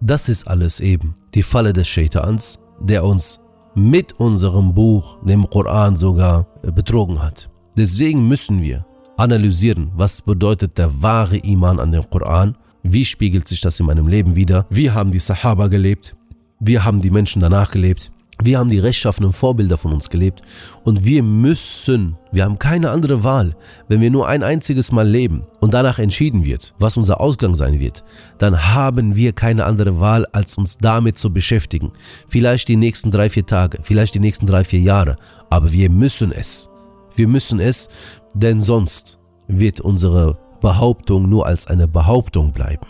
Das 0.00 0.28
ist 0.28 0.48
alles 0.48 0.80
eben 0.80 1.16
die 1.34 1.42
Falle 1.42 1.72
des 1.72 1.88
Shaitans, 1.88 2.58
der 2.80 3.04
uns 3.04 3.40
mit 3.76 4.14
unserem 4.14 4.74
Buch, 4.74 5.18
dem 5.22 5.48
Koran 5.50 5.96
sogar, 5.96 6.46
betrogen 6.62 7.22
hat. 7.22 7.50
Deswegen 7.76 8.26
müssen 8.26 8.62
wir 8.62 8.86
analysieren, 9.18 9.90
was 9.94 10.22
bedeutet 10.22 10.78
der 10.78 11.02
wahre 11.02 11.36
Iman 11.36 11.78
an 11.78 11.92
den 11.92 12.08
Koran, 12.08 12.56
wie 12.82 13.04
spiegelt 13.04 13.46
sich 13.46 13.60
das 13.60 13.78
in 13.78 13.86
meinem 13.86 14.08
Leben 14.08 14.34
wieder, 14.34 14.66
wie 14.70 14.90
haben 14.90 15.10
die 15.10 15.18
Sahaba 15.18 15.68
gelebt, 15.68 16.16
wie 16.58 16.78
haben 16.78 17.00
die 17.00 17.10
Menschen 17.10 17.40
danach 17.40 17.70
gelebt, 17.70 18.10
wir 18.42 18.58
haben 18.58 18.68
die 18.68 18.78
rechtschaffenen 18.78 19.32
Vorbilder 19.32 19.78
von 19.78 19.92
uns 19.92 20.10
gelebt 20.10 20.42
und 20.84 21.04
wir 21.04 21.22
müssen, 21.22 22.16
wir 22.32 22.44
haben 22.44 22.58
keine 22.58 22.90
andere 22.90 23.24
Wahl, 23.24 23.56
wenn 23.88 24.00
wir 24.00 24.10
nur 24.10 24.28
ein 24.28 24.42
einziges 24.42 24.92
Mal 24.92 25.08
leben 25.08 25.44
und 25.60 25.72
danach 25.72 25.98
entschieden 25.98 26.44
wird, 26.44 26.74
was 26.78 26.96
unser 26.96 27.20
Ausgang 27.20 27.54
sein 27.54 27.80
wird, 27.80 28.04
dann 28.38 28.74
haben 28.74 29.16
wir 29.16 29.32
keine 29.32 29.64
andere 29.64 30.00
Wahl, 30.00 30.26
als 30.32 30.58
uns 30.58 30.76
damit 30.78 31.18
zu 31.18 31.32
beschäftigen. 31.32 31.92
Vielleicht 32.28 32.68
die 32.68 32.76
nächsten 32.76 33.10
drei, 33.10 33.30
vier 33.30 33.46
Tage, 33.46 33.78
vielleicht 33.82 34.14
die 34.14 34.20
nächsten 34.20 34.46
drei, 34.46 34.64
vier 34.64 34.80
Jahre, 34.80 35.16
aber 35.48 35.72
wir 35.72 35.90
müssen 35.90 36.30
es. 36.30 36.68
Wir 37.14 37.28
müssen 37.28 37.58
es, 37.58 37.88
denn 38.34 38.60
sonst 38.60 39.18
wird 39.48 39.80
unsere 39.80 40.38
Behauptung 40.60 41.28
nur 41.28 41.46
als 41.46 41.66
eine 41.66 41.88
Behauptung 41.88 42.52
bleiben. 42.52 42.86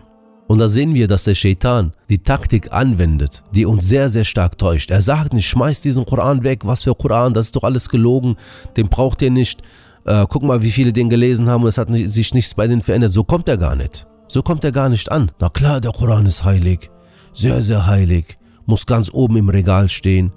Und 0.49 0.59
da 0.59 0.69
sehen 0.69 0.95
wir, 0.95 1.09
dass 1.09 1.25
der 1.25 1.35
Shaitan 1.35 1.93
die 2.09 2.19
Taktik 2.19 2.73
anwendet, 2.73 3.43
die 3.53 3.67
uns 3.67 3.87
sehr, 3.87 4.09
sehr 4.09 4.25
stark 4.25 4.59
täuscht. 4.59 4.91
Er 4.91 5.03
sagt 5.03 5.33
nicht, 5.33 5.49
schmeiß 5.49 5.81
diesen 5.81 6.05
Koran 6.05 6.45
weg, 6.45 6.61
was 6.65 6.85
für 6.85 6.95
Koran, 6.95 7.35
das 7.35 7.47
ist 7.47 7.57
doch 7.57 7.65
alles 7.65 7.89
gelogen, 7.89 8.37
den 8.77 8.89
braucht 8.89 9.23
ihr 9.23 9.31
nicht. 9.31 9.63
Äh, 10.05 10.25
guck 10.29 10.45
mal, 10.45 10.63
wie 10.63 10.71
viele 10.71 10.93
den 10.93 11.11
gelesen 11.11 11.49
haben 11.49 11.63
und 11.63 11.69
es 11.69 11.79
hat 11.79 11.89
sich 11.93 12.33
nichts 12.33 12.55
bei 12.55 12.69
denen 12.69 12.81
verändert. 12.81 13.11
So 13.11 13.25
kommt 13.25 13.49
er 13.49 13.57
gar 13.57 13.75
nicht. 13.75 14.07
So 14.29 14.43
kommt 14.43 14.65
er 14.65 14.73
gar 14.73 14.89
nicht 14.89 15.11
an. 15.11 15.33
Na 15.41 15.49
klar, 15.49 15.81
der 15.81 15.93
Koran 15.93 16.27
ist 16.27 16.45
heilig. 16.45 16.91
Sehr, 17.33 17.61
sehr 17.61 17.87
heilig. 17.87 18.39
Muss 18.67 18.87
ganz 18.87 19.11
oben 19.13 19.37
im 19.37 19.49
Regal 19.49 19.89
stehen. 19.89 20.33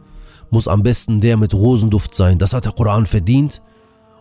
Muss 0.50 0.68
am 0.68 0.82
besten 0.82 1.22
der 1.22 1.38
mit 1.38 1.54
Rosenduft 1.54 2.16
sein. 2.16 2.40
Das 2.40 2.54
hat 2.54 2.66
der 2.66 2.72
Koran 2.72 3.06
verdient. 3.06 3.62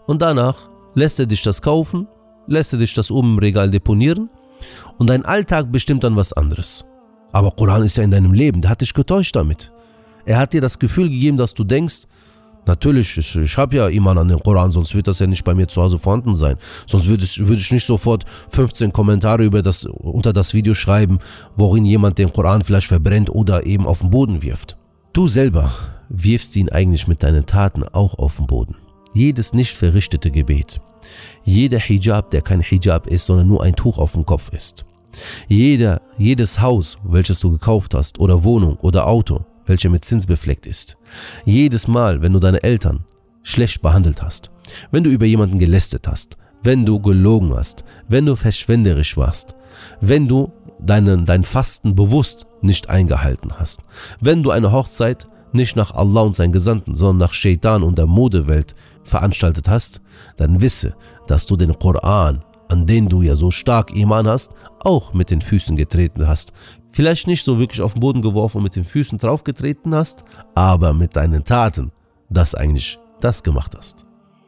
Und 0.06 0.20
danach 0.20 0.68
lässt 0.94 1.18
er 1.18 1.26
dich 1.26 1.42
das 1.42 1.62
kaufen, 1.62 2.06
lässt 2.46 2.74
er 2.74 2.78
dich 2.78 2.92
das 2.92 3.10
oben 3.10 3.34
im 3.34 3.38
Regal 3.38 3.70
deponieren 3.70 4.28
und 4.98 5.08
dein 5.08 5.24
Alltag 5.24 5.72
bestimmt 5.72 6.04
dann 6.04 6.16
was 6.16 6.32
anderes. 6.32 6.84
Aber 7.32 7.50
Koran 7.52 7.82
ist 7.82 7.96
ja 7.96 8.04
in 8.04 8.10
deinem 8.10 8.32
Leben, 8.32 8.60
der 8.60 8.70
hat 8.70 8.80
dich 8.80 8.94
getäuscht 8.94 9.36
damit. 9.36 9.72
Er 10.24 10.38
hat 10.38 10.52
dir 10.52 10.60
das 10.60 10.78
Gefühl 10.78 11.08
gegeben, 11.08 11.36
dass 11.36 11.54
du 11.54 11.64
denkst, 11.64 12.06
natürlich, 12.66 13.16
ich, 13.16 13.36
ich 13.36 13.56
habe 13.56 13.76
ja 13.76 13.88
Iman 13.88 14.18
an 14.18 14.28
den 14.28 14.40
Koran, 14.40 14.70
sonst 14.70 14.94
wird 14.94 15.06
das 15.06 15.18
ja 15.18 15.26
nicht 15.26 15.44
bei 15.44 15.54
mir 15.54 15.68
zu 15.68 15.80
Hause 15.82 15.98
vorhanden 15.98 16.34
sein. 16.34 16.56
Sonst 16.86 17.08
würde 17.08 17.24
ich, 17.24 17.46
würd 17.46 17.58
ich 17.58 17.72
nicht 17.72 17.86
sofort 17.86 18.24
15 18.50 18.92
Kommentare 18.92 19.44
über 19.44 19.62
das, 19.62 19.84
unter 19.86 20.32
das 20.32 20.54
Video 20.54 20.74
schreiben, 20.74 21.18
worin 21.56 21.84
jemand 21.84 22.18
den 22.18 22.32
Koran 22.32 22.62
vielleicht 22.62 22.88
verbrennt 22.88 23.30
oder 23.30 23.66
eben 23.66 23.86
auf 23.86 24.00
den 24.00 24.10
Boden 24.10 24.42
wirft. 24.42 24.76
Du 25.12 25.26
selber 25.28 25.72
wirfst 26.08 26.56
ihn 26.56 26.68
eigentlich 26.68 27.06
mit 27.06 27.22
deinen 27.22 27.46
Taten 27.46 27.84
auch 27.84 28.18
auf 28.18 28.36
den 28.36 28.46
Boden. 28.46 28.76
Jedes 29.14 29.52
nicht 29.52 29.74
verrichtete 29.74 30.30
Gebet, 30.30 30.80
jeder 31.44 31.78
Hijab, 31.78 32.30
der 32.30 32.42
kein 32.42 32.60
Hijab 32.60 33.06
ist, 33.06 33.26
sondern 33.26 33.48
nur 33.48 33.62
ein 33.62 33.74
Tuch 33.74 33.98
auf 33.98 34.12
dem 34.12 34.26
Kopf 34.26 34.50
ist. 34.52 34.84
Jeder, 35.48 36.00
jedes 36.16 36.60
Haus, 36.60 36.96
welches 37.02 37.40
du 37.40 37.50
gekauft 37.50 37.94
hast, 37.94 38.20
oder 38.20 38.44
Wohnung 38.44 38.76
oder 38.76 39.06
Auto, 39.06 39.44
welche 39.66 39.88
mit 39.88 40.04
Zins 40.04 40.26
befleckt 40.26 40.66
ist. 40.66 40.96
Jedes 41.44 41.88
Mal, 41.88 42.22
wenn 42.22 42.32
du 42.32 42.38
deine 42.38 42.62
Eltern 42.62 43.04
schlecht 43.42 43.82
behandelt 43.82 44.22
hast, 44.22 44.50
wenn 44.90 45.04
du 45.04 45.10
über 45.10 45.26
jemanden 45.26 45.58
gelästet 45.58 46.06
hast, 46.06 46.36
wenn 46.62 46.84
du 46.84 47.00
gelogen 47.00 47.54
hast, 47.54 47.84
wenn 48.08 48.26
du 48.26 48.36
verschwenderisch 48.36 49.16
warst, 49.16 49.54
wenn 50.00 50.28
du 50.28 50.52
deinen, 50.80 51.24
dein 51.24 51.44
Fasten 51.44 51.94
bewusst 51.94 52.46
nicht 52.60 52.90
eingehalten 52.90 53.52
hast, 53.58 53.80
wenn 54.20 54.42
du 54.42 54.50
eine 54.50 54.72
Hochzeit 54.72 55.26
nicht 55.52 55.76
nach 55.76 55.92
Allah 55.92 56.22
und 56.22 56.34
seinen 56.34 56.52
Gesandten, 56.52 56.94
sondern 56.94 57.28
nach 57.28 57.32
Shaitan 57.32 57.82
und 57.82 57.96
der 57.96 58.06
Modewelt 58.06 58.74
veranstaltet 59.08 59.68
hast, 59.68 60.00
dann 60.36 60.60
wisse, 60.60 60.94
dass 61.26 61.46
du 61.46 61.56
den 61.56 61.78
Koran, 61.78 62.44
an 62.68 62.86
den 62.86 63.08
du 63.08 63.22
ja 63.22 63.34
so 63.34 63.50
stark 63.50 63.94
Iman 63.94 64.28
hast, 64.28 64.52
auch 64.80 65.14
mit 65.14 65.30
den 65.30 65.40
Füßen 65.40 65.76
getreten 65.76 66.26
hast. 66.28 66.52
Vielleicht 66.92 67.26
nicht 67.26 67.44
so 67.44 67.58
wirklich 67.58 67.80
auf 67.80 67.94
den 67.94 68.00
Boden 68.00 68.22
geworfen 68.22 68.58
und 68.58 68.64
mit 68.64 68.76
den 68.76 68.84
Füßen 68.84 69.18
draufgetreten 69.18 69.94
hast, 69.94 70.24
aber 70.54 70.92
mit 70.92 71.16
deinen 71.16 71.44
Taten 71.44 71.92
das 72.30 72.54
eigentlich 72.54 72.98
das 73.20 73.42
gemacht 73.42 73.74
hast. 73.76 74.04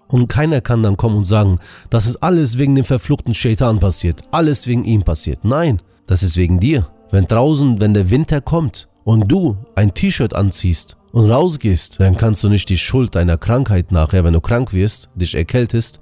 Und 0.09 0.29
keiner 0.29 0.61
kann 0.61 0.83
dann 0.83 0.97
kommen 0.97 1.19
und 1.19 1.25
sagen, 1.25 1.57
das 1.89 2.07
ist 2.07 2.17
alles 2.17 2.59
wegen 2.59 2.75
dem 2.75 2.85
verfluchten 2.85 3.35
Shaitan 3.35 3.79
passiert, 3.79 4.23
alles 4.33 4.67
wegen 4.67 4.85
ihm 4.85 5.03
passiert. 5.03 5.45
Nein, 5.45 5.81
das 6.07 6.23
ist 6.23 6.37
wegen 6.37 6.59
dir. 6.59 6.89
Wenn 7.13 7.27
draußen, 7.27 7.81
wenn 7.81 7.95
der 7.95 8.11
Winter 8.11 8.41
kommt 8.41 8.89
und 9.05 9.31
du 9.31 9.57
ein 9.77 9.95
T-Shirt 9.95 10.35
anziehst 10.35 10.97
und 11.13 11.31
rausgehst, 11.31 12.01
dann 12.01 12.17
kannst 12.17 12.45
du 12.45 12.49
nicht 12.49 12.69
die 12.69 12.79
Schuld 12.79 13.15
deiner 13.15 13.39
Krankheit 13.39 13.93
nachher, 13.93 14.25
wenn 14.25 14.33
du 14.33 14.41
krank 14.41 14.73
wirst, 14.73 15.11
dich 15.15 15.35
erkältest, 15.35 16.01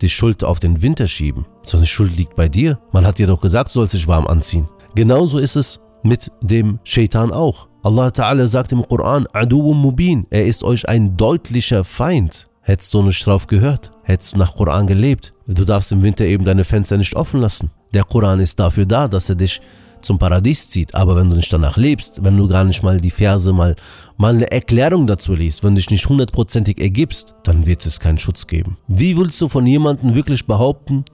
die 0.00 0.08
Schuld 0.08 0.44
auf 0.44 0.58
den 0.58 0.82
Winter 0.82 1.08
schieben, 1.08 1.46
sondern 1.62 1.84
die 1.84 1.90
Schuld 1.90 2.16
liegt 2.16 2.34
bei 2.34 2.48
dir. 2.48 2.78
Man 2.92 3.06
hat 3.06 3.18
dir 3.18 3.26
doch 3.26 3.40
gesagt, 3.40 3.70
du 3.70 3.74
sollst 3.74 3.94
dich 3.94 4.08
warm 4.08 4.26
anziehen. 4.26 4.68
Genauso 4.94 5.38
ist 5.38 5.56
es 5.56 5.80
mit 6.02 6.30
dem 6.40 6.78
Shaitan 6.84 7.32
auch. 7.32 7.68
Allah 7.82 8.08
Ta'ala 8.08 8.46
sagt 8.46 8.72
im 8.72 8.86
Koran, 8.86 9.26
Aduum 9.32 9.80
Mubin, 9.80 10.26
er 10.30 10.46
ist 10.46 10.64
euch 10.64 10.88
ein 10.88 11.16
deutlicher 11.16 11.84
Feind. 11.84 12.46
Hättest 12.62 12.92
du 12.92 13.02
nicht 13.02 13.24
drauf 13.24 13.46
gehört, 13.46 13.90
hättest 14.02 14.34
du 14.34 14.38
nach 14.38 14.54
Koran 14.54 14.86
gelebt. 14.86 15.32
Du 15.46 15.64
darfst 15.64 15.90
im 15.92 16.02
Winter 16.02 16.24
eben 16.24 16.44
deine 16.44 16.64
Fenster 16.64 16.98
nicht 16.98 17.16
offen 17.16 17.40
lassen. 17.40 17.70
Der 17.94 18.04
Koran 18.04 18.40
ist 18.40 18.60
dafür 18.60 18.84
da, 18.84 19.08
dass 19.08 19.30
er 19.30 19.36
dich 19.36 19.60
zum 20.02 20.18
Paradies 20.18 20.68
zieht. 20.68 20.94
Aber 20.94 21.16
wenn 21.16 21.30
du 21.30 21.36
nicht 21.36 21.52
danach 21.52 21.76
lebst, 21.76 22.24
wenn 22.24 22.36
du 22.36 22.48
gar 22.48 22.64
nicht 22.64 22.82
mal 22.82 23.00
die 23.00 23.10
Verse 23.10 23.52
mal, 23.52 23.76
mal 24.16 24.34
eine 24.34 24.50
Erklärung 24.50 25.06
dazu 25.06 25.34
liest, 25.34 25.62
wenn 25.62 25.74
du 25.74 25.80
dich 25.80 25.90
nicht 25.90 26.08
hundertprozentig 26.08 26.80
ergibst, 26.80 27.34
dann 27.44 27.66
wird 27.66 27.84
es 27.86 28.00
keinen 28.00 28.18
Schutz 28.18 28.46
geben. 28.46 28.76
Wie 28.88 29.16
willst 29.16 29.40
du 29.40 29.48
von 29.48 29.66
jemandem 29.66 30.14
wirklich 30.14 30.46
behaupten, 30.46 31.04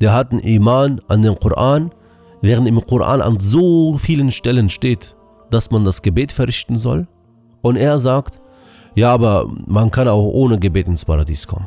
der 0.00 0.12
hat 0.12 0.32
einen 0.32 0.40
Iman 0.40 1.00
an 1.08 1.22
den 1.22 1.38
Koran, 1.38 1.92
während 2.40 2.68
im 2.68 2.84
Koran 2.84 3.20
an 3.20 3.38
so 3.38 3.96
vielen 3.96 4.30
Stellen 4.30 4.68
steht, 4.68 5.16
dass 5.50 5.70
man 5.70 5.84
das 5.84 6.02
Gebet 6.02 6.32
verrichten 6.32 6.78
soll? 6.78 7.08
Und 7.62 7.76
er 7.76 7.98
sagt, 7.98 8.40
ja, 8.94 9.12
aber 9.12 9.48
man 9.66 9.90
kann 9.90 10.08
auch 10.08 10.22
ohne 10.22 10.58
Gebet 10.58 10.88
ins 10.88 11.04
Paradies 11.04 11.46
kommen. 11.46 11.66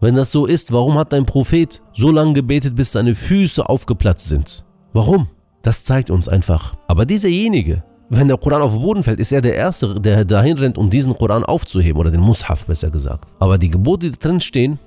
Wenn 0.00 0.14
das 0.14 0.32
so 0.32 0.44
ist, 0.44 0.72
warum 0.72 0.98
hat 0.98 1.12
dein 1.12 1.24
Prophet 1.24 1.82
so 1.92 2.10
lange 2.10 2.34
gebetet, 2.34 2.74
bis 2.74 2.92
seine 2.92 3.14
Füße 3.14 3.66
aufgeplatzt 3.66 4.28
sind? 4.28 4.64
Warum? 4.92 5.28
Das 5.64 5.82
zeigt 5.82 6.10
uns 6.10 6.28
einfach. 6.28 6.76
Aber 6.86 7.06
dieserjenige, 7.06 7.82
wenn 8.10 8.28
der 8.28 8.36
Koran 8.36 8.60
auf 8.60 8.72
den 8.72 8.82
Boden 8.82 9.02
fällt, 9.02 9.18
ist 9.18 9.32
er 9.32 9.40
der 9.40 9.56
Erste, 9.56 9.98
der 9.98 10.24
dahin 10.26 10.58
rennt, 10.58 10.76
um 10.76 10.90
diesen 10.90 11.16
Koran 11.16 11.42
aufzuheben 11.42 11.98
oder 11.98 12.10
den 12.10 12.20
Mushaf 12.20 12.66
besser 12.66 12.90
gesagt. 12.90 13.26
Aber 13.40 13.56
die 13.56 13.70
Gebote, 13.70 14.10
die 14.10 14.18
drin 14.18 14.40
stehen, 14.40 14.78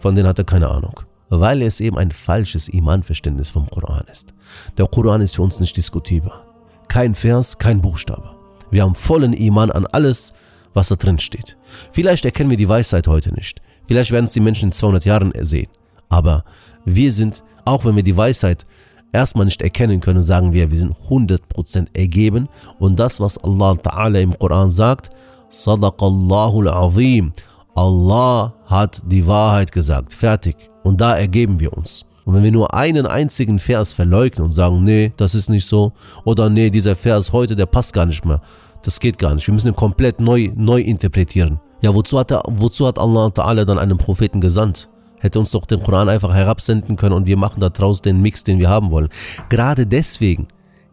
von 0.00 0.16
denen 0.16 0.26
hat 0.26 0.38
er 0.38 0.44
keine 0.44 0.68
Ahnung. 0.68 1.00
Weil 1.28 1.62
es 1.62 1.80
eben 1.80 1.96
ein 1.96 2.10
falsches 2.10 2.68
Iman-Verständnis 2.68 3.50
vom 3.50 3.70
Koran 3.70 4.02
ist. 4.10 4.34
Der 4.76 4.86
Koran 4.86 5.20
ist 5.20 5.36
für 5.36 5.42
uns 5.42 5.60
nicht 5.60 5.76
diskutierbar. 5.76 6.46
Kein 6.88 7.14
Vers, 7.14 7.56
kein 7.56 7.80
Buchstabe. 7.80 8.28
Wir 8.72 8.82
haben 8.82 8.96
vollen 8.96 9.32
Iman 9.32 9.70
an 9.70 9.86
alles, 9.86 10.32
was 10.74 10.88
da 10.88 10.96
drin 10.96 11.20
steht. 11.20 11.56
Vielleicht 11.92 12.24
erkennen 12.24 12.50
wir 12.50 12.56
die 12.56 12.68
Weisheit 12.68 13.06
heute 13.06 13.32
nicht. 13.32 13.62
Vielleicht 13.86 14.10
werden 14.10 14.24
es 14.24 14.32
die 14.32 14.40
Menschen 14.40 14.70
in 14.70 14.72
200 14.72 15.04
Jahren 15.04 15.32
sehen. 15.42 15.70
Aber 16.08 16.44
wir 16.84 17.12
sind, 17.12 17.44
auch 17.64 17.84
wenn 17.84 17.94
wir 17.94 18.02
die 18.02 18.16
Weisheit 18.16 18.66
erstmal 19.12 19.44
nicht 19.44 19.62
erkennen 19.62 20.00
können, 20.00 20.22
sagen 20.22 20.52
wir, 20.52 20.70
wir 20.70 20.76
sind 20.76 20.94
100% 21.08 21.86
ergeben. 21.94 22.48
Und 22.78 22.98
das, 22.98 23.20
was 23.20 23.38
Allah 23.38 23.72
Ta'ala 23.72 24.20
im 24.20 24.38
Koran 24.38 24.70
sagt, 24.70 25.10
Sadaqallahu 25.48 26.66
al-Azim. 26.68 27.32
Allah 27.74 28.54
hat 28.66 29.02
die 29.06 29.26
Wahrheit 29.26 29.72
gesagt. 29.72 30.12
Fertig. 30.12 30.56
Und 30.82 31.00
da 31.00 31.16
ergeben 31.16 31.60
wir 31.60 31.72
uns. 31.76 32.04
Und 32.24 32.34
wenn 32.34 32.42
wir 32.42 32.52
nur 32.52 32.72
einen 32.74 33.06
einzigen 33.06 33.58
Vers 33.58 33.92
verleugnen 33.92 34.44
und 34.46 34.52
sagen, 34.52 34.82
nee, 34.84 35.12
das 35.16 35.34
ist 35.34 35.48
nicht 35.48 35.66
so, 35.66 35.92
oder 36.24 36.48
nee, 36.48 36.70
dieser 36.70 36.94
Vers 36.94 37.32
heute, 37.32 37.56
der 37.56 37.66
passt 37.66 37.92
gar 37.92 38.06
nicht 38.06 38.24
mehr, 38.24 38.40
das 38.82 39.00
geht 39.00 39.18
gar 39.18 39.34
nicht. 39.34 39.46
Wir 39.46 39.54
müssen 39.54 39.68
ihn 39.68 39.76
komplett 39.76 40.20
neu, 40.20 40.50
neu 40.54 40.80
interpretieren. 40.80 41.60
Ja, 41.80 41.94
wozu 41.94 42.18
hat, 42.18 42.30
er, 42.30 42.42
wozu 42.46 42.86
hat 42.86 42.98
Allah 42.98 43.26
Ta'ala 43.26 43.64
dann 43.64 43.78
einen 43.78 43.98
Propheten 43.98 44.40
gesandt? 44.40 44.88
Hätte 45.22 45.38
uns 45.38 45.52
doch 45.52 45.66
den 45.66 45.80
Koran 45.80 46.08
einfach 46.08 46.34
herabsenden 46.34 46.96
können 46.96 47.14
und 47.14 47.28
wir 47.28 47.36
machen 47.36 47.60
daraus 47.60 48.02
den 48.02 48.20
Mix, 48.20 48.42
den 48.42 48.58
wir 48.58 48.68
haben 48.68 48.90
wollen. 48.90 49.08
Gerade 49.48 49.86
deswegen, 49.86 50.48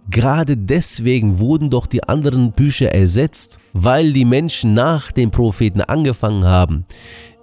gerade 0.08 0.56
deswegen 0.56 1.40
wurden 1.40 1.72
doch 1.72 1.88
die 1.88 2.04
anderen 2.04 2.52
Bücher 2.52 2.94
ersetzt, 2.94 3.58
weil 3.74 4.14
die 4.14 4.26
Menschen 4.26 4.76
nach 4.76 5.12
den 5.12 5.32
Propheten 5.32 5.82
angefangen 5.82 6.46
haben, 6.46 6.86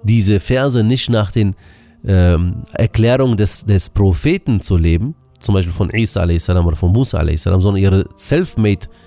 diese 0.04 0.38
Verse 0.38 0.84
nicht 0.84 1.10
nach 1.10 1.32
den 1.32 1.56
ähm, 2.04 2.62
Erklärungen 2.72 3.36
des, 3.36 3.64
des 3.64 3.90
Propheten 3.90 4.60
zu 4.60 4.76
leben, 4.76 5.16
zum 5.40 5.56
Beispiel 5.56 5.74
von 5.74 5.90
Isa 5.90 6.22
a.s. 6.22 6.48
oder 6.48 6.76
von 6.76 6.92
Musa 6.92 7.18
a.s., 7.18 7.42
sondern 7.42 7.78
ihre 7.78 8.04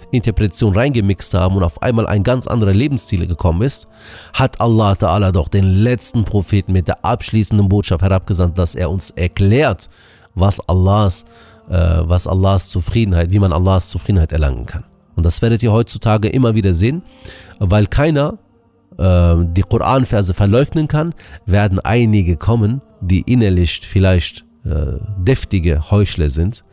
Selfmade-Interpretation 0.10 0.74
reingemixt 0.74 1.34
haben 1.34 1.56
und 1.56 1.64
auf 1.64 1.82
einmal 1.82 2.08
ein 2.08 2.24
ganz 2.24 2.48
anderer 2.48 2.74
Lebensstil 2.74 3.28
gekommen 3.28 3.62
ist, 3.62 3.88
hat 4.34 4.60
Allah 4.60 4.94
Ta'ala 4.94 5.32
doch 5.32 5.50
den 5.50 5.64
letzten 5.64 6.24
Propheten 6.24 6.74
mit 6.74 6.88
der 6.88 7.04
abschließenden 7.06 7.70
Botschaft 7.70 8.02
herabgesandt, 8.02 8.58
dass 8.58 8.76
er 8.76 8.90
uns 8.90 9.12
erklärt, 9.12 9.90
was 10.36 10.60
Allahs, 10.68 11.26
äh, 11.70 12.02
was 12.02 12.28
Allahs 12.28 12.70
Zufriedenheit, 12.70 13.32
wie 13.32 13.40
man 13.40 13.54
Allahs 13.54 13.90
Zufriedenheit 13.90 14.32
erlangen 14.32 14.66
kann. 14.66 14.84
Und 15.16 15.26
das 15.26 15.42
werdet 15.42 15.62
ihr 15.64 15.72
heutzutage 15.72 16.30
immer 16.30 16.56
wieder 16.56 16.74
sehen, 16.74 17.04
weil 17.60 17.88
keiner 17.88 18.38
äh, 18.98 19.36
die 19.40 19.64
Koranverse 19.64 20.34
verleugnen 20.34 20.88
kann, 20.88 21.14
werden 21.46 21.80
einige 21.80 22.38
kommen, 22.38 22.82
die 23.02 23.22
innerlich 23.22 23.82
vielleicht 23.84 24.46
äh, 24.66 24.98
deftige 25.18 25.92
Heuchler 25.92 26.30
sind, 26.30 26.64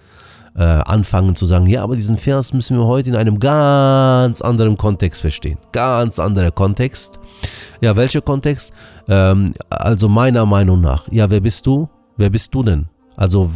äh, 0.57 0.62
anfangen 0.62 1.34
zu 1.34 1.44
sagen, 1.46 1.66
ja, 1.66 1.82
aber 1.82 1.96
diesen 1.96 2.16
Vers 2.18 2.52
müssen 2.52 2.78
wir 2.78 2.86
heute 2.86 3.11
in 3.11 3.16
einem 3.16 3.38
ganz 3.38 4.40
anderen 4.40 4.76
Kontext 4.76 5.20
verstehen. 5.20 5.59
Ganz 5.72 6.18
anderer 6.18 6.50
Kontext. 6.50 7.20
Ja, 7.80 7.96
welcher 7.96 8.22
Kontext? 8.22 8.72
Ähm, 9.09 9.54
also 9.68 10.09
meiner 10.09 10.46
Meinung 10.46 10.80
nach, 10.80 11.09
ja, 11.11 11.28
wer 11.30 11.40
bist 11.40 11.66
du? 11.66 11.88
Wer 12.16 12.30
bist 12.30 12.54
du 12.54 12.62
denn? 12.62 12.86
Also 13.16 13.50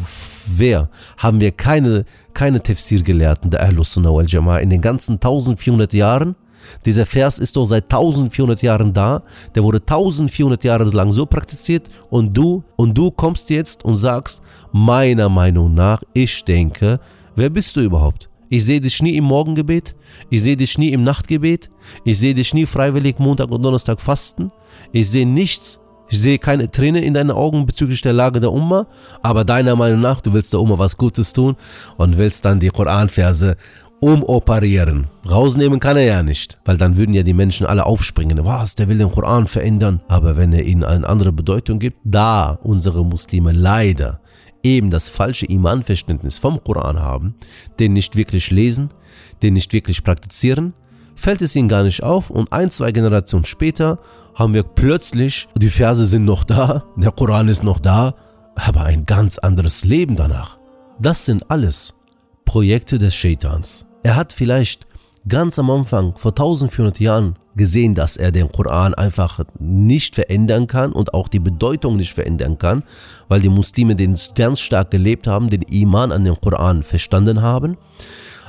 wer? 0.46 0.88
Haben 1.18 1.40
wir 1.40 1.53
keine, 1.53 2.05
keine 2.34 2.62
Tafsir-Gelehrten 2.62 3.51
der 3.51 3.62
Ahlus 3.62 3.94
Sunnah 3.94 4.12
wal 4.12 4.24
Jama'ah 4.24 4.59
in 4.59 4.70
den 4.70 4.80
ganzen 4.80 5.14
1400 5.14 5.92
Jahren? 5.92 6.36
Dieser 6.84 7.06
Vers 7.06 7.38
ist 7.38 7.56
doch 7.56 7.64
seit 7.64 7.84
1400 7.84 8.62
Jahren 8.62 8.92
da. 8.92 9.22
Der 9.54 9.62
wurde 9.62 9.78
1400 9.78 10.62
Jahre 10.64 10.84
lang 10.84 11.11
so 11.11 11.26
praktiziert. 11.26 11.88
Und 12.11 12.36
du 12.36 12.62
und 12.76 12.96
du 12.96 13.11
kommst 13.11 13.50
jetzt 13.50 13.84
und 13.84 13.96
sagst, 13.96 14.40
meiner 14.72 15.28
Meinung 15.28 15.74
nach, 15.74 16.02
ich 16.12 16.44
denke, 16.44 17.00
wer 17.36 17.50
bist 17.50 17.76
du 17.76 17.80
überhaupt? 17.80 18.28
Ich 18.52 18.64
sehe 18.64 18.80
dich 18.80 19.00
nie 19.00 19.16
im 19.16 19.24
Morgengebet, 19.24 19.94
ich 20.28 20.42
sehe 20.42 20.56
dich 20.56 20.76
nie 20.76 20.88
im 20.88 21.04
Nachtgebet, 21.04 21.70
ich 22.04 22.18
sehe 22.18 22.34
dich 22.34 22.52
nie 22.52 22.66
freiwillig 22.66 23.20
Montag 23.20 23.52
und 23.52 23.62
Donnerstag 23.62 24.00
fasten, 24.00 24.50
ich 24.90 25.08
sehe 25.08 25.24
nichts, 25.24 25.78
ich 26.08 26.20
sehe 26.20 26.40
keine 26.40 26.68
Träne 26.68 27.00
in 27.04 27.14
deinen 27.14 27.30
Augen 27.30 27.64
bezüglich 27.64 28.02
der 28.02 28.12
Lage 28.12 28.40
der 28.40 28.50
Umma, 28.50 28.88
aber 29.22 29.44
deiner 29.44 29.76
Meinung 29.76 30.00
nach, 30.00 30.20
du 30.20 30.32
willst 30.32 30.52
der 30.52 30.61
Umma 30.61 30.76
was 30.76 30.96
Gutes 30.96 31.32
tun 31.32 31.54
und 31.96 32.18
willst 32.18 32.44
dann 32.44 32.58
die 32.58 32.70
Koranverse 32.70 33.56
umoperieren. 34.01 35.09
Rausnehmen 35.28 35.78
kann 35.78 35.96
er 35.96 36.05
ja 36.05 36.22
nicht, 36.22 36.59
weil 36.64 36.78
dann 36.78 36.96
würden 36.96 37.14
ja 37.14 37.22
die 37.22 37.34
Menschen 37.34 37.66
alle 37.66 37.86
aufspringen. 37.86 38.44
Was, 38.44 38.74
der 38.74 38.88
will 38.88 38.98
den 38.98 39.11
Koran 39.11 39.46
verändern. 39.46 40.01
Aber 40.09 40.36
wenn 40.36 40.53
er 40.53 40.64
ihnen 40.64 40.84
eine 40.84 41.07
andere 41.07 41.32
Bedeutung 41.32 41.78
gibt, 41.78 41.98
da 42.05 42.59
unsere 42.62 43.05
Muslime 43.05 43.53
leider 43.53 44.20
eben 44.62 44.90
das 44.90 45.09
falsche 45.09 45.46
Imanverständnis 45.46 46.38
vom 46.38 46.62
Koran 46.62 46.98
haben, 47.01 47.34
den 47.78 47.92
nicht 47.92 48.16
wirklich 48.16 48.51
lesen, 48.51 48.90
den 49.42 49.55
nicht 49.55 49.72
wirklich 49.72 50.05
praktizieren, 50.05 50.74
fällt 51.14 51.42
es 51.42 51.57
ihnen 51.57 51.68
gar 51.68 51.82
nicht 51.82 52.03
auf 52.03 52.30
und 52.30 52.53
ein, 52.53 52.70
zwei 52.70 52.92
Generationen 52.92 53.44
später 53.44 53.98
haben 54.34 54.55
wir 54.55 54.62
plötzlich, 54.62 55.48
die 55.57 55.68
Verse 55.68 56.05
sind 56.05 56.24
noch 56.24 56.44
da, 56.44 56.84
der 56.96 57.12
Koran 57.12 57.48
ist 57.48 57.62
noch 57.62 57.78
da, 57.78 58.14
aber 58.55 58.84
ein 58.84 59.07
ganz 59.07 59.38
anderes 59.38 59.84
Leben 59.84 60.16
danach. 60.16 60.59
Das 60.98 61.24
sind 61.24 61.51
alles 61.51 61.94
Projekte 62.44 62.98
des 62.98 63.14
Shaitans. 63.14 63.89
Er 64.03 64.16
hat 64.16 64.32
vielleicht 64.32 64.86
ganz 65.28 65.59
am 65.59 65.70
Anfang, 65.70 66.14
vor 66.16 66.32
1400 66.32 67.01
Jahren, 67.01 67.36
gesehen, 67.55 67.94
dass 67.94 68.16
er 68.16 68.30
den 68.30 68.51
Koran 68.51 68.94
einfach 68.94 69.40
nicht 69.59 70.14
verändern 70.14 70.66
kann 70.66 70.92
und 70.92 71.12
auch 71.12 71.28
die 71.28 71.40
Bedeutung 71.40 71.96
nicht 71.96 72.14
verändern 72.14 72.57
kann, 72.57 72.84
weil 73.28 73.40
die 73.40 73.48
Muslime 73.48 73.96
den 73.96 74.16
ganz 74.34 74.61
stark 74.61 74.90
gelebt 74.90 75.26
haben, 75.26 75.51
den 75.51 75.62
Iman 75.62 76.12
an 76.12 76.24
den 76.24 76.40
Koran 76.40 76.82
verstanden 76.82 77.42
haben. 77.42 77.76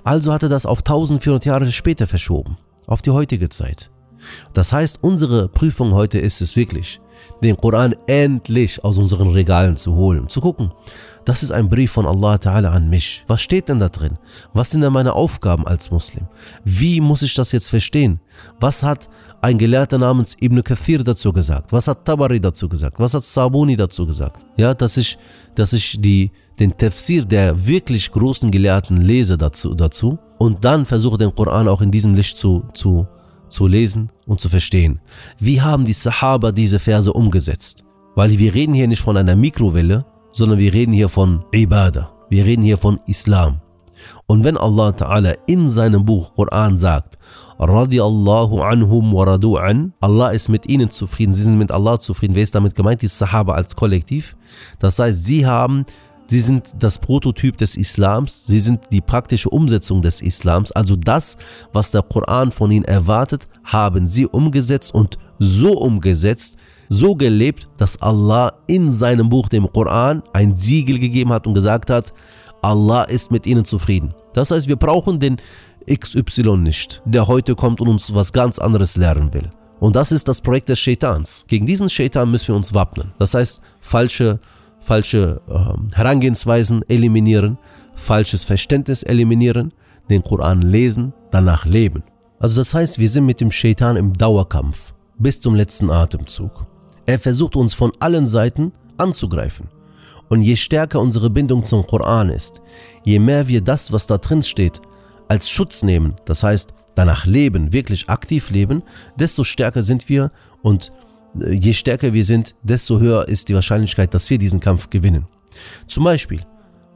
Also 0.04 0.32
hat 0.32 0.43
er 0.43 0.49
das 0.49 0.66
auf 0.66 0.80
1400 0.80 1.45
Jahre 1.45 1.72
später 1.72 2.08
verschoben, 2.08 2.58
auf 2.88 3.02
die 3.02 3.12
heutige 3.12 3.49
Zeit. 3.49 3.91
Das 4.54 4.72
heißt, 4.72 4.99
unsere 5.02 5.49
Prüfung 5.49 5.93
heute 5.93 6.20
ist 6.20 6.41
es 6.41 6.56
wirklich, 6.56 7.02
den 7.43 7.57
Koran 7.57 7.95
endlich 8.07 8.84
aus 8.84 8.97
unseren 8.97 9.30
Regalen 9.30 9.76
zu 9.76 9.95
holen, 9.95 10.30
zu 10.30 10.41
gucken, 10.41 10.72
das 11.26 11.43
ist 11.43 11.51
ein 11.51 11.69
Brief 11.69 11.91
von 11.91 12.07
Allah 12.07 12.36
Ta'ala 12.36 12.69
an 12.69 12.89
mich. 12.89 13.24
Was 13.28 13.41
steht 13.41 13.69
denn 13.69 13.80
da 13.80 13.89
drin? 13.89 14.17
Was 14.53 14.72
sind 14.72 14.82
denn 14.82 14.93
meine 14.93 15.13
Aufgaben 15.13 15.67
als 15.67 15.91
Muslim? 15.91 16.28
Wie 16.63 16.99
muss 16.99 17.22
ich 17.22 17.36
das 17.36 17.51
jetzt 17.51 17.69
verstehen? 17.69 18.19
Was 18.59 18.82
hat 18.82 19.07
ein 19.41 19.57
Gelehrter 19.57 19.99
namens 19.99 20.36
Ibn 20.41 20.63
Kathir 20.63 21.03
dazu 21.03 21.32
gesagt? 21.32 21.72
Was 21.72 21.88
hat 21.88 22.05
Tabari 22.05 22.39
dazu 22.39 22.67
gesagt? 22.67 22.99
Was 22.99 23.13
hat 23.13 23.24
Sabuni 23.24 23.76
dazu 23.76 24.07
gesagt? 24.07 24.43
Ja, 24.57 24.74
dass 24.74 24.97
ich, 24.97 25.17
dass 25.53 25.74
ich 25.74 26.01
die, 26.01 26.32
den 26.59 26.76
Tafsir 26.76 27.24
der 27.26 27.67
wirklich 27.67 28.11
großen 28.11 28.49
Gelehrten 28.49 28.97
lese 28.97 29.38
dazu, 29.38 29.76
dazu 29.76 30.17
und 30.39 30.65
dann 30.65 30.86
versuche 30.86 31.17
den 31.17 31.36
Koran 31.36 31.67
auch 31.67 31.82
in 31.82 31.91
diesem 31.91 32.15
Licht 32.15 32.38
zu, 32.38 32.63
zu, 32.74 33.07
zu 33.52 33.68
lesen 33.68 34.10
und 34.26 34.39
zu 34.39 34.49
verstehen. 34.49 34.99
Wie 35.39 35.62
haben 35.62 35.86
die 35.86 35.93
Sahaba 35.93 36.52
diese 36.52 36.80
Verse 36.80 37.12
umgesetzt? 37.12 37.84
Weil 38.16 38.38
wir 38.38 38.54
reden 38.54 38.74
hier 38.74 38.88
nicht 38.88 39.02
von 39.02 39.18
einer 39.18 39.36
Mikrowelle, 39.36 40.06
sondern 40.32 40.60
wir 40.60 40.74
reden 40.74 40.93
hier 40.93 41.10
von 41.10 41.45
Ibadah. 41.52 42.12
Wir 42.30 42.45
reden 42.45 42.64
hier 42.64 42.78
von 42.78 42.99
Islam. 43.08 43.62
Und 44.26 44.43
wenn 44.43 44.58
Allah 44.58 44.89
Ta'ala 44.89 45.36
in 45.45 45.68
seinem 45.68 46.06
Buch 46.06 46.34
Koran 46.34 46.76
sagt, 46.76 47.18
Radiallahu 47.60 48.62
anhum 48.62 49.14
wa 49.14 49.26
radu 49.26 49.58
an, 49.58 49.93
Allah 49.99 50.30
ist 50.30 50.49
mit 50.49 50.68
ihnen 50.68 50.89
zufrieden, 50.89 51.34
sie 51.34 51.43
sind 51.43 51.60
mit 51.60 51.72
Allah 51.72 51.99
zufrieden. 51.99 52.34
Wer 52.34 52.43
ist 52.43 52.56
damit 52.56 52.74
gemeint? 52.74 53.02
Die 53.04 53.08
Sahaba 53.08 53.54
als 53.54 53.76
Kollektiv. 53.76 54.36
Das 54.80 54.97
heißt, 54.97 55.24
sie 55.24 55.45
haben 55.45 55.86
Sie 56.32 56.40
sind 56.40 56.72
das 56.80 56.98
Prototyp 56.98 57.58
des 57.58 57.76
Islams, 57.76 58.48
sie 58.48 58.60
sind 58.60 58.80
die 58.90 59.02
praktische 59.02 59.50
Umsetzung 59.50 60.02
des 60.02 60.22
Islams, 60.22 60.72
also 60.72 60.96
das, 60.96 61.38
was 61.74 61.92
der 61.92 62.04
Koran 62.04 62.54
von 62.54 62.72
ihnen 62.72 62.86
erwartet, 62.86 63.50
haben 63.66 64.08
sie 64.08 64.28
umgesetzt 64.28 64.94
und 64.94 65.18
so 65.40 65.78
umgesetzt, 65.78 66.56
so 66.88 67.16
gelebt, 67.16 67.68
dass 67.76 68.02
Allah 68.02 68.54
in 68.68 68.94
seinem 68.94 69.28
Buch, 69.28 69.50
dem 69.50 69.70
Koran, 69.74 70.24
ein 70.32 70.56
Siegel 70.56 71.00
gegeben 71.00 71.34
hat 71.34 71.48
und 71.48 71.54
gesagt 71.54 71.90
hat, 71.90 72.14
Allah 72.62 73.04
ist 73.04 73.30
mit 73.30 73.46
ihnen 73.46 73.66
zufrieden. 73.66 74.14
Das 74.32 74.52
heißt, 74.52 74.70
wir 74.70 74.78
brauchen 74.78 75.20
den 75.20 75.36
XY 75.86 76.56
nicht, 76.56 77.02
der 77.04 77.28
heute 77.28 77.56
kommt 77.56 77.82
und 77.82 77.90
uns 77.90 78.16
was 78.16 78.32
ganz 78.32 78.58
anderes 78.58 78.96
lernen 78.96 79.34
will. 79.34 79.50
Und 79.82 79.98
das 79.98 80.14
ist 80.14 80.30
das 80.30 80.40
Projekt 80.40 80.70
des 80.70 80.80
Shaitans. 80.80 81.44
Gegen 81.50 81.66
diesen 81.66 81.90
Shaitan 81.90 82.32
müssen 82.32 82.48
wir 82.48 82.56
uns 82.56 82.74
wappnen. 82.74 83.12
Das 83.20 83.34
heißt, 83.34 83.60
falsche 83.82 84.40
falsche 84.82 85.42
äh, 85.48 85.96
Herangehensweisen 85.96 86.84
eliminieren, 86.90 87.58
falsches 87.96 88.44
Verständnis 88.44 89.04
eliminieren, 89.04 89.74
den 90.10 90.24
Koran 90.24 90.62
lesen, 90.62 91.14
danach 91.32 91.66
leben. 91.66 92.04
Also 92.40 92.60
das 92.60 92.74
heißt, 92.74 93.00
wir 93.00 93.08
sind 93.08 93.26
mit 93.26 93.40
dem 93.40 93.52
Shaitan 93.52 93.96
im 93.96 94.14
Dauerkampf 94.14 94.94
bis 95.18 95.40
zum 95.40 95.56
letzten 95.56 95.90
Atemzug. 95.90 96.66
Er 97.06 97.20
versucht 97.20 97.56
uns 97.56 97.74
von 97.74 97.92
allen 98.00 98.26
Seiten 98.26 98.74
anzugreifen. 98.98 99.70
Und 100.30 100.42
je 100.42 100.56
stärker 100.56 101.00
unsere 101.00 101.30
Bindung 101.30 101.66
zum 101.66 101.86
Koran 101.86 102.30
ist, 102.30 102.62
je 103.04 103.20
mehr 103.20 103.48
wir 103.48 103.62
das, 103.62 103.92
was 103.92 104.08
da 104.08 104.18
drin 104.18 104.42
steht, 104.42 104.82
als 105.28 105.50
Schutz 105.50 105.84
nehmen, 105.84 106.16
das 106.26 106.44
heißt 106.44 106.74
danach 106.96 107.26
leben, 107.26 107.74
wirklich 107.74 108.10
aktiv 108.10 108.50
leben, 108.50 108.84
desto 109.16 109.44
stärker 109.44 109.84
sind 109.84 110.10
wir 110.10 110.32
und 110.62 110.92
je 111.34 111.74
stärker 111.74 112.14
wir 112.14 112.24
sind, 112.24 112.56
desto 112.64 113.00
höher 113.00 113.28
ist 113.28 113.50
die 113.50 113.56
Wahrscheinlichkeit, 113.56 114.14
dass 114.14 114.30
wir 114.30 114.38
diesen 114.38 114.60
Kampf 114.60 114.90
gewinnen. 114.90 115.26
Zum 115.88 116.04
Beispiel 116.04 116.42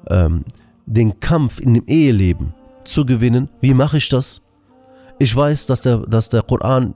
ähm, 0.10 0.44
den 0.86 1.20
Kampf 1.20 1.60
in 1.60 1.74
dem 1.74 1.84
Eheleben 1.88 2.54
zu 2.84 3.06
gewinnen. 3.06 3.50
Wie 3.62 3.74
mache 3.74 3.98
ich 3.98 4.10
das? 4.10 4.42
Ich 5.18 5.36
weiß, 5.36 5.68
dass 5.68 5.82
der, 5.82 5.98
dass 6.00 6.30
der 6.30 6.42
Koran 6.42 6.94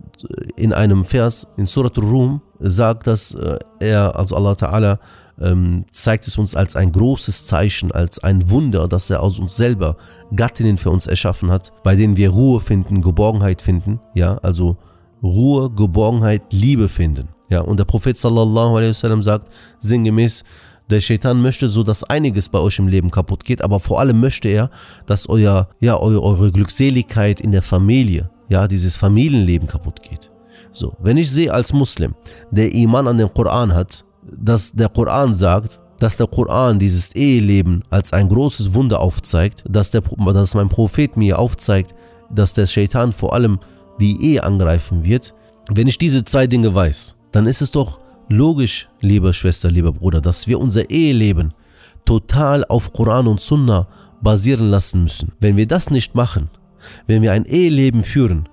in 0.58 0.74
einem 0.74 1.06
Vers 1.06 1.48
in 1.56 1.66
Surat 1.66 1.98
Rum 1.98 2.42
sagt, 2.60 3.08
dass 3.08 3.34
äh, 3.34 3.58
er, 3.80 4.16
also 4.18 4.36
Allah 4.36 4.52
Ta'ala, 4.54 5.00
ähm, 5.40 5.86
zeigt 5.92 6.28
es 6.28 6.38
uns 6.38 6.54
als 6.54 6.76
ein 6.76 6.92
großes 6.92 7.46
Zeichen, 7.46 7.94
als 7.94 8.20
ein 8.20 8.50
Wunder, 8.50 8.90
dass 8.90 9.10
er 9.10 9.24
aus 9.24 9.40
uns 9.40 9.56
selber 9.56 9.96
Gattinnen 10.36 10.78
für 10.78 10.90
uns 10.90 11.08
erschaffen 11.08 11.50
hat, 11.50 11.72
bei 11.84 11.96
denen 11.96 12.18
wir 12.18 12.30
Ruhe 12.30 12.60
finden, 12.60 13.02
Geborgenheit 13.02 13.62
finden, 13.62 14.02
ja, 14.14 14.38
also 14.40 14.78
Ruhe, 15.24 15.70
Geborgenheit, 15.70 16.42
Liebe 16.52 16.90
finden. 16.90 17.30
Ja, 17.50 17.62
und 17.62 17.78
der 17.78 17.86
Prophet 17.86 18.18
sallallahu 18.18 18.78
alaihi 18.78 18.90
wasallam 18.90 19.22
sagt 19.22 19.50
sinngemäß, 19.80 20.44
der 20.90 21.02
Shaitan 21.02 21.42
möchte 21.42 21.70
so, 21.70 21.84
dass 21.84 22.04
einiges 22.04 22.50
bei 22.50 22.60
euch 22.60 22.80
im 22.80 22.88
Leben 22.88 23.12
kaputt 23.12 23.46
geht, 23.46 23.62
aber 23.62 23.80
vor 23.80 24.00
allem 24.00 24.20
möchte 24.20 24.48
er, 24.48 24.72
dass 25.06 25.30
euer, 25.30 25.70
ja, 25.80 25.98
eure, 25.98 26.24
eure 26.24 26.52
Glückseligkeit 26.52 27.42
in 27.42 27.52
der 27.52 27.62
Familie, 27.62 28.30
ja, 28.48 28.68
dieses 28.68 28.96
Familienleben 28.96 29.68
kaputt 29.68 30.02
geht. 30.02 30.32
So, 30.72 30.96
wenn 31.00 31.18
ich 31.18 31.30
sehe 31.30 31.54
als 31.54 31.74
Muslim, 31.74 32.16
der 32.52 32.74
Iman 32.74 33.08
an 33.08 33.18
den 33.18 33.32
Koran 33.34 33.74
hat, 33.74 34.04
dass 34.24 34.72
der 34.72 34.90
Koran 34.90 35.36
sagt, 35.36 35.80
dass 36.00 36.18
der 36.18 36.28
Koran 36.28 36.80
dieses 36.80 37.14
Eheleben 37.16 37.84
als 37.90 38.14
ein 38.14 38.30
großes 38.30 38.74
Wunder 38.74 39.00
aufzeigt, 39.00 39.64
dass, 39.68 39.92
der, 39.92 40.02
dass 40.02 40.56
mein 40.56 40.70
Prophet 40.70 41.18
mir 41.18 41.38
aufzeigt, 41.38 41.94
dass 42.32 42.54
der 42.54 42.68
Shaitan 42.68 43.12
vor 43.12 43.34
allem 43.34 43.60
die 44.00 44.22
Ehe 44.24 44.44
angreifen 44.44 45.04
wird, 45.04 45.34
wenn 45.72 45.88
ich 45.88 45.98
diese 45.98 46.24
zwei 46.24 46.48
Dinge 46.48 46.74
weiß, 46.74 47.16
dann 47.32 47.46
ist 47.46 47.62
es 47.62 47.72
doch 47.72 48.00
logisch, 48.30 48.88
liebe 49.02 49.34
Schwester, 49.34 49.70
lieber 49.70 49.92
Bruder, 49.92 50.22
dass 50.22 50.48
wir 50.48 50.60
unser 50.60 50.90
Eheleben 50.90 51.54
total 52.06 52.66
auf 52.66 52.94
Koran 52.94 53.28
und 53.28 53.42
Sunna 53.42 53.88
basieren 54.22 54.70
lassen 54.70 55.04
müssen. 55.04 55.32
Wenn 55.40 55.58
wir 55.58 55.68
das 55.68 55.90
nicht 55.90 56.16
machen, 56.16 56.50
wenn 57.08 57.22
wir 57.22 57.34
ein 57.34 57.46
Eheleben 57.46 58.04
führen, 58.04 58.50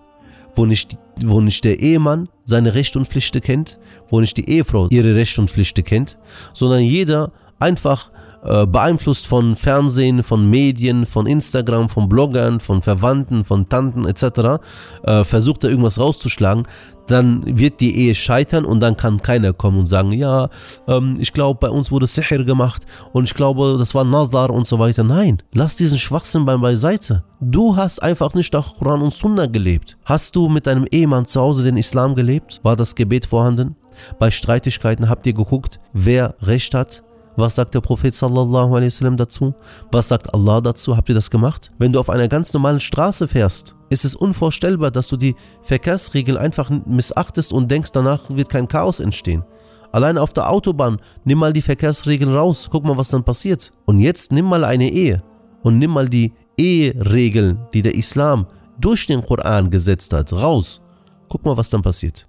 wo 0.55 0.67
nicht, 0.67 0.99
wo 1.23 1.41
nicht 1.41 1.65
der 1.65 1.79
Ehemann 1.81 2.29
seine 2.45 2.75
Rechte 2.75 2.99
und 2.99 3.07
Pflichten 3.07 3.41
kennt, 3.41 3.79
wo 4.09 4.21
nicht 4.21 4.37
die 4.37 4.49
Ehefrau 4.49 4.89
ihre 4.91 5.15
Rechte 5.15 5.41
und 5.41 5.51
Pflichten 5.51 5.85
kennt, 5.85 6.19
sondern 6.53 6.81
jeder 6.81 7.33
einfach 7.59 8.11
äh, 8.47 8.67
beeinflusst 8.67 9.27
von 9.27 9.57
Fernsehen, 9.57 10.23
von 10.23 10.49
Medien, 10.49 11.05
von 11.05 11.27
Instagram, 11.27 11.89
von 11.89 12.09
Bloggern, 12.09 12.61
von 12.61 12.83
Verwandten, 12.83 13.45
von 13.45 13.69
Tanten 13.69 14.07
etc., 14.07 14.63
äh, 15.03 15.25
versucht 15.25 15.65
er 15.65 15.71
irgendwas 15.71 15.99
rauszuschlagen, 15.99 16.65
dann 17.07 17.43
wird 17.59 17.81
die 17.81 17.97
Ehe 17.97 18.15
scheitern 18.15 18.65
und 18.65 18.81
dann 18.81 18.97
kann 18.97 19.23
keiner 19.23 19.53
kommen 19.53 19.79
und 19.79 19.87
sagen, 19.87 20.13
ja, 20.13 20.49
ähm, 20.89 21.17
ich 21.19 21.33
glaube, 21.33 21.59
bei 21.61 21.71
uns 21.71 21.91
wurde 21.91 22.07
Sihr 22.07 22.45
gemacht 22.45 22.87
und 23.13 23.25
ich 23.25 23.35
glaube, 23.35 23.77
das 23.79 23.95
war 23.95 24.05
Nazar 24.05 24.51
und 24.51 24.67
so 24.67 24.79
weiter. 24.79 25.05
Nein, 25.05 25.43
lass 25.53 25.77
diesen 25.77 25.99
Schwachsinn 25.99 26.45
beim 26.45 26.61
beiseite. 26.61 27.25
Du 27.41 27.77
hast 27.77 28.03
einfach 28.03 28.35
nicht 28.35 28.53
nach 28.53 28.75
Koran 28.75 29.03
und 29.03 29.13
Sunna 29.13 29.47
gelebt. 29.47 29.99
Hast 30.05 30.35
du 30.37 30.49
mit 30.49 30.67
deinem 30.67 30.87
Ehemann 30.91 31.27
zu 31.27 31.41
Hause 31.41 31.63
den 31.65 31.77
Islam 31.77 32.15
gelebt? 32.15 32.61
War 32.63 32.77
das 32.77 32.95
Gebet 32.95 33.27
vorhanden? 33.27 33.77
Bei 34.19 34.31
Streitigkeiten 34.31 35.09
habt 35.09 35.27
ihr 35.27 35.33
geguckt, 35.33 35.81
wer 35.93 36.35
Recht 36.43 36.75
hat, 36.75 37.03
was 37.37 37.55
sagt 37.55 37.75
der 37.75 37.81
Prophet 37.81 38.15
sallallahu 38.15 38.73
wasallam 38.73 39.17
dazu? 39.17 39.55
Was 39.93 40.09
sagt 40.09 40.33
Allah 40.33 40.61
dazu? 40.61 40.97
Habt 40.97 41.09
ihr 41.09 41.15
das 41.15 41.31
gemacht? 41.31 41.71
Wenn 41.79 41.93
du 41.93 42.01
auf 42.01 42.11
einer 42.11 42.29
ganz 42.29 42.53
normalen 42.53 42.81
Straße 42.81 43.29
fährst, 43.29 43.77
ist 43.91 44.05
es 44.05 44.15
unvorstellbar, 44.15 44.91
dass 44.91 45.09
du 45.09 45.17
die 45.17 45.37
Verkehrsregeln 45.63 46.39
einfach 46.39 46.71
missachtest 46.87 47.53
und 47.53 47.71
denkst, 47.71 47.93
danach 47.93 48.31
wird 48.31 48.49
kein 48.49 48.69
Chaos 48.69 49.01
entstehen. 49.01 49.45
Allein 49.93 50.19
auf 50.19 50.33
der 50.33 50.51
Autobahn, 50.51 50.99
nimm 51.25 51.39
mal 51.39 51.53
die 51.53 51.63
Verkehrsregeln 51.63 52.35
raus, 52.35 52.69
guck 52.71 52.85
mal, 52.85 52.97
was 52.97 53.11
dann 53.11 53.25
passiert. 53.25 53.73
Und 53.85 53.99
jetzt 53.99 54.33
nimm 54.33 54.47
mal 54.47 54.65
eine 54.65 54.91
Ehe 54.91 55.23
und 55.63 55.79
nimm 55.79 55.91
mal 55.91 56.09
die 56.09 56.33
Eheregeln, 56.57 57.61
die 57.73 57.83
der 57.83 57.95
Islam 57.95 58.47
durch 58.79 59.07
den 59.07 59.25
Koran 59.25 59.71
gesetzt 59.71 60.13
hat, 60.13 60.33
raus. 60.33 60.81
Guck 61.29 61.45
mal, 61.45 61.57
was 61.57 61.71
dann 61.71 61.83
passiert. 61.83 62.27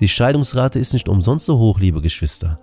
Die 0.00 0.08
Scheidungsrate 0.08 0.78
ist 0.78 0.92
nicht 0.92 1.08
umsonst 1.08 1.46
so 1.46 1.58
hoch, 1.58 1.80
liebe 1.80 2.00
Geschwister. 2.00 2.58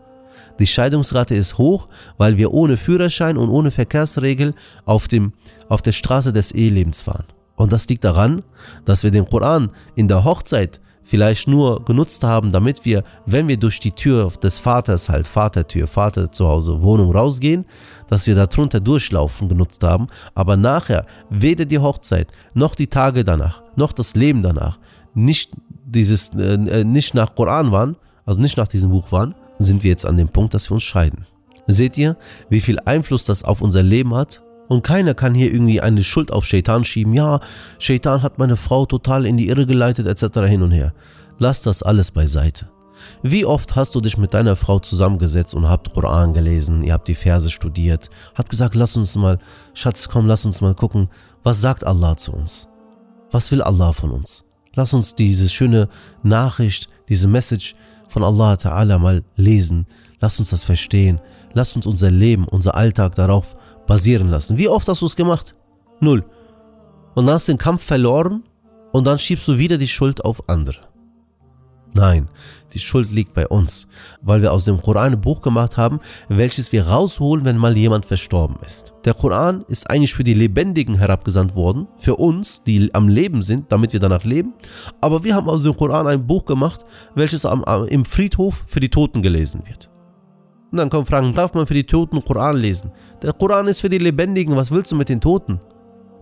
Die 0.59 0.67
Scheidungsrate 0.67 1.35
ist 1.35 1.57
hoch, 1.57 1.87
weil 2.17 2.37
wir 2.37 2.53
ohne 2.53 2.77
Führerschein 2.77 3.37
und 3.37 3.49
ohne 3.49 3.71
Verkehrsregel 3.71 4.53
auf, 4.85 5.07
dem, 5.07 5.33
auf 5.69 5.81
der 5.81 5.91
Straße 5.91 6.33
des 6.33 6.51
Ehelebens 6.51 7.01
fahren. 7.01 7.25
Und 7.55 7.71
das 7.71 7.87
liegt 7.87 8.03
daran, 8.03 8.43
dass 8.85 9.03
wir 9.03 9.11
den 9.11 9.27
Koran 9.27 9.71
in 9.95 10.07
der 10.07 10.23
Hochzeit 10.23 10.79
vielleicht 11.03 11.47
nur 11.47 11.83
genutzt 11.83 12.23
haben, 12.23 12.49
damit 12.51 12.85
wir, 12.85 13.03
wenn 13.25 13.47
wir 13.47 13.57
durch 13.57 13.79
die 13.79 13.91
Tür 13.91 14.29
des 14.41 14.59
Vaters, 14.59 15.09
halt 15.09 15.27
Vatertür, 15.27 15.87
Vater 15.87 16.31
zu 16.31 16.47
Hause, 16.47 16.81
Wohnung 16.81 17.11
rausgehen, 17.11 17.65
dass 18.07 18.25
wir 18.25 18.35
darunter 18.35 18.79
durchlaufen 18.79 19.49
genutzt 19.49 19.83
haben, 19.83 20.07
aber 20.33 20.55
nachher 20.55 21.05
weder 21.29 21.65
die 21.65 21.79
Hochzeit, 21.79 22.27
noch 22.53 22.75
die 22.75 22.87
Tage 22.87 23.23
danach, 23.23 23.61
noch 23.75 23.91
das 23.91 24.15
Leben 24.15 24.41
danach, 24.41 24.77
nicht, 25.13 25.51
dieses, 25.85 26.33
äh, 26.35 26.53
äh 26.53 26.83
nicht 26.83 27.13
nach 27.13 27.35
Koran 27.35 27.71
waren, 27.71 27.97
also 28.25 28.39
nicht 28.39 28.57
nach 28.57 28.67
diesem 28.67 28.89
Buch 28.89 29.11
waren, 29.11 29.35
sind 29.63 29.83
wir 29.83 29.91
jetzt 29.91 30.05
an 30.05 30.17
dem 30.17 30.29
Punkt, 30.29 30.53
dass 30.53 30.69
wir 30.69 30.75
uns 30.75 30.83
scheiden. 30.83 31.25
Seht 31.67 31.97
ihr, 31.97 32.17
wie 32.49 32.61
viel 32.61 32.79
Einfluss 32.79 33.25
das 33.25 33.43
auf 33.43 33.61
unser 33.61 33.83
Leben 33.83 34.13
hat? 34.13 34.43
Und 34.67 34.83
keiner 34.83 35.13
kann 35.13 35.35
hier 35.35 35.51
irgendwie 35.51 35.81
eine 35.81 36.03
Schuld 36.03 36.31
auf 36.31 36.45
Shaitan 36.45 36.83
schieben. 36.83 37.13
Ja, 37.13 37.39
Shaitan 37.79 38.21
hat 38.21 38.39
meine 38.39 38.55
Frau 38.55 38.85
total 38.85 39.25
in 39.25 39.37
die 39.37 39.47
Irre 39.47 39.65
geleitet, 39.65 40.07
etc. 40.07 40.39
hin 40.47 40.61
und 40.61 40.71
her. 40.71 40.93
Lass 41.37 41.63
das 41.63 41.83
alles 41.83 42.11
beiseite. 42.11 42.69
Wie 43.21 43.45
oft 43.45 43.75
hast 43.75 43.95
du 43.95 44.01
dich 44.01 44.17
mit 44.17 44.33
deiner 44.33 44.55
Frau 44.55 44.79
zusammengesetzt 44.79 45.55
und 45.55 45.67
habt 45.67 45.93
Koran 45.93 46.33
gelesen, 46.33 46.83
ihr 46.83 46.93
habt 46.93 47.07
die 47.07 47.15
Verse 47.15 47.49
studiert, 47.49 48.09
habt 48.35 48.49
gesagt, 48.49 48.75
lass 48.75 48.95
uns 48.95 49.15
mal, 49.15 49.39
Schatz, 49.73 50.07
komm, 50.09 50.27
lass 50.27 50.45
uns 50.45 50.61
mal 50.61 50.75
gucken, 50.75 51.09
was 51.43 51.61
sagt 51.61 51.85
Allah 51.85 52.15
zu 52.17 52.31
uns? 52.31 52.67
Was 53.31 53.51
will 53.51 53.61
Allah 53.61 53.93
von 53.93 54.11
uns? 54.11 54.45
Lass 54.75 54.93
uns 54.93 55.15
diese 55.15 55.49
schöne 55.49 55.87
Nachricht, 56.23 56.89
diese 57.09 57.27
Message 57.27 57.75
von 58.07 58.23
Allah 58.23 58.53
Ta'ala 58.53 58.99
mal 58.99 59.23
lesen. 59.35 59.87
Lass 60.19 60.39
uns 60.39 60.49
das 60.49 60.63
verstehen. 60.63 61.19
Lass 61.53 61.75
uns 61.75 61.85
unser 61.85 62.11
Leben, 62.11 62.47
unser 62.47 62.75
Alltag 62.75 63.15
darauf 63.15 63.55
basieren 63.87 64.29
lassen. 64.29 64.57
Wie 64.57 64.67
oft 64.67 64.87
hast 64.87 65.01
du 65.01 65.05
es 65.05 65.15
gemacht? 65.15 65.55
Null. 65.99 66.25
Und 67.15 67.25
dann 67.25 67.35
hast 67.35 67.47
du 67.47 67.53
den 67.53 67.57
Kampf 67.57 67.83
verloren 67.83 68.43
und 68.91 69.05
dann 69.05 69.19
schiebst 69.19 69.47
du 69.47 69.57
wieder 69.57 69.77
die 69.77 69.87
Schuld 69.87 70.23
auf 70.23 70.47
andere. 70.49 70.92
Nein, 71.95 72.27
die 72.73 72.79
Schuld 72.79 73.11
liegt 73.11 73.35
bei 73.35 73.47
uns, 73.47 73.87
weil 74.21 74.41
wir 74.41 74.51
aus 74.51 74.65
dem 74.65 74.81
Koran 74.81 75.13
ein 75.13 75.21
Buch 75.21 75.41
gemacht 75.41 75.77
haben, 75.77 75.99
welches 76.27 76.71
wir 76.71 76.87
rausholen, 76.87 77.45
wenn 77.45 77.57
mal 77.57 77.77
jemand 77.77 78.05
verstorben 78.05 78.57
ist. 78.65 78.93
Der 79.05 79.13
Koran 79.13 79.63
ist 79.67 79.89
eigentlich 79.89 80.15
für 80.15 80.23
die 80.23 80.33
Lebendigen 80.33 80.95
herabgesandt 80.95 81.53
worden, 81.55 81.87
für 81.99 82.15
uns, 82.15 82.63
die 82.63 82.93
am 82.95 83.09
Leben 83.09 83.43
sind, 83.43 83.71
damit 83.71 83.93
wir 83.93 83.99
danach 83.99 84.23
leben. 84.23 84.53
Aber 85.01 85.23
wir 85.23 85.35
haben 85.35 85.47
aus 85.47 85.63
dem 85.63 85.77
Koran 85.77 86.07
ein 86.07 86.25
Buch 86.25 86.45
gemacht, 86.45 86.83
welches 87.13 87.45
am, 87.45 87.63
am, 87.63 87.85
im 87.85 88.05
Friedhof 88.05 88.65
für 88.67 88.79
die 88.79 88.89
Toten 88.89 89.21
gelesen 89.21 89.61
wird. 89.67 89.91
Und 90.71 90.77
dann 90.77 90.89
kommen 90.89 91.05
Fragen, 91.05 91.35
darf 91.35 91.53
man 91.53 91.67
für 91.67 91.75
die 91.75 91.83
Toten 91.83 92.25
Koran 92.25 92.57
lesen? 92.57 92.91
Der 93.21 93.33
Koran 93.33 93.67
ist 93.67 93.81
für 93.81 93.89
die 93.89 93.99
Lebendigen, 93.99 94.55
was 94.55 94.71
willst 94.71 94.91
du 94.91 94.95
mit 94.95 95.09
den 95.09 95.21
Toten? 95.21 95.59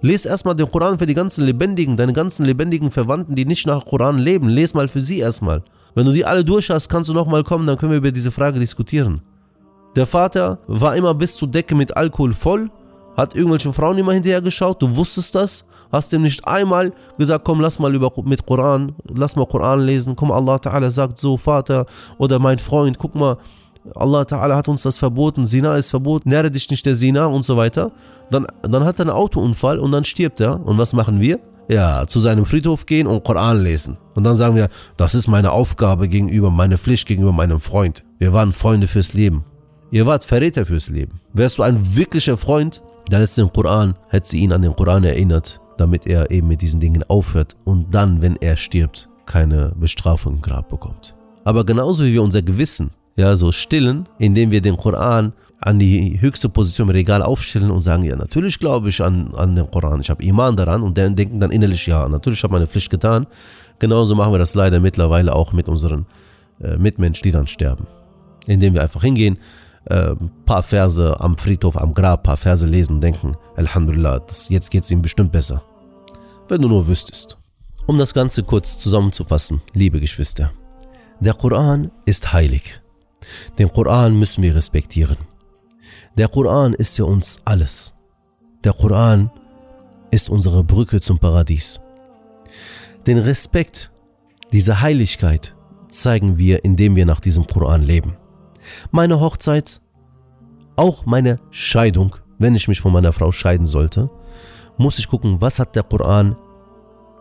Lies 0.04 0.26
erstmal 0.26 0.56
den 0.56 0.72
Koran 0.72 0.98
für 0.98 1.06
die 1.06 1.14
ganzen 1.14 1.46
Lebendigen, 1.46 1.96
deine 1.96 2.14
ganzen 2.14 2.44
lebendigen 2.44 2.90
Verwandten, 2.90 3.36
die 3.36 3.46
nicht 3.46 3.68
nach 3.68 3.86
Koran 3.86 4.18
leben. 4.18 4.50
Lies 4.50 4.74
mal 4.74 4.88
für 4.88 5.00
sie 5.02 5.20
erstmal. 5.20 5.62
Wenn 5.94 6.08
du 6.08 6.12
die 6.12 6.26
alle 6.26 6.44
durch 6.44 6.72
hast, 6.72 6.90
kannst 6.90 7.10
du 7.10 7.14
nochmal 7.14 7.44
kommen, 7.44 7.68
dann 7.68 7.78
können 7.78 7.92
wir 7.92 8.00
über 8.00 8.12
diese 8.12 8.32
Frage 8.32 8.60
diskutieren. 8.60 9.22
Der 9.96 10.08
Vater 10.08 10.58
war 10.68 10.96
immer 10.96 11.14
bis 11.14 11.36
zur 11.36 11.50
Decke 11.50 11.76
mit 11.76 11.96
Alkohol 11.96 12.34
voll, 12.34 12.70
hat 13.16 13.36
irgendwelchen 13.36 13.74
Frauen 13.74 13.98
immer 13.98 14.14
hinterher 14.14 14.42
geschaut, 14.42 14.82
du 14.82 14.96
wusstest 14.96 15.36
das, 15.36 15.66
hast 15.92 16.14
ihm 16.14 16.22
nicht 16.22 16.48
einmal 16.48 16.94
gesagt, 17.18 17.44
komm, 17.46 17.60
lass 17.60 17.78
mal 17.78 17.94
über, 17.94 18.12
mit 18.24 18.46
Koran, 18.46 18.96
lass 19.14 19.36
mal 19.36 19.46
Koran 19.46 19.82
lesen, 19.82 20.16
komm, 20.16 20.32
Allah 20.32 20.56
Ta'ala 20.56 20.90
sagt 20.90 21.18
so, 21.18 21.36
Vater 21.36 21.86
oder 22.18 22.40
mein 22.40 22.58
Freund, 22.58 22.98
guck 22.98 23.16
mal, 23.16 23.38
Allah 23.96 24.22
Ta'ala 24.22 24.56
hat 24.56 24.70
uns 24.70 24.84
das 24.84 24.98
verboten, 24.98 25.46
Sina 25.46 25.76
ist 25.76 25.90
verboten, 25.90 26.30
nähre 26.30 26.52
dich 26.52 26.70
nicht 26.70 26.86
der 26.86 26.96
Sina 26.96 27.26
und 27.26 27.44
so 27.44 27.58
weiter. 27.58 27.92
Dann, 28.30 28.46
dann 28.62 28.86
hat 28.86 29.00
er 29.00 29.06
einen 29.06 29.10
Autounfall 29.10 29.80
und 29.80 29.92
dann 29.92 30.04
stirbt 30.04 30.40
er. 30.40 30.66
Und 30.66 30.78
was 30.78 30.94
machen 30.94 31.20
wir? 31.20 31.40
Ja, 31.68 32.06
zu 32.06 32.20
seinem 32.20 32.46
Friedhof 32.46 32.86
gehen 32.86 33.08
und 33.08 33.24
Koran 33.24 33.64
lesen. 33.64 33.98
Und 34.16 34.24
dann 34.24 34.36
sagen 34.36 34.56
wir, 34.56 34.68
das 34.98 35.16
ist 35.16 35.28
meine 35.28 35.52
Aufgabe 35.52 36.08
gegenüber, 36.08 36.52
meine 36.52 36.78
Pflicht 36.78 37.08
gegenüber 37.08 37.32
meinem 37.32 37.60
Freund. 37.60 38.04
Wir 38.20 38.34
waren 38.34 38.52
Freunde 38.52 38.88
fürs 38.88 39.14
Leben. 39.14 39.46
Ihr 39.90 40.06
wart 40.06 40.24
Verräter 40.24 40.66
fürs 40.66 40.90
Leben. 40.90 41.20
Wärst 41.34 41.58
du 41.58 41.64
ein 41.64 41.96
wirklicher 41.96 42.38
Freund, 42.38 42.82
dann 43.10 43.20
hättest 43.20 43.38
den 43.38 43.52
Koran, 43.52 43.96
hättest 44.10 44.34
du 44.34 44.38
ihn 44.38 44.54
an 44.54 44.62
den 44.62 44.76
Koran 44.76 45.04
erinnert, 45.04 45.60
damit 45.78 46.08
er 46.08 46.30
eben 46.30 46.48
mit 46.48 46.62
diesen 46.62 46.80
Dingen 46.80 47.04
aufhört 47.08 47.56
und 47.64 47.94
dann, 47.94 48.22
wenn 48.22 48.36
er 48.38 48.58
stirbt, 48.58 49.10
keine 49.26 49.74
Bestrafung 49.78 50.36
im 50.36 50.42
Grab 50.42 50.70
bekommt. 50.70 51.16
Aber 51.44 51.66
genauso 51.66 52.04
wie 52.04 52.14
wir 52.14 52.24
unser 52.24 52.42
Gewissen 52.42 52.92
ja, 53.16 53.36
so 53.36 53.52
stillen, 53.52 54.08
indem 54.20 54.52
wir 54.52 54.62
den 54.62 54.78
Koran 54.78 55.34
an 55.60 55.78
die 55.78 56.20
höchste 56.20 56.50
Position 56.50 56.90
im 56.90 56.96
Regal 56.96 57.22
aufstellen 57.22 57.70
und 57.70 57.82
sagen, 57.82 58.04
ja, 58.04 58.16
natürlich 58.16 58.58
glaube 58.58 58.90
ich 58.90 59.02
an, 59.02 59.34
an 59.36 59.56
den 59.56 59.70
Koran, 59.70 60.02
ich 60.02 60.10
habe 60.10 60.24
Iman 60.24 60.56
daran 60.56 60.82
und 60.82 60.98
dann 60.98 61.16
denken 61.16 61.40
dann 61.40 61.52
innerlich, 61.52 61.86
ja, 61.86 62.10
natürlich 62.10 62.42
habe 62.44 62.52
ich 62.52 62.54
meine 62.54 62.68
Pflicht 62.68 62.90
getan. 62.90 63.28
Genauso 63.78 64.16
machen 64.16 64.32
wir 64.32 64.40
das 64.40 64.56
leider 64.56 64.80
mittlerweile 64.80 65.34
auch 65.34 65.54
mit 65.54 65.70
unseren 65.70 66.06
äh, 66.62 66.78
Mitmenschen, 66.78 67.24
die 67.24 67.32
dann 67.32 67.48
sterben. 67.48 67.86
Indem 68.48 68.74
wir 68.74 68.82
einfach 68.82 69.02
hingehen, 69.02 69.38
äh, 69.86 70.16
paar 70.46 70.64
Verse 70.64 71.20
am 71.20 71.38
Friedhof, 71.38 71.78
am 71.78 71.94
Grab, 71.94 72.24
paar 72.24 72.38
Verse 72.38 72.66
lesen 72.66 72.96
und 72.96 73.02
denken, 73.02 73.34
Alhamdulillah, 73.56 74.20
das, 74.20 74.50
jetzt 74.50 74.72
geht 74.72 74.84
es 74.84 74.92
ihm 74.92 75.02
bestimmt 75.02 75.32
besser. 75.32 75.64
Wenn 76.48 76.62
du 76.62 76.68
nur 76.68 76.88
wüsstest. 76.88 77.38
Um 77.86 77.98
das 77.98 78.14
Ganze 78.14 78.44
kurz 78.44 78.78
zusammenzufassen, 78.80 79.62
liebe 79.74 80.00
Geschwister. 80.00 80.52
Der 81.20 81.34
Koran 81.34 81.92
ist 82.06 82.34
heilig. 82.34 82.81
Den 83.58 83.72
Koran 83.72 84.18
müssen 84.18 84.44
wir 84.44 84.56
respektieren. 84.56 85.18
Der 86.18 86.28
Koran 86.28 86.74
ist 86.74 86.96
für 86.96 87.06
uns 87.06 87.40
alles. 87.46 87.94
Der 88.64 88.74
Koran 88.74 89.32
ist 90.12 90.30
unsere 90.30 90.64
Brücke 90.64 91.00
zum 91.00 91.20
Paradies. 91.20 91.80
Den 93.08 93.18
Respekt, 93.18 93.92
diese 94.52 94.82
Heiligkeit 94.82 95.56
zeigen 95.88 96.38
wir, 96.38 96.64
indem 96.64 96.96
wir 96.96 97.06
nach 97.06 97.20
diesem 97.20 97.48
Koran 97.48 97.82
leben. 97.82 98.18
Meine 98.92 99.20
Hochzeit, 99.20 99.82
auch 100.76 101.06
meine 101.06 101.40
Scheidung, 101.50 102.16
wenn 102.38 102.56
ich 102.56 102.68
mich 102.68 102.82
von 102.82 102.94
meiner 102.94 103.14
Frau 103.14 103.32
scheiden 103.32 103.68
sollte, 103.68 104.10
muss 104.78 105.00
ich 105.00 105.08
gucken, 105.08 105.42
was 105.42 105.60
hat 105.60 105.76
der 105.76 105.84
Koran 105.84 106.36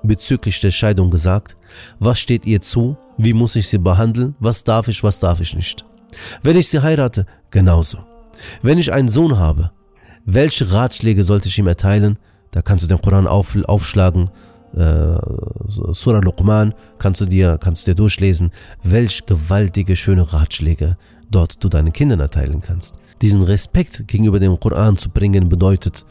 bezüglich 0.03 0.61
der 0.61 0.71
Scheidung 0.71 1.11
gesagt, 1.11 1.57
was 1.99 2.19
steht 2.19 2.47
ihr 2.47 2.61
zu, 2.61 2.97
wie 3.19 3.35
muss 3.35 3.57
ich 3.57 3.69
sie 3.69 3.79
behandeln, 3.79 4.35
was 4.41 4.65
darf 4.65 4.89
ich, 4.89 5.03
was 5.03 5.19
darf 5.19 5.41
ich 5.41 5.55
nicht. 5.55 5.85
Wenn 6.43 6.57
ich 6.57 6.69
sie 6.69 6.83
heirate, 6.83 7.27
genauso. 7.51 7.99
Wenn 8.63 8.79
ich 8.79 8.93
einen 8.93 9.09
Sohn 9.09 9.39
habe, 9.39 9.71
welche 10.25 10.73
Ratschläge 10.73 11.25
sollte 11.25 11.49
ich 11.49 11.59
ihm 11.59 11.67
erteilen? 11.67 12.19
Da 12.51 12.63
kannst 12.63 12.85
du 12.85 12.89
den 12.89 13.01
Koran 13.01 13.27
auf, 13.27 13.57
aufschlagen, 13.65 14.31
äh, 14.75 15.17
Surah 15.67 16.21
Luqman, 16.21 16.75
kannst 16.99 17.21
du, 17.21 17.27
dir, 17.27 17.59
kannst 17.61 17.87
du 17.87 17.91
dir 17.91 17.97
durchlesen, 17.97 18.51
welch 18.83 19.27
gewaltige, 19.27 19.97
schöne 19.97 20.33
Ratschläge 20.33 20.97
dort 21.31 21.63
du 21.63 21.69
deinen 21.69 21.93
Kindern 21.93 22.21
erteilen 22.21 22.61
kannst. 22.61 22.97
Diesen 23.23 23.43
Respekt 23.43 24.09
gegenüber 24.09 24.41
dem 24.41 24.59
Koran 24.59 24.97
zu 24.97 25.11
bringen 25.11 25.49
bedeutet, 25.49 26.05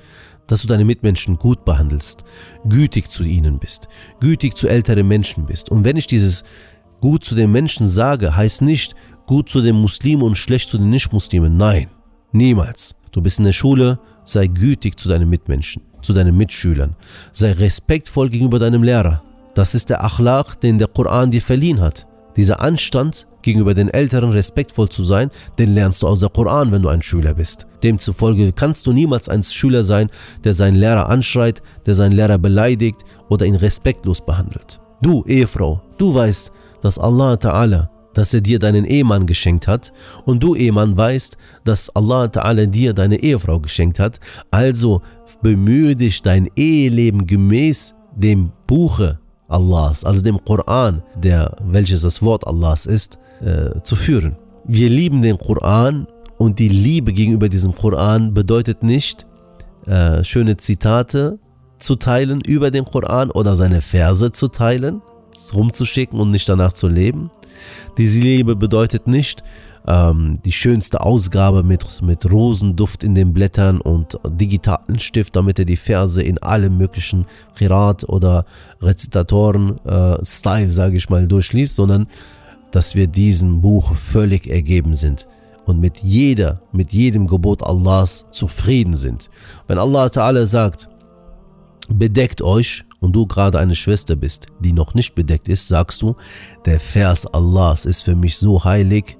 dass 0.47 0.61
du 0.61 0.67
deine 0.67 0.85
Mitmenschen 0.85 1.37
gut 1.37 1.63
behandelst, 1.65 2.23
gütig 2.67 3.09
zu 3.09 3.23
ihnen 3.23 3.59
bist, 3.59 3.87
gütig 4.19 4.55
zu 4.55 4.67
älteren 4.67 5.07
Menschen 5.07 5.45
bist. 5.45 5.69
Und 5.69 5.83
wenn 5.85 5.97
ich 5.97 6.07
dieses 6.07 6.43
gut 7.01 7.23
zu 7.23 7.35
den 7.35 7.51
Menschen 7.51 7.87
sage, 7.87 8.35
heißt 8.35 8.61
nicht 8.61 8.95
gut 9.29 9.47
zu 9.47 9.61
den 9.61 9.75
Muslimen 9.75 10.23
und 10.23 10.39
schlecht 10.39 10.69
zu 10.69 10.79
den 10.79 10.89
Nicht-Muslimen. 10.89 11.55
Nein, 11.55 11.89
niemals. 12.31 12.95
Du 13.11 13.21
bist 13.21 13.37
in 13.37 13.45
der 13.45 13.51
Schule, 13.51 13.99
sei 14.25 14.47
gütig 14.47 14.97
zu 14.97 15.07
deinen 15.07 15.29
Mitmenschen, 15.29 15.83
zu 16.01 16.13
deinen 16.13 16.35
Mitschülern. 16.35 16.95
Sei 17.31 17.51
respektvoll 17.51 18.29
gegenüber 18.29 18.57
deinem 18.57 18.81
Lehrer. 18.81 19.21
Das 19.53 19.75
ist 19.75 19.91
der 19.91 20.03
Achlaq, 20.03 20.59
den 20.61 20.79
der 20.79 20.87
Koran 20.87 21.29
dir 21.29 21.43
verliehen 21.43 21.79
hat. 21.79 22.07
Dieser 22.37 22.59
Anstand, 22.59 23.27
gegenüber 23.43 23.75
den 23.75 23.89
Älteren 23.89 24.31
respektvoll 24.31 24.89
zu 24.89 25.03
sein, 25.03 25.29
den 25.59 25.75
lernst 25.75 26.01
du 26.01 26.07
aus 26.07 26.21
der 26.21 26.29
Koran, 26.29 26.71
wenn 26.71 26.81
du 26.81 26.89
ein 26.89 27.03
Schüler 27.03 27.35
bist. 27.35 27.67
Demzufolge 27.83 28.51
kannst 28.51 28.87
du 28.87 28.93
niemals 28.93 29.29
ein 29.29 29.43
Schüler 29.43 29.83
sein, 29.83 30.09
der 30.43 30.55
seinen 30.55 30.75
Lehrer 30.75 31.07
anschreit, 31.07 31.61
der 31.85 31.93
seinen 31.93 32.13
Lehrer 32.13 32.39
beleidigt 32.39 33.01
oder 33.29 33.45
ihn 33.45 33.55
respektlos 33.55 34.25
behandelt. 34.25 34.79
Du, 35.03 35.23
Ehefrau, 35.27 35.83
du 35.99 36.15
weißt, 36.15 36.51
dass 36.81 36.97
Allah 36.97 37.33
Ta'ala 37.35 37.89
dass 38.13 38.33
er 38.33 38.41
dir 38.41 38.59
deinen 38.59 38.85
Ehemann 38.85 39.25
geschenkt 39.25 39.67
hat 39.67 39.93
und 40.25 40.41
du 40.43 40.55
Ehemann 40.55 40.97
weißt, 40.97 41.37
dass 41.63 41.95
Allah 41.95 42.25
Ta'ala 42.25 42.65
dir 42.65 42.93
deine 42.93 43.21
Ehefrau 43.21 43.59
geschenkt 43.59 43.99
hat, 43.99 44.19
also 44.51 45.01
bemühe 45.41 45.95
dich 45.95 46.21
dein 46.21 46.49
Eheleben 46.55 47.25
gemäß 47.25 47.95
dem 48.15 48.51
Buche 48.67 49.19
Allahs, 49.47 50.03
also 50.03 50.21
dem 50.21 50.43
Koran, 50.43 51.01
der, 51.15 51.55
welches 51.65 52.01
das 52.01 52.21
Wort 52.21 52.45
Allahs 52.45 52.85
ist, 52.85 53.17
äh, 53.41 53.81
zu 53.83 53.95
führen. 53.95 54.35
Wir 54.65 54.89
lieben 54.89 55.21
den 55.21 55.37
Koran 55.37 56.07
und 56.37 56.59
die 56.59 56.69
Liebe 56.69 57.11
gegenüber 57.13 57.49
diesem 57.49 57.73
Koran 57.73 58.33
bedeutet 58.33 58.83
nicht, 58.83 59.25
äh, 59.87 60.23
schöne 60.23 60.57
Zitate 60.57 61.39
zu 61.79 61.95
teilen 61.95 62.41
über 62.41 62.69
den 62.69 62.85
Koran 62.85 63.31
oder 63.31 63.55
seine 63.55 63.81
Verse 63.81 64.31
zu 64.31 64.47
teilen, 64.49 65.01
rumzuschicken 65.53 66.19
und 66.19 66.31
nicht 66.31 66.47
danach 66.47 66.73
zu 66.73 66.87
leben. 66.87 67.31
Diese 67.97 68.19
Liebe 68.19 68.55
bedeutet 68.55 69.07
nicht 69.07 69.43
ähm, 69.87 70.39
die 70.45 70.51
schönste 70.51 71.01
Ausgabe 71.01 71.63
mit, 71.63 72.01
mit 72.01 72.29
Rosenduft 72.31 73.03
in 73.03 73.15
den 73.15 73.33
Blättern 73.33 73.81
und 73.81 74.17
digitalen 74.27 74.99
Stift, 74.99 75.35
damit 75.35 75.59
er 75.59 75.65
die 75.65 75.77
Verse 75.77 76.21
in 76.21 76.37
allem 76.39 76.77
möglichen 76.77 77.25
Chirat 77.57 78.07
oder 78.07 78.45
Rezitatoren-Style, 78.81 80.67
äh, 80.67 80.71
sage 80.71 80.97
ich 80.97 81.09
mal, 81.09 81.27
durchliest, 81.27 81.75
sondern 81.75 82.07
dass 82.71 82.95
wir 82.95 83.07
diesem 83.07 83.61
Buch 83.61 83.95
völlig 83.95 84.47
ergeben 84.47 84.93
sind 84.93 85.27
und 85.65 85.79
mit 85.79 85.99
jeder, 85.99 86.61
mit 86.71 86.93
jedem 86.93 87.27
Gebot 87.27 87.63
Allahs 87.63 88.25
zufrieden 88.31 88.95
sind. 88.95 89.29
Wenn 89.67 89.77
Allah 89.77 90.05
Ta'ala 90.05 90.45
sagt, 90.45 90.87
bedeckt 91.89 92.41
euch 92.41 92.85
und 92.99 93.13
du 93.13 93.25
gerade 93.25 93.59
eine 93.59 93.75
Schwester 93.75 94.15
bist, 94.15 94.47
die 94.59 94.73
noch 94.73 94.93
nicht 94.93 95.15
bedeckt 95.15 95.47
ist, 95.47 95.67
sagst 95.67 96.01
du, 96.01 96.15
der 96.65 96.79
Vers 96.79 97.25
Allahs 97.27 97.85
ist 97.85 98.03
für 98.03 98.15
mich 98.15 98.37
so 98.37 98.63
heilig, 98.63 99.17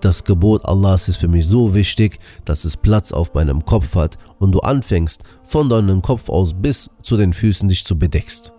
das 0.00 0.24
Gebot 0.24 0.64
Allahs 0.64 1.08
ist 1.08 1.16
für 1.16 1.28
mich 1.28 1.46
so 1.46 1.74
wichtig, 1.74 2.18
dass 2.44 2.64
es 2.64 2.76
Platz 2.76 3.12
auf 3.12 3.34
meinem 3.34 3.64
Kopf 3.64 3.94
hat 3.94 4.18
und 4.40 4.52
du 4.52 4.58
anfängst, 4.58 5.22
von 5.44 5.68
deinem 5.68 6.02
Kopf 6.02 6.28
aus 6.28 6.54
bis 6.54 6.90
zu 7.02 7.16
den 7.16 7.32
Füßen 7.32 7.68
dich 7.68 7.84
zu 7.84 7.96
bedeckst. 7.96 8.52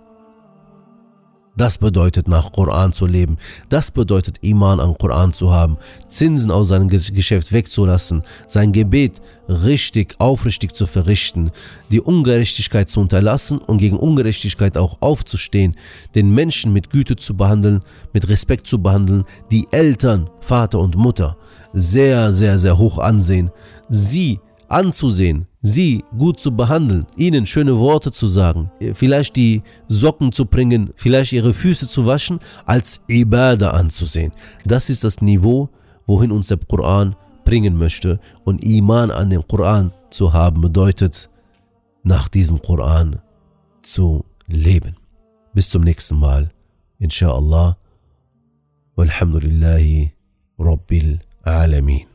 Das 1.55 1.77
bedeutet 1.77 2.27
nach 2.27 2.51
Koran 2.51 2.93
zu 2.93 3.05
leben. 3.05 3.37
Das 3.69 3.91
bedeutet 3.91 4.39
Iman 4.41 4.79
an 4.79 4.97
Koran 4.97 5.31
zu 5.31 5.51
haben, 5.51 5.77
Zinsen 6.07 6.49
aus 6.49 6.69
seinem 6.69 6.87
Geschäft 6.87 7.51
wegzulassen, 7.51 8.23
sein 8.47 8.71
Gebet 8.71 9.21
richtig, 9.47 10.15
aufrichtig 10.17 10.73
zu 10.73 10.87
verrichten, 10.87 11.51
die 11.91 12.01
Ungerechtigkeit 12.01 12.89
zu 12.89 13.01
unterlassen 13.01 13.59
und 13.59 13.77
gegen 13.77 13.97
Ungerechtigkeit 13.97 14.77
auch 14.79 14.97
aufzustehen, 15.01 15.75
den 16.15 16.31
Menschen 16.31 16.73
mit 16.73 16.89
Güte 16.89 17.17
zu 17.17 17.37
behandeln, 17.37 17.81
mit 18.13 18.27
Respekt 18.29 18.65
zu 18.65 18.81
behandeln, 18.81 19.25
die 19.51 19.67
Eltern, 19.69 20.31
Vater 20.39 20.79
und 20.79 20.95
Mutter 20.95 21.37
sehr, 21.73 22.33
sehr, 22.33 22.57
sehr 22.57 22.77
hoch 22.79 22.97
ansehen, 22.97 23.51
sie 23.89 24.39
anzusehen, 24.73 25.47
sie 25.61 26.03
gut 26.17 26.39
zu 26.39 26.55
behandeln, 26.55 27.05
ihnen 27.15 27.45
schöne 27.45 27.77
Worte 27.77 28.11
zu 28.11 28.27
sagen, 28.27 28.71
vielleicht 28.93 29.35
die 29.35 29.61
Socken 29.87 30.31
zu 30.31 30.45
bringen, 30.45 30.91
vielleicht 30.95 31.33
ihre 31.33 31.53
Füße 31.53 31.87
zu 31.87 32.05
waschen, 32.05 32.39
als 32.65 33.01
Ibadah 33.07 33.73
anzusehen. 33.73 34.33
Das 34.65 34.89
ist 34.89 35.03
das 35.03 35.21
Niveau, 35.21 35.69
wohin 36.07 36.31
uns 36.31 36.47
der 36.47 36.57
Koran 36.57 37.15
bringen 37.45 37.77
möchte. 37.77 38.19
Und 38.43 38.63
Iman 38.63 39.11
an 39.11 39.29
den 39.29 39.45
Koran 39.47 39.91
zu 40.09 40.33
haben 40.33 40.61
bedeutet, 40.61 41.29
nach 42.03 42.27
diesem 42.27 42.61
Koran 42.61 43.19
zu 43.81 44.25
leben. 44.47 44.97
Bis 45.53 45.69
zum 45.69 45.83
nächsten 45.83 46.19
Mal. 46.19 46.49
Inshallah. 46.99 47.77
Walhamdulillahi 48.95 50.13
Rabbil 50.59 51.19
Alamin. 51.43 52.12